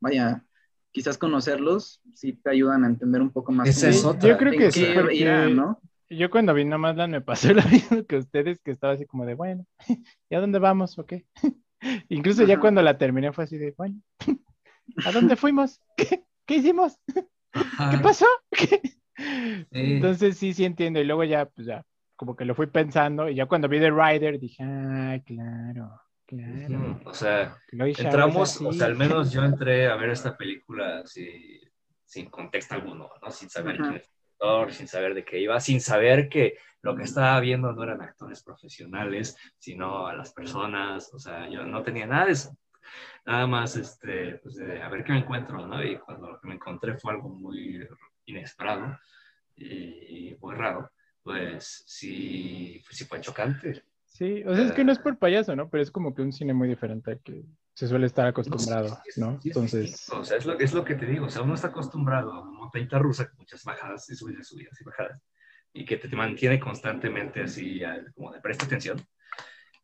[0.00, 0.44] vaya,
[0.92, 3.80] quizás conocerlos sí te ayudan a entender un poco más.
[4.20, 4.84] Yo creo que sí,
[5.54, 5.80] ¿no?
[6.10, 9.24] Yo cuando vi nomás la me pasó lo mismo que ustedes, que estaba así como
[9.24, 9.64] de, bueno,
[10.28, 11.26] ¿y a dónde vamos o qué?
[12.08, 14.00] Incluso ya cuando la terminé fue así de, bueno,
[15.04, 15.80] ¿a dónde fuimos?
[15.96, 16.98] ¿Qué, ¿Qué hicimos?
[17.52, 18.26] ¿Qué pasó?
[19.70, 21.00] Entonces sí, sí entiendo.
[21.00, 21.84] Y luego ya, pues ya,
[22.16, 23.28] como que lo fui pensando.
[23.28, 27.00] Y ya cuando vi The Rider dije, ah, claro, claro.
[27.04, 31.60] O sea, entramos, o sea, al menos yo entré a ver esta película así,
[32.04, 33.30] sin contexto alguno, ¿no?
[33.30, 34.10] Sin saber quién es
[34.40, 38.00] actor, sin saber de qué iba, sin saber que lo que estaba viendo no eran
[38.00, 41.12] actores profesionales, sino a las personas.
[41.12, 42.56] O sea, yo no tenía nada de eso
[43.26, 45.82] nada más este, pues a ver qué me encuentro, ¿no?
[45.82, 47.86] Y cuando lo que me encontré fue algo muy
[48.26, 48.98] inesperado
[49.56, 50.90] y muy raro,
[51.22, 53.84] pues sí, sí fue chocante.
[54.06, 55.68] Sí, o sea, es que no es por payaso, ¿no?
[55.68, 57.44] Pero es como que un cine muy diferente al que
[57.80, 59.40] se suele estar acostumbrado, ¿no?
[59.42, 60.06] Entonces...
[60.10, 62.42] o sea, es lo, es lo que te digo, o sea, uno está acostumbrado a
[62.42, 65.18] una montañita rusa con muchas bajadas y subidas, subidas y bajadas,
[65.72, 67.80] y que te, mantiene constantemente así,
[68.14, 69.02] como de presta atención.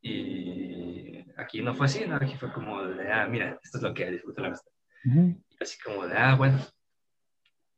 [0.03, 2.17] Y aquí no fue así, ¿no?
[2.17, 4.71] Aquí fue como de, ah, mira, esto es lo que disfruta la vista.
[5.59, 6.59] Así como de, ah, bueno,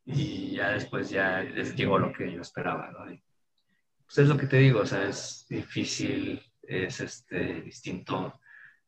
[0.03, 3.05] y ya después ya les llegó lo que yo esperaba, ¿no?
[3.05, 8.41] pues es lo que te digo, o sea, es difícil, es este, distinto.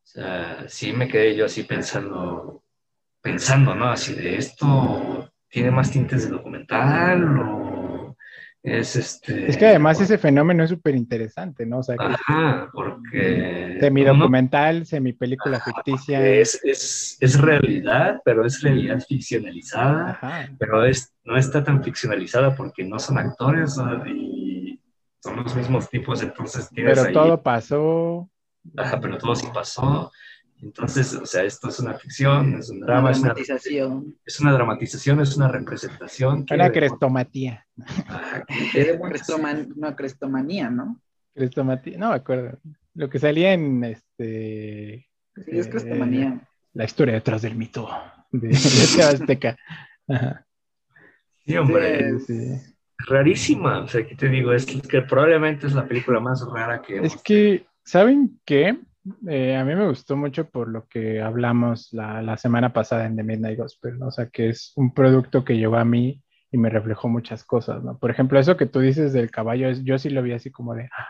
[0.04, 2.62] O sea, sí me quedé yo así pensando,
[3.20, 3.86] pensando, ¿no?
[3.86, 8.16] Así de esto tiene más tintes de documental o
[8.62, 9.48] es este...
[9.48, 11.78] Es que además ese fenómeno es súper interesante, ¿no?
[11.78, 13.76] O sea, Ajá, porque...
[13.80, 16.24] Semi-documental, semi-película ficticia.
[16.24, 20.48] Es, es, es, realidad, pero es realidad ficcionalizada, Ajá.
[20.58, 23.76] pero es, no está tan ficcionalizada porque no son actores
[24.06, 24.80] y
[25.20, 28.28] son los mismos tipos, entonces Pero todo pasó.
[28.76, 30.10] Ajá, pero todo sí pasó.
[30.62, 33.34] Entonces, o sea, esto es una ficción, es un drama, es una,
[34.24, 36.46] es una dramatización, es una representación.
[36.48, 37.66] Una crestomatía.
[39.74, 41.00] una crestomanía, ¿no?
[41.34, 42.58] Crestomatía, no me acuerdo.
[42.94, 45.08] Lo que salía en este.
[45.34, 46.28] Sí, es crestomanía.
[46.28, 47.88] Eh, la historia detrás del mito
[48.30, 49.56] de, de Azteca.
[51.44, 52.20] Sí, hombre.
[52.20, 52.60] Sí,
[52.98, 53.80] Rarísima.
[53.80, 56.98] O sea, aquí te digo, es que probablemente es la película más rara que.
[56.98, 58.78] Es que, ¿saben qué?
[59.28, 63.16] Eh, a mí me gustó mucho por lo que hablamos la, la, semana pasada en
[63.16, 64.08] The Midnight Gospel, ¿no?
[64.08, 66.22] O sea, que es un producto que llegó a mí
[66.52, 67.98] y me reflejó muchas cosas, ¿no?
[67.98, 70.88] Por ejemplo, eso que tú dices del caballo, yo sí lo vi así como de,
[70.92, 71.08] ah,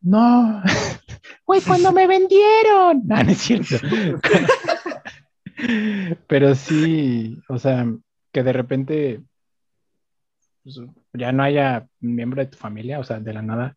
[0.00, 0.62] no,
[1.46, 3.06] güey, cuando me vendieron.
[3.06, 3.76] No, no es cierto.
[6.26, 7.86] Pero sí, o sea,
[8.32, 9.22] que de repente
[10.62, 10.80] pues,
[11.14, 13.76] ya no haya miembro de tu familia, o sea, de la nada,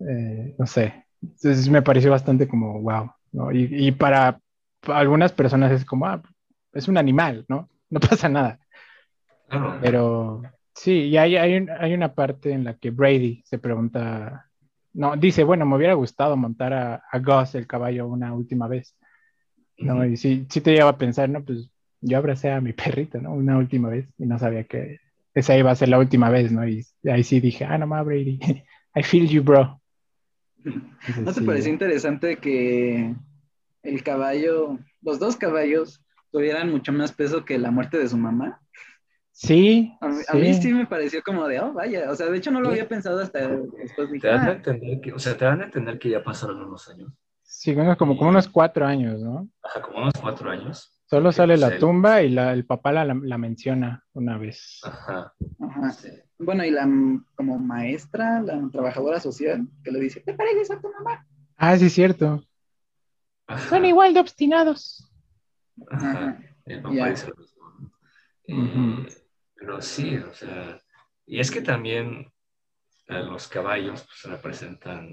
[0.00, 3.52] eh, no sé, entonces me pareció bastante como, wow, ¿no?
[3.52, 4.40] Y, para
[4.86, 6.22] algunas personas es como, ah,
[6.72, 7.68] es un animal, ¿no?
[7.88, 8.58] No pasa nada.
[9.80, 10.42] Pero
[10.74, 14.50] sí, y hay, hay, hay, una parte en la que Brady se pregunta,
[14.92, 18.96] no, dice, bueno, me hubiera gustado montar a, a Gus el caballo una última vez,
[19.78, 20.04] ¿no?
[20.04, 21.44] Y sí, sí te lleva a pensar, ¿no?
[21.44, 21.70] Pues
[22.00, 23.32] yo abracé a mi perrito, ¿no?
[23.34, 24.98] Una última vez y no sabía que
[25.32, 26.66] esa iba a ser la última vez, ¿no?
[26.66, 28.40] Y ahí sí dije, ah, no más, Brady,
[28.96, 29.80] I feel you, bro.
[31.24, 33.14] ¿No te pareció interesante que
[33.82, 36.02] el caballo, los dos caballos,
[36.32, 38.60] tuvieran mucho más peso que la muerte de su mamá?
[39.32, 39.92] Sí.
[40.00, 42.70] A, mí sí me pareció como de, oh, vaya, o sea, de hecho no lo
[42.70, 44.10] había pensado hasta después.
[44.10, 44.52] Dije, te dan a ah".
[44.52, 47.12] entender que, o sea, te dan a entender que ya pasaron unos años.
[47.42, 49.48] Sí, bueno, como, como unos cuatro años, ¿no?
[49.62, 50.92] Ajá, como unos cuatro años.
[51.04, 54.80] Solo sale la tumba y la, el papá la, la, menciona una vez.
[54.82, 55.32] Ajá.
[55.60, 55.92] Ajá.
[56.38, 56.86] Bueno, y la
[57.34, 61.26] como maestra, la trabajadora social, que le dice, ¿te pareces a tu mamá?
[61.56, 62.44] Ah, sí, es cierto.
[63.68, 65.10] Son igual de obstinados.
[65.90, 66.38] Ajá.
[66.64, 67.36] El papá dice lo
[68.46, 69.06] mismo.
[69.54, 70.80] Pero sí, o sea,
[71.24, 72.32] y es que también
[73.06, 75.08] eh, los caballos pues, representan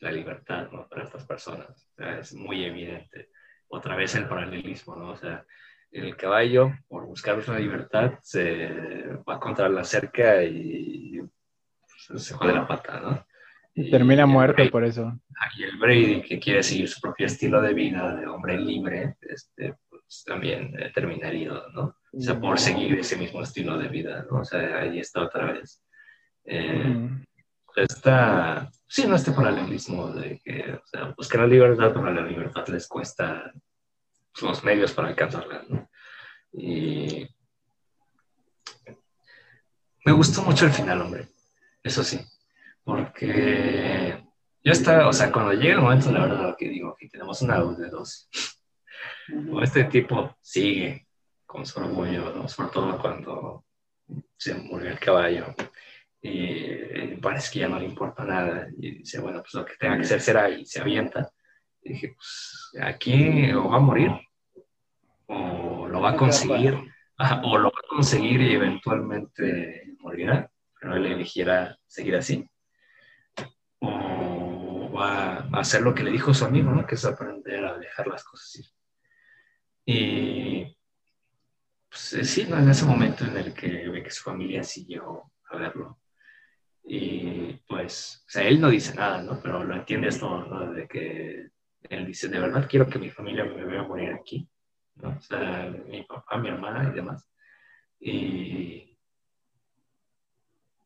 [0.00, 0.88] la libertad, ¿no?
[0.88, 1.88] Para estas personas.
[1.92, 3.30] O sea, es muy evidente
[3.68, 5.10] otra vez el paralelismo, ¿no?
[5.10, 5.44] O sea,
[5.94, 8.68] el caballo, por buscar una libertad, se
[9.28, 11.20] va contra la cerca y
[11.96, 13.26] se jode la pata, ¿no?
[13.76, 15.18] Y termina muerto por eso.
[15.56, 19.74] Y el Brady, que quiere seguir su propio estilo de vida de hombre libre, este,
[19.88, 21.96] pues también termina herido, ¿no?
[22.12, 24.40] O sea, por seguir ese mismo estilo de vida, ¿no?
[24.40, 25.82] O sea, ahí está otra vez.
[26.44, 27.08] Eh,
[27.76, 32.66] Está, sí, no este paralelismo de que, o sea, buscar la libertad, pero la libertad
[32.68, 33.52] les cuesta
[34.40, 35.88] los medios para alcanzarla, ¿no?
[36.52, 37.28] Y
[40.04, 41.28] me gustó mucho el final, hombre,
[41.82, 42.20] eso sí,
[42.84, 44.22] porque
[44.62, 47.58] yo estaba, o sea, cuando llega el momento, la verdad, que digo, que tenemos una
[47.58, 48.28] de dos,
[49.62, 51.08] este tipo sigue
[51.46, 52.48] con su orgullo, ¿no?
[52.48, 53.64] sobre todo cuando
[54.36, 55.54] se murió el caballo
[56.26, 59.96] y parece que ya no le importa nada y dice, bueno, pues lo que tenga
[59.96, 61.30] que hacer será y se avienta.
[61.84, 64.10] Y dije, pues aquí o va a morir
[65.26, 66.74] o lo va a conseguir
[67.42, 70.50] o lo va a conseguir y eventualmente morirá,
[70.80, 72.48] pero él eligiera seguir así.
[73.80, 76.86] O va a hacer lo que le dijo su amigo, ¿no?
[76.86, 78.66] que es aprender a dejar las cosas ir.
[79.86, 80.76] Y
[81.88, 82.58] pues, eh, sí, ¿no?
[82.58, 86.00] en ese momento en el que ve que su familia siguió a verlo.
[86.82, 89.40] Y pues, o sea, él no dice nada, ¿no?
[89.40, 90.72] Pero lo entiende esto, ¿no?
[90.72, 91.50] De que
[91.88, 94.48] él dice, de verdad quiero que mi familia me vea morir aquí.
[94.96, 95.10] ¿no?
[95.10, 97.26] O sea, mi papá, mi hermana y demás.
[98.00, 98.98] Y,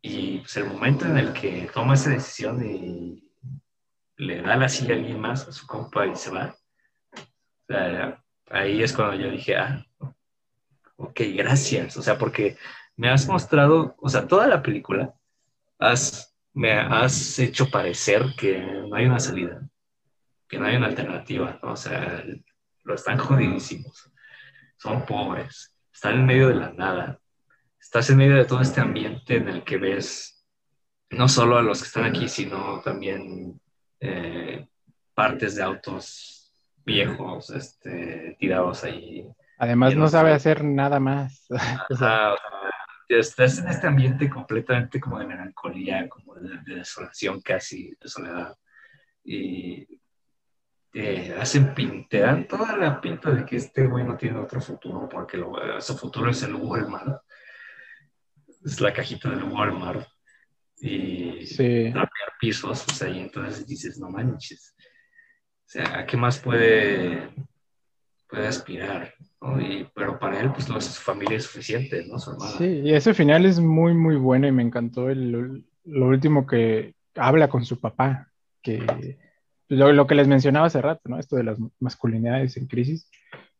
[0.03, 3.29] y pues el momento en el que toma esa decisión y
[4.17, 6.55] le da la silla a alguien más, a su compa, y se va,
[7.13, 9.85] o sea, ahí es cuando yo dije, ah,
[10.97, 11.97] ok, gracias.
[11.97, 12.57] O sea, porque
[12.97, 15.15] me has mostrado, o sea, toda la película,
[15.79, 19.69] has, me has hecho parecer que no hay una salida,
[20.49, 21.73] que no hay una alternativa, ¿no?
[21.73, 22.25] O sea,
[22.85, 24.11] lo están jodidísimos,
[24.77, 27.21] son pobres, están en medio de la nada,
[27.79, 30.47] estás en medio de todo este ambiente en el que ves
[31.11, 33.61] no solo a los que están aquí, sino también
[34.01, 34.67] eh,
[35.15, 36.55] partes de autos
[36.85, 39.27] viejos este, tirados ahí.
[39.59, 41.47] Además no sabe hacer nada más.
[43.09, 48.57] estás en este ambiente completamente como de melancolía, como de, de desolación casi, de soledad.
[49.25, 49.87] Y
[50.91, 51.75] te hacen,
[52.09, 55.81] te dan toda la pinta de que este güey no tiene otro futuro, porque lo,
[55.81, 57.23] su futuro es el Walmart.
[58.65, 60.07] Es la cajita del Walmart.
[60.81, 61.93] Y sí.
[62.41, 64.75] pisos, o sea, y entonces dices, no manches.
[64.79, 67.31] O sea, ¿a qué más puede,
[68.29, 69.13] puede aspirar?
[69.41, 69.61] ¿no?
[69.61, 72.19] Y, pero para él, pues, no, su familia es suficiente, ¿no?
[72.19, 72.53] Su hermana.
[72.59, 76.95] Sí, y ese final es muy, muy bueno y me encantó el, lo último que
[77.15, 78.31] habla con su papá,
[78.63, 79.19] que
[79.69, 81.19] lo, lo, que les mencionaba hace rato, ¿no?
[81.19, 83.09] Esto de las masculinidades en crisis,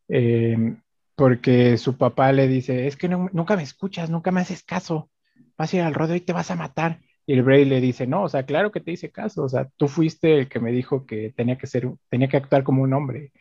[0.07, 0.75] eh,
[1.15, 5.09] porque su papá le dice, es que no, nunca me escuchas, nunca me haces caso,
[5.57, 6.99] vas a ir al rodeo y te vas a matar.
[7.25, 9.69] Y el Bray le dice, no, o sea, claro que te hice caso, o sea,
[9.77, 12.93] tú fuiste el que me dijo que tenía que ser, tenía que actuar como un
[12.93, 13.31] hombre,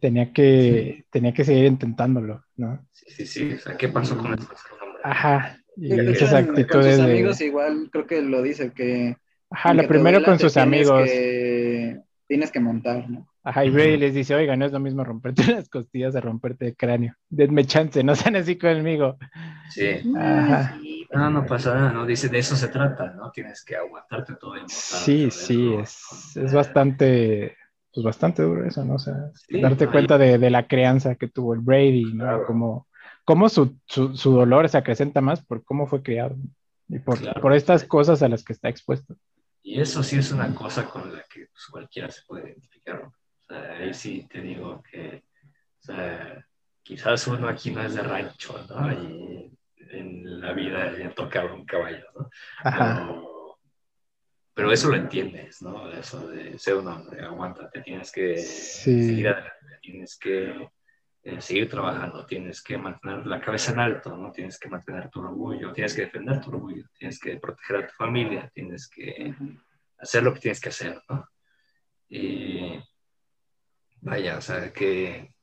[0.00, 1.04] tenía que, sí.
[1.10, 2.86] tenía que seguir intentándolo, ¿no?
[2.92, 4.48] Sí, sí, sí, o sea, ¿qué pasó con eso?
[5.02, 7.12] Ajá, y Sí, esas con actitudes sus de...
[7.12, 9.16] amigos igual creo que lo dice que
[9.50, 11.08] Ajá, lo primero con sus amigos.
[11.08, 11.47] que-
[12.28, 13.26] tienes que montar, ¿no?
[13.42, 16.66] Ajá, y Bray les dice, oiga, no es lo mismo romperte las costillas a romperte
[16.68, 17.14] el cráneo.
[17.28, 19.16] Denme chance, no sean así conmigo.
[19.70, 19.88] Sí.
[20.16, 20.78] Ajá.
[21.12, 22.04] No, no pasa nada, ¿no?
[22.06, 23.30] Dice, de eso se trata, ¿no?
[23.30, 27.56] Tienes que aguantarte todo el Sí, sí, es, es bastante,
[27.94, 28.96] pues bastante duro eso, ¿no?
[28.96, 32.24] O sea, Sí, darte no, cuenta de, de la crianza que tuvo el Brady, ¿no?
[32.24, 32.44] Claro.
[32.46, 32.86] Como,
[33.24, 36.36] cómo su, su, su dolor se acrecenta más por cómo fue criado
[36.90, 37.40] y por, Claro.
[37.40, 39.16] por estas cosas a las que está expuesto.
[39.68, 43.02] Y eso sí es una cosa con la que pues, cualquiera se puede identificar.
[43.02, 43.08] ¿no?
[43.08, 46.46] O sea, ahí sí te digo que, o sea,
[46.82, 48.90] quizás uno aquí no es de rancho, ¿no?
[48.90, 52.30] Y en la vida le toca un caballo, ¿no?
[52.64, 53.58] Pero,
[54.54, 55.92] pero eso lo entiendes, ¿no?
[55.92, 59.04] Eso de ser un hombre, aguántate, tienes que Sí.
[59.04, 60.70] seguir adelante, tienes que
[61.28, 64.32] eh, seguir trabajando, tienes que mantener la cabeza en alto, ¿no?
[64.32, 67.94] Tienes que mantener tu orgullo, tienes que defender tu orgullo, tienes que proteger a tu
[67.94, 69.34] familia, tienes que
[69.98, 71.28] hacer lo que tienes que hacer, ¿no?
[72.08, 72.80] Y
[74.00, 75.34] vaya, o sea, que,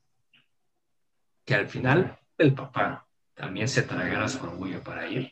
[1.45, 5.31] que al final el papá también se tragara su orgullo para ir,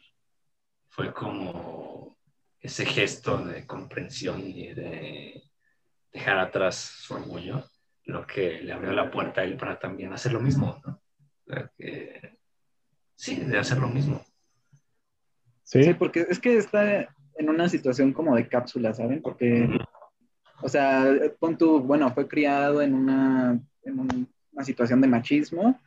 [0.89, 2.15] fue como
[2.59, 5.49] ese gesto de comprensión y de
[6.11, 7.67] dejar atrás su orgullo,
[8.05, 11.01] lo que le abrió la puerta a él para también hacer lo mismo, ¿no?
[11.45, 12.37] O sea, que,
[13.15, 14.23] sí, de hacer lo mismo.
[15.63, 19.21] Sí, Sí, porque es que está en una situación como de cápsula, ¿saben?
[19.21, 19.69] Porque,
[20.61, 21.05] o sea,
[21.39, 25.79] pon tú, bueno, fue criado en una, en un- una situación de machismo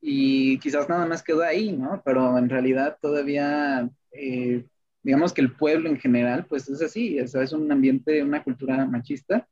[0.00, 2.00] y quizás nada más quedó ahí, ¿no?
[2.04, 4.64] Pero en realidad todavía eh,
[5.02, 8.84] digamos que el pueblo en general, pues es así, es, es un ambiente, una cultura
[8.86, 9.46] machista,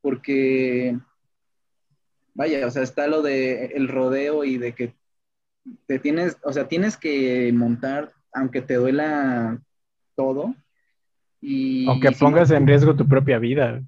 [0.00, 0.98] porque,
[2.34, 4.94] vaya, o sea, está lo de el rodeo y de que
[5.86, 9.60] te tienes, o sea, tienes que montar, aunque te duela
[10.16, 10.54] todo.
[11.40, 13.82] Y, Aunque pongas en riesgo tu propia vida.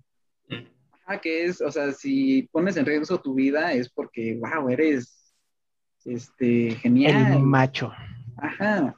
[1.07, 5.33] Ah, que es, o sea, si pones en riesgo tu vida es porque, wow, eres,
[6.05, 7.35] este, genial.
[7.35, 7.93] El macho.
[8.37, 8.97] Ajá.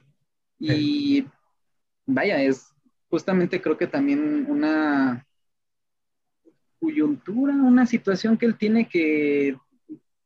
[0.59, 1.25] Y
[2.05, 2.73] vaya, es
[3.09, 5.26] justamente creo que también una
[6.87, 9.57] coyuntura, una situación que él tiene que,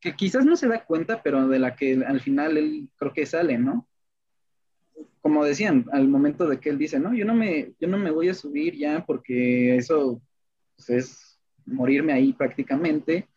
[0.00, 3.26] que quizás no se da cuenta, pero de la que al final él creo que
[3.26, 3.88] sale, ¿no?
[5.20, 8.12] Como decían, al momento de que él dice, no, yo no me, yo no me
[8.12, 10.22] voy a subir ya porque eso
[10.76, 13.28] pues, es morirme ahí prácticamente.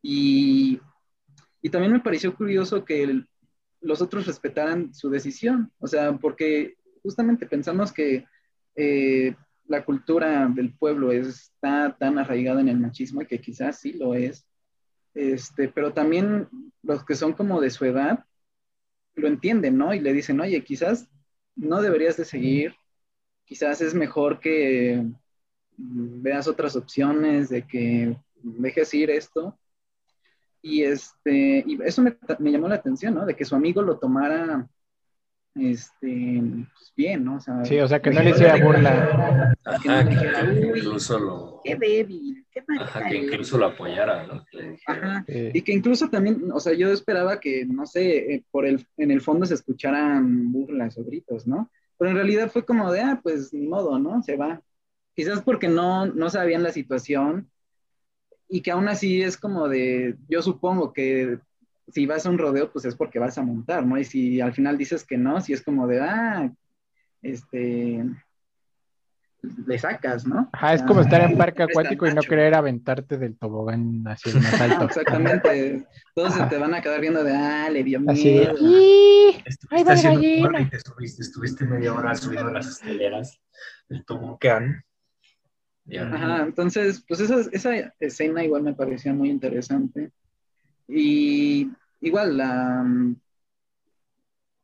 [0.00, 0.80] Y,
[1.60, 3.24] y también me pareció curioso que
[3.80, 8.26] los otros respetaran su decisión, o sea, porque justamente pensamos que
[8.76, 9.34] eh,
[9.70, 14.14] la cultura del pueblo está tan arraigada en el machismo y que quizás sí lo
[14.16, 14.44] es,
[15.14, 16.48] este, pero también
[16.82, 18.24] los que son como de su edad
[19.14, 19.94] lo entienden, ¿no?
[19.94, 21.08] Y le dicen, oye, quizás
[21.54, 22.74] no deberías de seguir,
[23.44, 25.06] quizás es mejor que
[25.76, 29.56] veas otras opciones, de que dejes ir esto.
[30.62, 33.24] Y, este, y eso me, me llamó la atención, ¿no?
[33.24, 34.68] De que su amigo lo tomara
[35.54, 36.40] este,
[36.74, 37.36] pues bien, ¿no?
[37.36, 39.54] O sea, Sí, o sea, que no le hiciera burla.
[39.82, 43.24] que no Ajá, que, dijera, que "Uy, incluso lo, qué débil, qué ajá, que mal.
[43.24, 44.44] incluso lo apoyara, ¿no?
[44.86, 45.24] Ajá.
[45.28, 49.10] Y que incluso también, o sea, yo esperaba que, no sé, eh, por el, en
[49.10, 51.70] el fondo se escucharan burlas o gritos, ¿no?
[51.98, 54.22] Pero en realidad fue como de, ah, pues ni modo, ¿no?
[54.22, 54.62] Se va.
[55.14, 57.50] Quizás porque no, no sabían la situación
[58.48, 61.38] y que aún así es como de, yo supongo que
[61.92, 63.98] si vas a un rodeo, pues es porque vas a montar, ¿no?
[63.98, 66.52] Y si al final dices que no, si es como de, ah,
[67.22, 68.04] este,
[69.66, 70.48] le sacas, ¿no?
[70.52, 74.32] Ajá, es sea, como estar en parque acuático y no querer aventarte del tobogán hacia
[74.32, 74.84] el más alto.
[74.84, 75.86] exactamente.
[76.14, 78.56] Todos se te van a quedar viendo de, ah, le dio Así de, miedo.
[78.60, 80.48] Ahí Estuviste va el haciendo gallina.
[80.48, 83.40] cuerda y te subiste, estuviste media hora subiendo las escaleras
[83.88, 84.84] del tobogán.
[85.98, 90.12] Ajá, entonces, pues esa, esa escena igual me parecía muy interesante.
[90.86, 91.70] Y
[92.00, 92.84] igual la,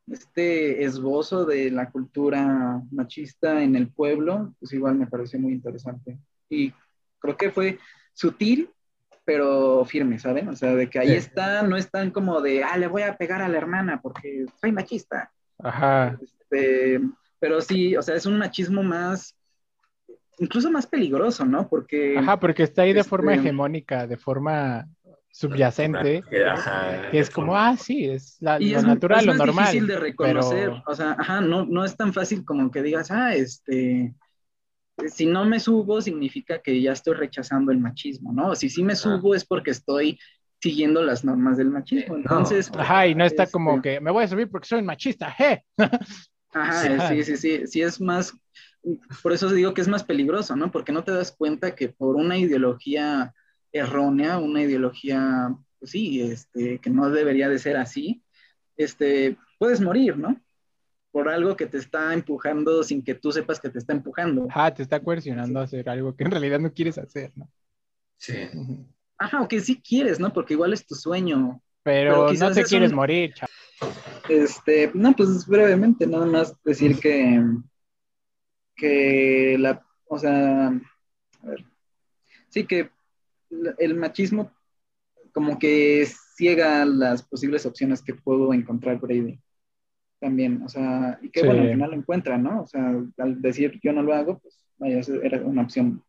[0.07, 6.17] este esbozo de la cultura machista en el pueblo, pues igual me pareció muy interesante.
[6.49, 6.73] Y
[7.19, 7.77] creo que fue
[8.13, 8.69] sutil,
[9.25, 10.47] pero firme, ¿saben?
[10.47, 11.15] O sea, de que ahí Sí.
[11.15, 14.45] está, no es tan como de, ah, le voy a pegar a la hermana porque
[14.61, 15.31] soy machista.
[15.59, 16.17] Ajá.
[16.21, 17.01] Este,
[17.39, 19.35] pero sí, o sea, es un machismo más,
[20.39, 21.67] incluso más peligroso, ¿no?
[21.67, 22.17] Porque...
[22.17, 24.87] Ajá, porque está ahí de forma Este- hegemónica, de forma
[25.37, 29.25] subyacente, Que, ajá, que es como, ah, sí, es la- Y lo es, natural, es
[29.27, 29.65] lo normal.
[29.65, 33.11] difícil de reconocer, pero- o sea, ajá, no, no es tan fácil como que digas,
[33.11, 34.15] ah, este,
[35.07, 38.55] si no me subo significa que ya estoy rechazando el machismo, ¿no?
[38.55, 40.17] Si sí me subo es porque estoy
[40.59, 42.21] siguiendo las normas del machismo, No.
[42.21, 44.85] entonces, Ajá, y no está Este- como que me voy a subir porque soy un
[44.87, 45.63] machista, ¡je!
[46.51, 47.23] ajá, Sí.
[47.23, 48.33] sí, sí, sí, sí es más,
[49.21, 50.71] por eso digo que es más peligroso, ¿no?
[50.71, 53.33] Porque no te das cuenta que por una ideología
[53.71, 58.23] errónea, una ideología, pues sí, este, que no debería de ser así,
[58.75, 60.39] este, puedes morir, ¿no?
[61.11, 64.47] Por algo que te está empujando sin que tú sepas que te está empujando.
[64.49, 67.49] Ajá, te está coercionando a hacer algo que en realidad no quieres hacer, ¿no?
[68.17, 68.35] Sí.
[69.17, 70.31] Ajá, o que sí quieres, ¿no?
[70.31, 71.61] Porque igual es tu sueño.
[71.83, 73.51] Pero, Pero no te es quieres un- morir, chavo.
[74.29, 77.41] Este, no, pues brevemente, nada más decir que,
[78.75, 81.65] que la, o sea, a ver,
[82.49, 82.89] sí que
[83.77, 84.51] el machismo
[85.33, 89.39] como que ciega las posibles opciones que puedo encontrar Brady
[90.19, 91.45] también, o sea, y que Sí.
[91.45, 92.61] bueno, al final lo encuentra, ¿no?
[92.63, 96.03] O sea, al decir yo no lo hago, pues vaya, era una opción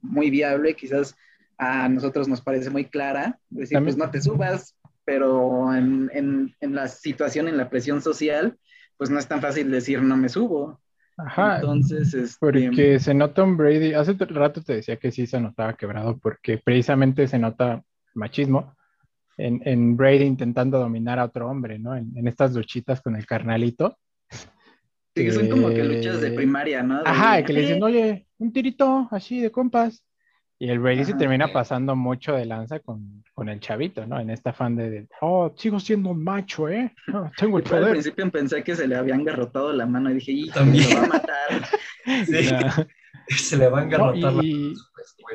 [0.00, 1.16] muy viable, quizás
[1.58, 6.54] a nosotros nos parece muy clara, decir, También- pues no te subas, pero en, en,
[6.60, 8.56] en la situación, en la presión social,
[8.96, 10.80] pues no es tan fácil decir no me subo.
[11.26, 15.40] Ajá, Entonces, este, porque se nota un Brady, hace rato te decía que sí se
[15.40, 17.82] notaba quebrado, porque precisamente se nota
[18.14, 18.74] machismo
[19.38, 21.96] en, en Brady intentando dominar a otro hombre, ¿no?
[21.96, 23.96] En, en estas luchitas con el carnalito.
[25.14, 27.02] sí, son como que que- luchas de primaria, ¿no?
[27.02, 30.04] De- Ajá, que le dicen, oye, un tirito así de compas.
[30.62, 31.18] Y el Brady se Ajá.
[31.18, 34.20] termina pasando mucho de lanza con, con el chavito, ¿no?
[34.20, 36.94] En esta afán de, de, oh, sigo siendo un macho, ¿eh?
[37.08, 37.90] No, tengo el Yo al poder.
[37.94, 40.88] principio pensé que se le habían garrotado la mano y dije, hijo, También.
[40.88, 41.68] me va a matar.
[42.26, 42.48] Sí.
[43.28, 45.32] Se le va a engarrotar No, y- la.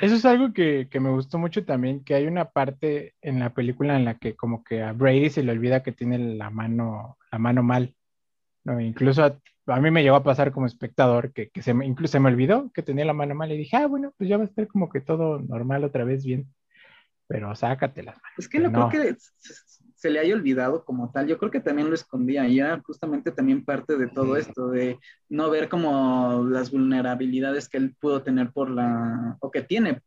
[0.00, 3.54] Eso es algo que, que me gustó mucho también, que hay una parte en la
[3.54, 7.16] película en la que como que a Brady se le olvida que tiene la mano,
[7.30, 7.94] la mano mal,
[8.64, 8.80] ¿no?
[8.80, 9.22] Incluso
[9.66, 12.28] a mí me llegó a pasar como espectador que, que se me, incluso se me
[12.30, 14.66] olvidó que tenía la mano mal y dije, ah, bueno, pues ya va a estar
[14.66, 16.48] como que todo normal otra vez bien.
[17.26, 18.38] Pero sácate las manos.
[18.38, 18.90] Es que no, no.
[18.90, 19.16] creo que
[19.94, 21.26] se, le haya olvidado como tal.
[21.26, 24.98] Yo creo que también lo escondía y era justamente también parte de todo esto, de
[25.30, 30.02] no ver como las vulnerabilidades que él pudo tener por la, o que tiene,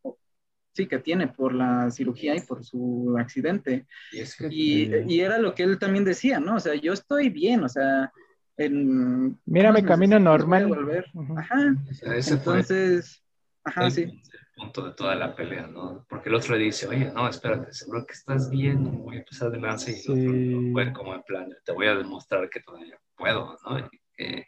[0.76, 3.88] sí, que tiene por la cirugía y por su accidente.
[4.12, 6.58] Y es que Y, y era lo que él también decía, ¿no?
[6.58, 8.12] O sea, yo estoy bien, o sea,
[8.58, 9.40] en...
[9.46, 10.68] Mírame, unos camino meses voy a normal.
[10.68, 11.06] volver.
[11.38, 13.24] Ajá, o sea, ese fue entonces,
[13.64, 14.02] ajá, el, sí.
[14.04, 14.22] el
[14.56, 16.06] punto de toda la pelea, ¿no?
[16.10, 19.52] Porque el otro le dice, oye, no, espérate, seguro que estás bien, voy a empezar
[19.52, 22.60] de lanza y el otro no fue como en plan, te voy a demostrar que
[22.62, 23.80] todavía puedo, ¿no?
[23.80, 23.84] Y
[24.16, 24.48] que,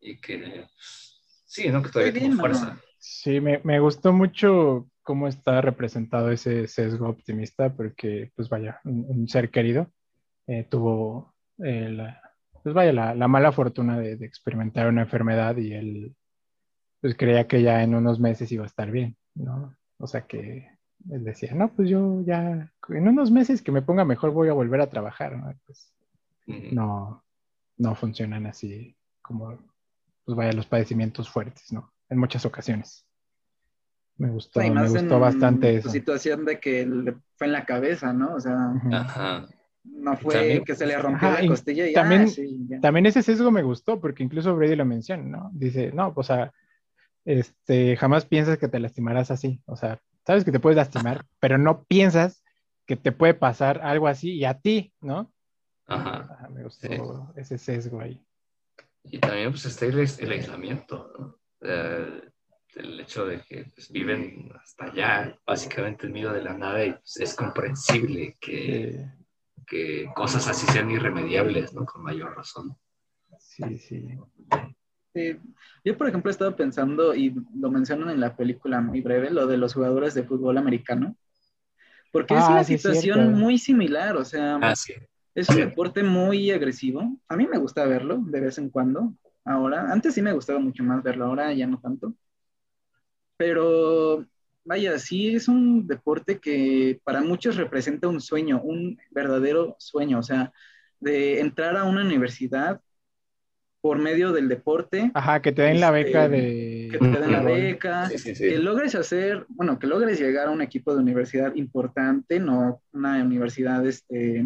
[0.00, 1.82] y que pues, sí, ¿no?
[1.82, 2.78] Que todavía tengo fuerza.
[2.98, 9.04] Sí, me, me gustó mucho cómo está representado ese sesgo optimista, porque, pues vaya, un,
[9.08, 9.90] un ser querido
[10.46, 12.29] eh, tuvo, eh, la,
[12.62, 16.16] pues vaya, la, la mala fortuna de, de experimentar una enfermedad y él,
[17.00, 19.76] pues creía que ya en unos meses iba a estar bien, ¿no?
[19.98, 20.68] O sea que
[21.10, 24.52] él decía, no, pues yo ya, en unos meses que me ponga mejor voy a
[24.54, 25.52] volver a trabajar, ¿no?
[25.66, 25.92] Pues
[26.46, 27.24] no,
[27.76, 29.58] no funcionan así como,
[30.24, 31.92] pues vaya, los padecimientos fuertes, ¿no?
[32.08, 33.06] En muchas ocasiones.
[34.16, 35.90] Me gustó, Y me gustó en bastante su eso.
[35.90, 38.34] situación de que le fue en la cabeza, ¿no?
[38.34, 38.74] O sea.
[38.92, 39.48] Ajá.
[39.84, 42.80] No fue También- que se le rompió Ajá, la costilla y también- ah, sí, ya.
[42.80, 45.50] También ese sesgo me gustó, porque incluso Brady lo menciona, ¿no?
[45.52, 46.52] Dice, no, pues, o sea,
[47.24, 49.60] este, jamás piensas que te lastimarás así.
[49.66, 52.42] O sea, sabes que te puedes lastimar, pero no piensas
[52.86, 55.32] que te puede pasar algo así y a ti, ¿no?
[55.86, 56.28] Ajá.
[56.30, 58.24] Ajá, me gustó ese sesgo ahí.
[59.04, 61.36] Y también pues está el, el aislamiento, ¿no?
[61.62, 62.22] Eh,
[62.76, 66.92] el hecho de que pues, viven hasta allá, básicamente en medio de la nada, y
[66.92, 69.06] pues, es comprensible que,
[69.70, 71.86] que cosas así sean irremediables, ¿no?
[71.86, 72.76] Con mayor razón.
[73.38, 74.06] sí, sí.
[75.14, 75.36] Sí.
[75.84, 79.46] Yo, por ejemplo, he estado pensando, y lo mencionan en la película muy breve, lo
[79.46, 81.16] de los jugadores de fútbol americano,
[82.12, 83.32] porque es Ah, una sí, es situación cierto.
[83.38, 84.94] muy similar, o sea, Ah, sí.
[85.34, 87.18] es un deporte muy agresivo.
[87.28, 89.14] A mí me gusta verlo de vez en cuando,
[89.44, 89.92] ahora.
[89.92, 92.14] Antes sí me gustaba mucho más verlo, ahora ya no tanto.
[93.36, 94.26] Pero,
[94.70, 100.22] vaya, sí es un deporte que para muchos representa un sueño, un verdadero sueño, o
[100.22, 100.52] sea,
[101.00, 102.80] de entrar a una universidad
[103.80, 106.88] por medio del deporte, Ajá, que te den la beca Este, de...
[106.92, 108.56] que te den la beca, Sí, sí, que sí.
[108.58, 113.84] logres hacer, bueno, que logres llegar a un equipo de universidad importante, no una universidad
[113.84, 114.44] este,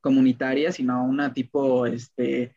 [0.00, 2.56] comunitaria, sino una tipo, este,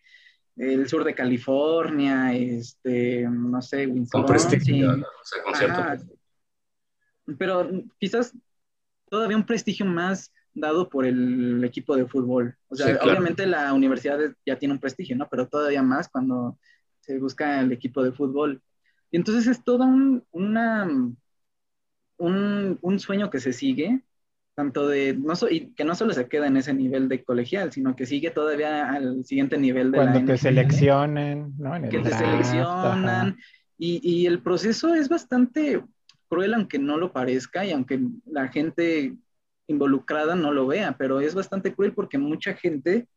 [0.56, 4.26] el sur de California, este, no sé, Con Wisconsin.
[4.26, 5.04] prestigio, ¿no?
[5.06, 5.98] o sea, con cierto Ajá.
[7.38, 8.34] Pero quizás
[9.10, 12.58] todavía un prestigio más dado por el equipo de fútbol.
[12.70, 13.12] O sea, Sí, claro.
[13.12, 15.28] obviamente la universidad ya tiene un prestigio, ¿no?
[15.30, 16.60] Pero todavía más cuando
[17.02, 18.62] se busca el equipo de fútbol.
[19.12, 20.88] Y entonces es todo un, una,
[22.18, 24.02] un, un sueño que se sigue,
[24.56, 27.72] tanto de, no so- y que no solo se queda en ese nivel de colegial,
[27.72, 31.76] sino que sigue todavía al siguiente nivel de Cuando la te NFL seleccionan, ¿no?
[31.76, 33.38] En el que te seleccionan
[33.78, 35.84] y, y el proceso es bastante
[36.30, 39.18] cruel aunque no lo parezca y aunque la gente
[39.68, 43.08] involucrada no lo vea, pero es bastante cruel porque mucha gente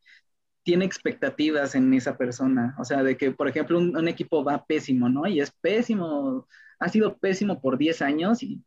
[0.63, 5.09] tiene expectativas en esa persona, o sea, de que, por ejemplo, un, equipo va pésimo,
[5.09, 5.27] ¿no?
[5.27, 6.47] Y es pésimo,
[6.79, 8.63] ha sido pésimo por 10 años y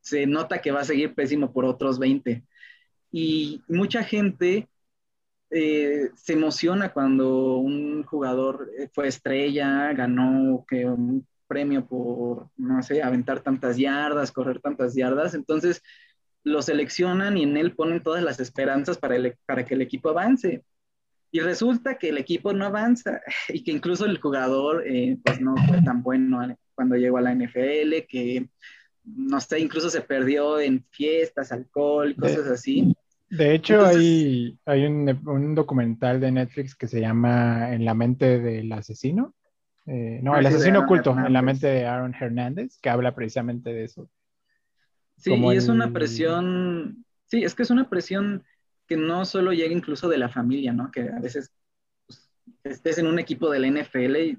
[0.00, 2.44] se nota que va a seguir pésimo por otros 20.
[3.12, 4.68] Y mucha gente
[5.50, 10.86] eh, se emociona cuando un jugador eh, fue estrella, ganó que
[11.52, 15.34] premio por, no sé, aventar tantas yardas, correr tantas yardas.
[15.34, 15.82] Entonces
[16.44, 20.08] lo seleccionan y en él ponen todas las esperanzas para, el- para que el equipo
[20.10, 20.62] avance.
[21.34, 25.54] Y resulta que el equipo no avanza y que incluso el jugador eh, pues no
[25.68, 28.48] fue tan bueno cuando llegó a la NFL, que
[29.04, 32.94] no sé, incluso se perdió en fiestas, alcohol, cosas así.
[33.30, 37.94] De hecho, Entonces- hay, hay un, un documental de Netflix que se llama En la
[37.94, 39.34] mente del asesino.
[39.86, 43.84] Eh, no, el asesino oculto, en la mente de Aaron Hernández, que habla precisamente de
[43.84, 44.08] eso.
[45.16, 48.44] Sí, como y es una presión, sí, es que es una presión
[48.86, 50.90] que no solo llega incluso de la familia, ¿no?
[50.90, 51.52] Que a veces
[52.06, 52.30] pues,
[52.64, 54.38] estés en un equipo de la NFL y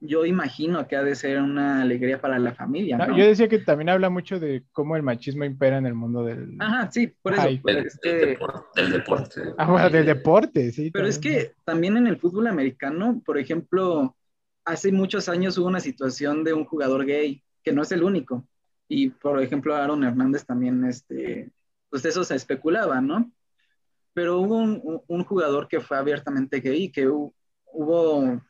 [0.00, 3.16] yo imagino que ha de ser una alegría para la familia, No, ¿no?
[3.16, 6.56] yo decía que también habla mucho de cómo el machismo impera en el mundo del,
[6.58, 7.42] Ajá, sí, por eso.
[7.42, 9.42] Ay, pero Del, es del que- depor- del deporte.
[9.56, 10.90] Ah, bueno, del Eh, deporte, sí.
[10.90, 14.14] Pero es que también en el fútbol americano, por ejemplo,
[14.64, 18.46] hace muchos años hubo una situación de un jugador gay, que no es el único.
[18.88, 21.50] Y por ejemplo, Aaron Hernández también, este,
[21.90, 23.30] pues eso se especulaba, ¿no?
[24.12, 24.56] Pero hubo
[25.08, 27.32] un, jugador que fue abiertamente gay, que hu-
[27.72, 28.40] hubo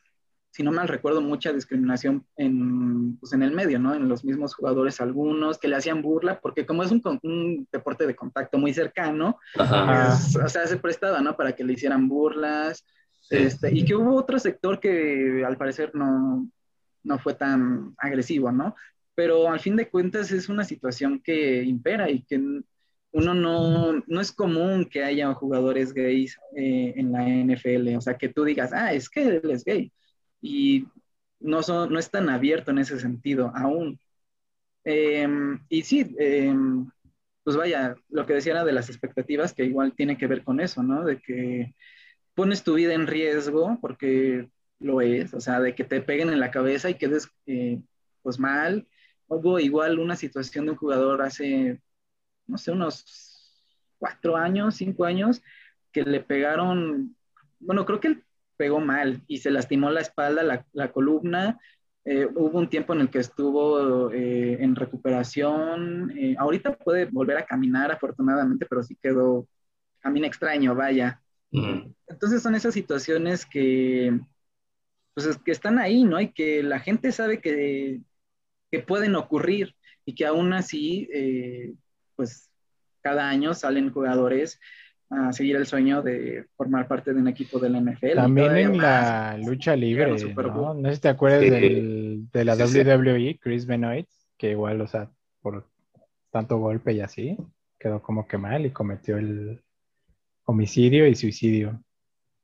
[0.55, 3.93] si no mal recuerdo, mucha discriminación en, pues en el medio, ¿no?
[3.93, 8.07] En los mismos jugadores algunos que le hacían burla, porque como es un, un deporte
[8.07, 11.35] de contacto muy cercano, pues, o sea, se prestaba, ¿no?
[11.35, 12.85] Para que le hicieran burlas,
[13.29, 16.47] este, y que hubo otro sector que al parecer no,
[17.03, 18.75] no fue tan agresivo, ¿no?
[19.15, 22.35] Pero al fin de cuentas es una situación que impera y que
[23.11, 28.17] uno no, no es común que haya jugadores gays eh, en la NFL, o sea,
[28.17, 29.91] que tú digas, ah, es que él es gay
[30.41, 30.85] y
[31.39, 33.99] no, son, no es tan abierto en ese sentido aún.
[34.83, 36.89] Em, y sí, em,
[37.43, 40.59] pues vaya, lo que decía era de las expectativas, que igual tiene que ver con
[40.59, 41.05] eso, ¿no?
[41.05, 41.73] De que
[42.35, 44.49] pones tu vida en riesgo, porque
[44.79, 47.81] lo es, o sea, de que te peguen en la cabeza y quedes eh,
[48.21, 48.87] pues mal.
[49.27, 51.81] Hubo igual una situación de un jugador hace,
[52.47, 53.63] no sé, unos
[53.97, 55.41] cuatro años, cinco años,
[55.91, 57.15] que le pegaron,
[57.59, 58.23] bueno, creo que él
[58.57, 61.59] pegó mal y se lastimó la espalda, la, columna.
[62.05, 66.13] Eh, hubo un tiempo en el que estuvo eh, en recuperación.
[66.37, 69.47] Ahorita puede volver a caminar, afortunadamente, pero sí quedó,
[69.99, 71.21] camina extraño, vaya.
[72.07, 74.19] Entonces son esas situaciones que,
[75.13, 76.19] pues, que están ahí, ¿no?
[76.19, 78.01] Y que la gente sabe que,
[78.71, 79.75] que pueden ocurrir
[80.05, 81.09] y que aún así,
[82.15, 82.49] pues
[83.01, 84.59] cada año salen jugadores
[85.09, 88.15] a seguir el sueño de formar parte de un equipo del NFL.
[88.15, 90.73] También en la lucha libre, ¿no?
[90.73, 94.07] No sé si te acuerdas del, de la WWE, Chris Benoit,
[94.37, 95.11] que igual, o sea,
[95.41, 95.67] por
[96.31, 97.37] tanto golpe y así,
[97.79, 99.61] quedó como que mal y cometió el
[100.45, 101.81] homicidio y suicidio.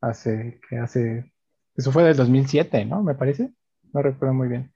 [0.02, 1.32] Hace, que hace,
[1.76, 3.04] eso fue del 2007, ¿no?
[3.04, 3.52] Me parece.
[3.94, 4.72] No recuerdo muy bien.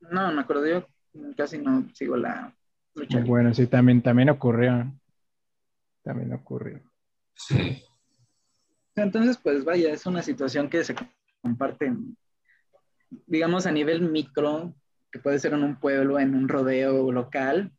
[0.00, 0.86] No, me acuerdo, yo
[1.36, 2.54] casi no sigo la
[2.94, 3.20] lucha.
[3.24, 4.92] Bueno, sí, también, también ocurrió
[6.02, 6.80] también ocurrió.
[7.34, 7.82] Sí.
[8.94, 10.94] Entonces, pues vaya, es una situación que se
[11.40, 11.92] comparte,
[13.26, 14.74] digamos, a nivel micro,
[15.10, 17.72] que puede ser en un pueblo, en un rodeo local,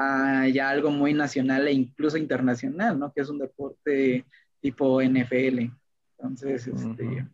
[0.00, 3.12] a ya algo muy nacional e incluso internacional, ¿no?
[3.12, 4.24] Que es un deporte
[4.60, 5.72] tipo NFL.
[6.18, 7.26] Entonces, este,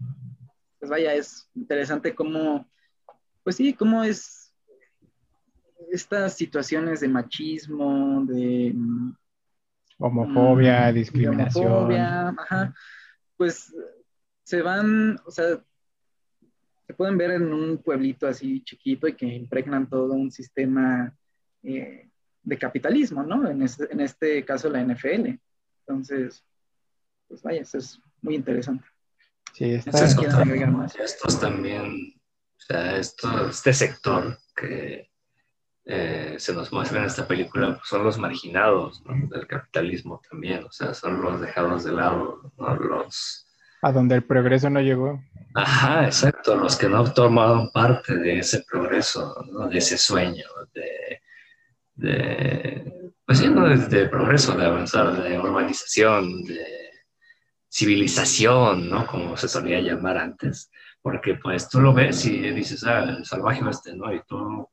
[0.78, 2.66] pues vaya, es interesante cómo,
[3.42, 4.54] pues sí, cómo es
[5.92, 8.74] estas situaciones de machismo, de
[9.98, 11.66] Homofobia, mm, discriminación.
[11.66, 12.74] Homofobia, ajá.
[13.36, 13.74] Pues
[14.42, 15.62] se van, o sea,
[16.86, 21.14] se pueden ver en un pueblito así chiquito y que impregnan todo un sistema
[21.62, 22.10] eh,
[22.44, 23.48] de capitalismo, ¿no?
[23.48, 25.38] En este, en este caso la NFL.
[25.86, 26.44] Entonces,
[27.28, 28.84] pues vaya, eso es muy interesante.
[29.52, 30.04] Sí, está.
[30.04, 32.14] Estos también,
[32.56, 35.10] o sea, esto, este sector que
[35.86, 40.72] eh, se nos muestra en esta película pues, son los marginados del capitalismo también, o
[40.72, 43.46] sea, son los dejados de lado, los...
[43.82, 45.22] A donde el progreso no llegó.
[45.54, 49.34] Ajá, exacto, los que no tomaron parte de ese progreso,
[49.70, 51.20] de ese sueño, de,
[51.94, 52.94] de
[53.26, 56.90] pues de, progreso, de avanzar, de urbanización, de
[57.70, 59.06] civilización, ¿no?
[59.06, 63.62] Como se solía llamar antes, porque pues tú lo ves y dices, ah, el salvaje
[63.70, 64.12] este, ¿no?
[64.12, 64.68] Y tú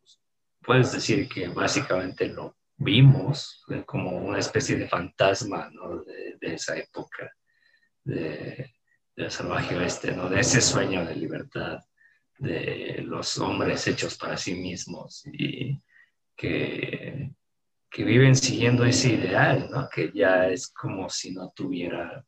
[0.61, 6.03] puedes decir que básicamente lo vimos como una especie de fantasma ¿no?
[6.03, 7.31] de, esa época
[8.03, 8.73] de,
[9.15, 10.29] del salvaje oeste, ¿no?
[10.29, 11.79] de ese sueño de libertad
[12.39, 15.79] de los hombres hechos para sí mismos y
[16.41, 17.31] que,
[17.87, 19.87] que viven siguiendo ese ideal, ¿no?
[19.93, 22.25] que ya es como si no tuviera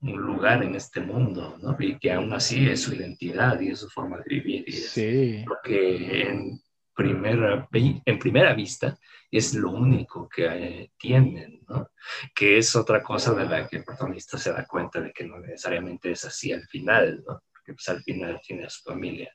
[0.00, 1.74] un lugar en este mundo, ¿no?
[1.78, 4.64] y que aún así es su identidad y es su forma de vivir.
[4.66, 5.44] Y sí.
[5.46, 6.60] lo que en,
[6.94, 8.98] primera, en primera vista
[9.30, 11.90] es lo único que eh, tienen, ¿no?
[12.34, 15.40] Que es otra cosa de la que el protagonista se da cuenta de que no
[15.40, 17.42] necesariamente es así al final, ¿no?
[17.50, 19.32] Porque pues al final tiene a su familia.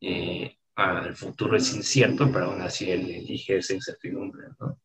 [0.00, 4.80] Y ah, el futuro es incierto, pero aún así él elige esa incertidumbre, ¿no?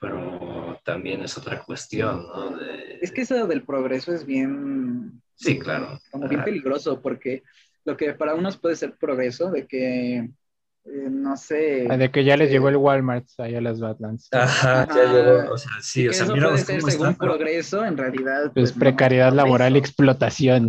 [0.00, 2.58] Pero también es otra cuestión, ¿no?
[3.00, 5.20] Es que eso del progreso es bien...
[5.34, 5.98] Sí, claro.
[6.10, 7.42] Como bien peligroso, porque
[7.84, 10.30] lo que para unos puede ser progreso, de que
[10.88, 11.88] eh, no sé.
[11.90, 14.28] Ah, de que ya les llegó el Walmart ahí a las Badlands.
[14.32, 15.52] Ajá, ya llegó.
[15.52, 18.52] O sea, sí, o sea, mira puede ser según progreso, en realidad.
[18.54, 20.68] Pues, pues precariedad laboral y explotación.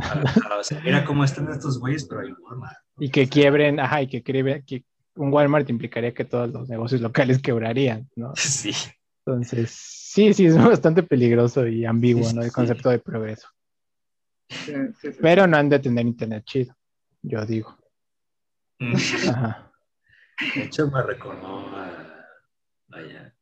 [0.60, 2.78] o sea, mira cómo están estos güeyes, pero hay Walmart.
[3.00, 4.84] Y que quiebren, ajá, y que, que
[5.16, 8.34] un Walmart implicaría que todos los negocios locales quebrarían, ¿no?
[8.36, 8.72] Sí.
[9.24, 12.42] Entonces, sí, sí, es bastante peligroso y ambiguo, ¿no?
[12.42, 13.50] El concepto de progreso.
[15.22, 16.74] Pero no han de tener internet chido,
[17.22, 17.78] yo digo.
[18.80, 18.96] Mm.
[19.30, 19.67] Ajá.
[20.56, 22.26] De hecho, me recordó a,
[22.88, 23.34] vaya,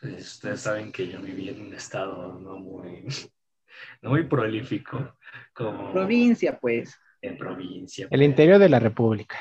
[0.00, 3.04] pues ustedes saben que yo viví en un estado no muy,
[4.02, 5.16] no muy prolífico.
[5.52, 6.96] Como, provincia, pues.
[7.22, 8.08] en provincia.
[8.10, 9.36] El interior de la República.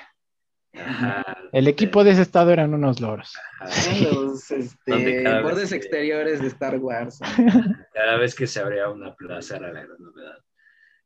[0.73, 3.33] Ajá, El equipo de ese estado eran unos loros.
[3.59, 3.91] ajá.
[4.13, 7.19] Los este, bordes que- exteriores de Star Wars.
[7.93, 10.37] Cada vez que se abría una plaza era la gran novedad.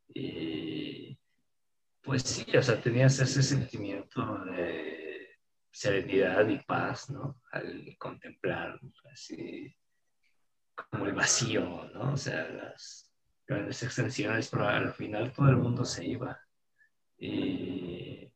[0.08, 1.18] Y
[2.02, 5.03] pues sí, o sea, tenías ese sentimiento de
[5.74, 7.40] serenidad y paz, ¿no?
[7.50, 8.78] Al contemplar
[9.12, 9.74] así
[10.90, 12.12] como el vacío, ¿no?
[12.12, 13.12] O sea, las
[13.46, 16.38] grandes extensiones, pero al final todo el mundo se iba.
[17.18, 18.30] Y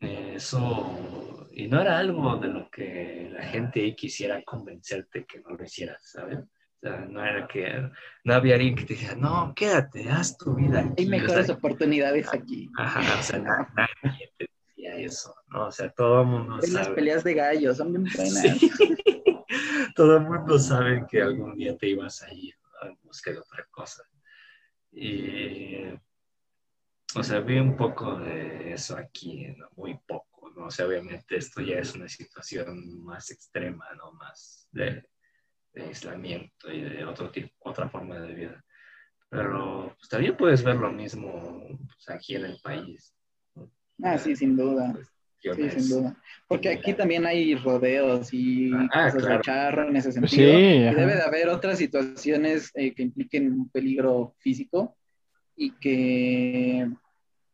[0.00, 5.64] eso, y no era algo de lo que la gente quisiera convencerte que no lo
[5.64, 6.38] hicieras, ¿sabes?
[6.38, 6.48] O
[6.80, 7.90] sea, no era que,
[8.24, 10.80] no había alguien que te dijera, no, quédate, haz tu vida.
[10.80, 12.70] Hay aquí", o mejores sea, oportunidades aquí.
[12.76, 13.72] Ajá, o sea, na-
[14.02, 14.51] nadie te
[14.92, 15.66] decía eso, ¿no?
[15.66, 16.96] O sea, todo el mundo Es las sabe.
[16.96, 18.58] peleas de gallos, son bien buenas.
[18.58, 18.70] Sí.
[19.94, 24.02] Todo el mundo sabe que algún día te ibas a ir a buscar otra cosa.
[24.90, 25.84] Y,
[27.14, 29.68] o sea, vi un poco de eso aquí, ¿no?
[29.76, 30.66] muy poco, ¿no?
[30.66, 34.12] O sea, obviamente esto ya es una situación más extrema, ¿no?
[34.12, 35.04] Más de,
[35.74, 38.64] de aislamiento y de otro tipo, otra forma de vida.
[39.28, 43.14] Pero pues, también puedes ver lo mismo pues, aquí en el país.
[44.02, 44.94] Ah, sí, sin duda.
[45.40, 46.16] Sí, sin duda.
[46.46, 49.42] Porque aquí también hay rodeos y Ah, cosas de claro.
[49.42, 50.52] charro en ese Pues sentido.
[50.52, 54.96] sí, Y debe de haber otras situaciones eh, que impliquen un peligro físico
[55.56, 56.88] y que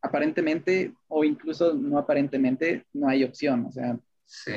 [0.03, 3.67] aparentemente o incluso no aparentemente no hay opción.
[3.67, 4.53] O sea, Sí.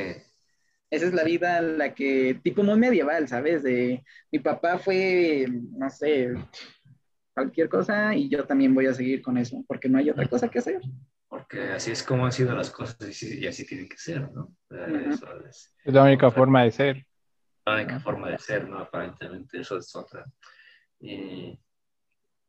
[0.90, 3.64] esa es la vida en la que, tipo muy medieval, ¿sabes?
[3.64, 6.34] De mi papá fue, no sé,
[7.34, 10.50] cualquier cosa y yo también voy a seguir con eso porque no hay otra cosa
[10.50, 10.82] que hacer.
[11.32, 14.30] Porque así es como han sido las cosas y, sí- y así tienen que ser,
[14.34, 14.54] ¿no?
[14.70, 17.06] Eso es Es la única forma de ser.
[17.66, 18.80] la única forma de ser, ¿no?
[18.80, 20.26] Aparentemente eso es otra.
[21.00, 21.58] Y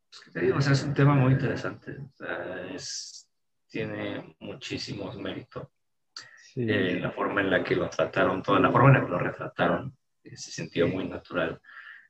[0.09, 0.57] pues, ¿qué te digo?
[0.57, 1.91] O sea, es un tema muy interesante.
[1.97, 3.29] O sea, es,
[3.69, 5.69] tiene muchísimos méritos.
[6.53, 6.65] Sí.
[6.69, 9.19] Eh, la forma en la que lo trataron, toda la forma en la que lo
[9.19, 11.59] retrataron, eh, se sintió muy natural.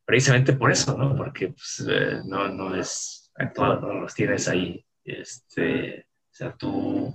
[0.04, 1.16] Precisamente por eso, ¿no?
[1.16, 4.86] Porque pues, eh, no, no es actuado, no los tienes ahí.
[5.06, 7.14] Este, o sea, tú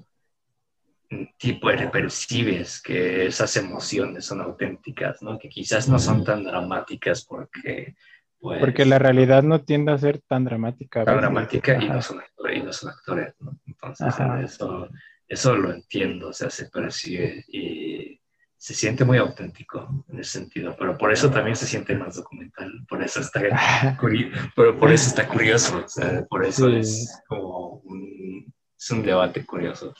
[1.11, 5.39] mm, tipo de percibes que esas emociones son auténticas, ¿no?
[5.39, 7.97] Que quizás no son tan dramáticas porque,
[8.39, 11.05] pues, Porque la realidad no tiende a ser tan dramática.
[11.05, 13.59] tan dramática y no son actores, y no son actores, ¿no?
[13.67, 14.15] Entonces,
[14.45, 14.89] eso,
[15.27, 18.21] eso lo entiendo, o sea, se percibe y
[18.57, 22.73] se siente muy auténtico en ese sentido, pero por eso también se siente más documental,
[22.89, 23.41] por eso está,
[24.01, 26.77] curi- pero por eso está curioso, o sea, por eso Sí.
[26.77, 29.95] es como un, es un debate curioso.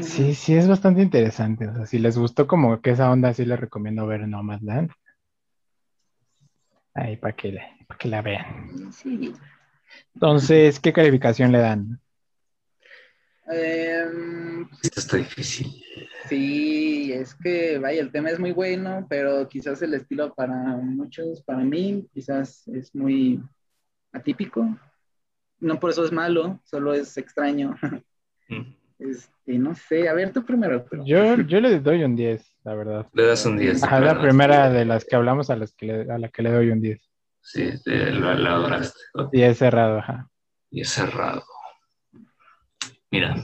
[0.00, 1.68] Sí, sí, es bastante interesante.
[1.68, 4.90] O sea, si les gustó como que esa onda, sí les recomiendo ver Nomadland.
[6.94, 8.92] Ahí para que, la- para que la vean.
[8.92, 9.32] Sí.
[10.14, 12.00] Entonces, ¿qué calificación le dan?
[13.50, 15.82] Em, Esto está difícil.
[16.28, 21.42] sí, es que, vaya, el tema es muy bueno, pero quizás el estilo para muchos,
[21.42, 23.42] para mí, quizás es muy
[24.12, 24.78] atípico.
[25.62, 27.76] No por eso es malo, solo es extraño.
[28.48, 28.74] Mm.
[28.98, 30.84] Este, no sé, a ver tú primero.
[30.88, 33.08] pero- Yo, yo le doy un 10, la verdad.
[33.12, 33.80] Le das un 10.
[33.80, 36.42] de Ajá, la primera de las que hablamos a, las que le, a la que
[36.42, 37.00] le doy un 10.
[37.40, 38.98] Sí, te- lo, lo adoraste.
[39.32, 40.28] Y es cerrado, ajá.
[40.70, 41.42] Y es cerrado.
[43.10, 43.36] Mira.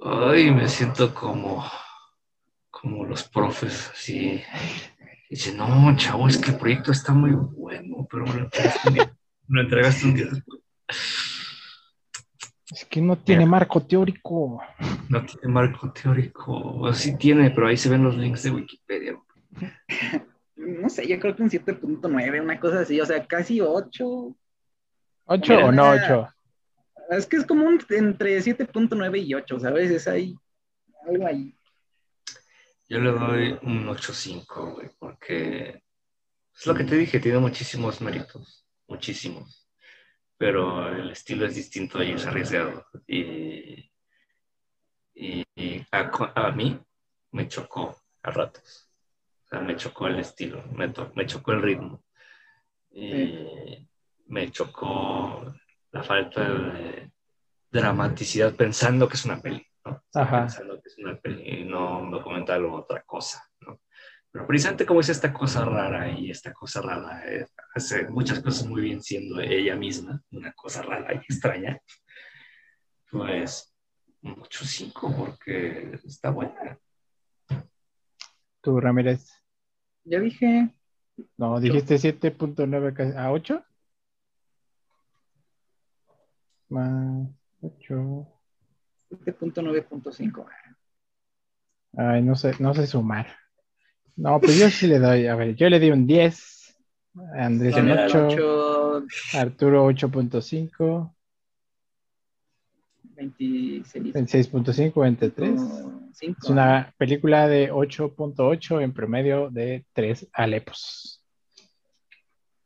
[0.00, 1.64] Ay, me siento como,
[2.70, 4.42] como los profes, así.
[5.30, 8.50] Dice, no, chavo, es que el proyecto está muy bueno, pero me lo
[9.52, 10.60] lo entregaste un día después.
[12.70, 14.62] Es que no tiene marco teórico.
[15.08, 16.92] No tiene marco teórico.
[16.94, 19.20] Sí tiene, pero ahí se ven los links de Wikipedia.
[20.56, 24.34] No sé, yo creo que un 7.9, una cosa así, o sea, casi 8.
[25.26, 26.34] ¿8 Mira, o no nada.
[27.10, 27.16] 8?
[27.18, 29.90] Es que es como un- entre 7.9 y 8, ¿sabes?
[29.90, 30.34] Es ahí,
[31.06, 31.54] algo ahí.
[32.88, 35.82] Yo le doy un 8.5, güey, porque
[36.54, 38.61] es lo que te dije, tiene muchísimos méritos,
[38.92, 39.68] muchísimos.
[40.36, 42.84] Pero el estilo es distinto y es arriesgado.
[43.06, 43.90] Y,
[45.14, 46.78] y- y a, mí
[47.32, 48.90] me chocó a ratos.
[49.44, 52.04] O sea, me chocó el estilo, me, to- me chocó el ritmo.
[52.90, 53.88] Y
[54.26, 55.54] me chocó
[55.92, 57.10] la falta de
[57.70, 59.66] dramaticidad pensando que es una peli.
[59.84, 60.02] ¿no?
[60.14, 60.40] Ajá.
[60.42, 63.42] Pensando que es una peli y no un documental o otra cosa.
[64.32, 68.66] Pero precisamente como es esta cosa rara y esta cosa rara eh, hace muchas cosas
[68.66, 71.78] muy bien siendo ella misma, una cosa rara y extraña,
[73.10, 73.74] pues
[74.22, 76.78] un 8.5 porque está buena.
[78.62, 79.28] Tú, Ramírez.
[80.04, 80.70] Ya dije,
[81.36, 83.62] No, dijiste 7.9 casi- a 8.
[86.70, 87.28] más
[87.60, 88.26] 8.
[89.10, 90.46] 7.9.5.
[91.98, 93.26] Ay, no sé, no sé sumar.
[94.16, 96.76] No, pues yo sí le doy, a ver, yo le di un 10.
[97.34, 99.06] Andrés un 8.
[99.34, 101.14] Arturo 8.5.
[103.02, 104.14] 26.
[104.14, 105.60] 26.5 entre 3.
[106.12, 111.22] Es una película de 8.8 en promedio de 3 alepos.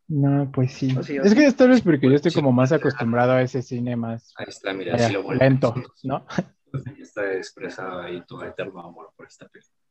[0.09, 0.97] No, pues sí.
[0.97, 4.47] es que esto es porque yo estoy como más acostumbrado a ese cine más ahí
[4.48, 5.74] está, mira, si lo lento,
[6.05, 6.27] ¿no?
[7.01, 9.85] Está expresado ahí tu eterno amor por esta película.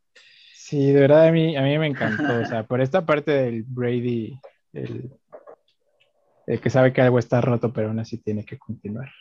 [0.66, 2.24] Sí, de verdad a mí, a mí me encantó.
[2.42, 4.40] O sea, por esta parte del Brady,
[4.74, 5.12] el,
[6.60, 9.12] que sabe que algo está roto, pero aún así tiene que continuar.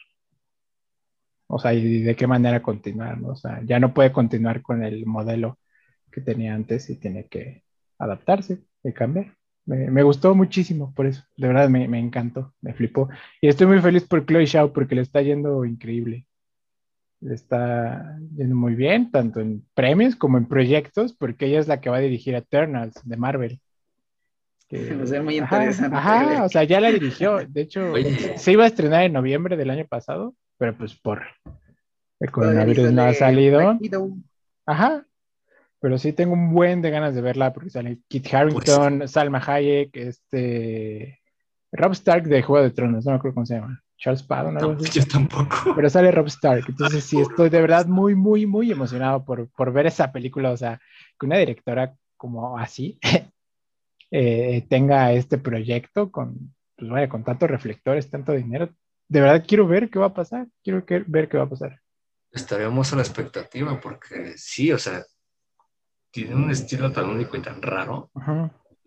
[1.47, 3.29] O sea, y de qué manera continuar, ¿no?
[3.29, 5.59] O sea, ya no puede continuar con el modelo
[6.11, 7.65] que tenía antes y tiene que
[7.99, 9.37] adaptarse, y cambiar.
[9.67, 13.09] Me, gustó muchísimo por eso, de verdad me, me, encantó, me flipó.
[13.41, 16.27] Y estoy muy feliz por Chloe Shaw porque le está yendo increíble.
[17.25, 21.81] Le está yendo muy bien, tanto en premios como en proyectos, porque ella es la
[21.81, 23.61] que va a dirigir Eternals de Marvel.
[24.69, 25.97] Que, va a ser muy interesante.
[25.97, 27.39] Ajá, o sea, ya la dirigió.
[27.49, 27.95] De hecho,
[28.37, 31.23] se iba a estrenar en noviembre del año pasado, pero pues por
[32.21, 33.79] el coronavirus no ha salido.
[34.67, 35.07] Ajá,
[35.81, 39.43] pero sí tengo un buen de ganas de verla porque sale Kit Harrington, pues Salma
[39.47, 41.21] Hayek, este
[41.73, 43.84] Rob Stark de Juego de Tronos, no me acuerdo cómo se llama.
[44.05, 45.01] Charles algo así.
[45.01, 45.57] Yo tampoco.
[45.77, 49.73] Pero sale Rob Stark, entonces sí estoy de verdad muy, muy, muy emocionado por, por
[49.73, 50.79] ver esa película, o sea,
[51.19, 52.99] que una directora como así
[54.11, 58.69] eh, tenga este proyecto con, pues vaya, con tantos reflectores, tanto dinero.
[59.09, 61.81] De verdad quiero ver qué va a pasar, quiero ver qué va a pasar.
[62.31, 65.03] Estaremos a la expectativa porque sí, o sea,
[66.11, 68.11] tiene un estilo tan único y tan raro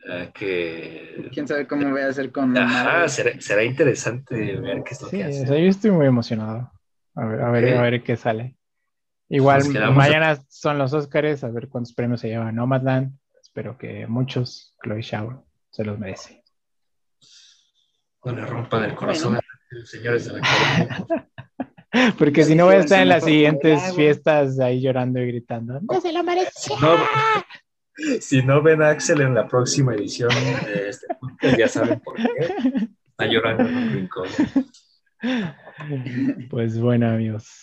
[0.10, 1.30] eh, que...
[1.34, 2.58] ¿Quién sabe cómo voy a hacer con...
[2.58, 5.46] Ajá, será, interesante ver qué es lo que hace.
[5.46, 6.72] yo estoy muy emocionado.
[7.16, 8.58] A ver, a ver, a ver qué sale.
[9.30, 9.64] Igual
[9.94, 13.18] mañana son los Oscars, a ver cuántos premios se lleva Nomadland.
[13.42, 16.44] Espero que muchos, Chloe Shaw, se los merece.
[18.24, 21.28] No le rompan el corazón a los señores de la
[22.20, 25.80] Porque si no voy a estar en las siguientes fiestas ahí llorando y gritando.
[25.82, 26.74] ¡No se lo merece!
[28.22, 30.30] si no ven a Axel en la próxima edición
[30.66, 32.90] de este podcast, ya saben por qué.
[33.10, 34.28] Está llorando en un rincón.
[36.50, 37.62] Pues bueno, amigos.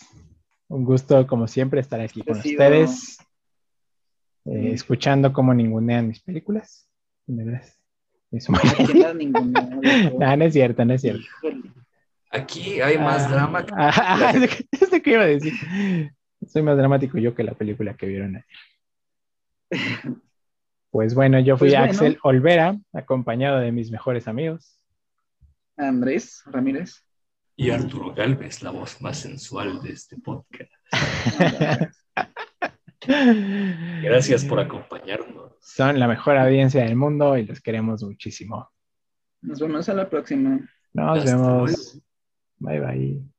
[0.69, 3.19] Un gusto, como siempre, estar aquí con ustedes.
[4.47, 6.89] Eh, escuchando cómo ningunean mis películas.
[7.27, 7.63] ¿De verdad?
[10.19, 11.25] no, no es cierto, no es cierto.
[12.31, 13.65] Aquí hay más ah, drama.
[14.49, 14.67] Que...
[14.73, 15.53] es que iba a decir.
[16.47, 18.45] Soy más dramático yo que la película que vieron
[20.95, 24.81] Pues bueno, yo fui pues Axel Olvera, acompañado de mis mejores amigos.
[25.77, 27.05] Andrés Ramírez.
[27.57, 30.71] Y Arturo Galvez, la voz más sensual de este podcast.
[34.05, 35.55] Gracias por acompañarnos.
[35.61, 38.71] Son la mejor audiencia del mundo y los queremos muchísimo.
[39.43, 40.61] Nos vemos a la próxima.
[40.93, 42.01] Nos vemos.
[42.61, 43.34] Bye bye.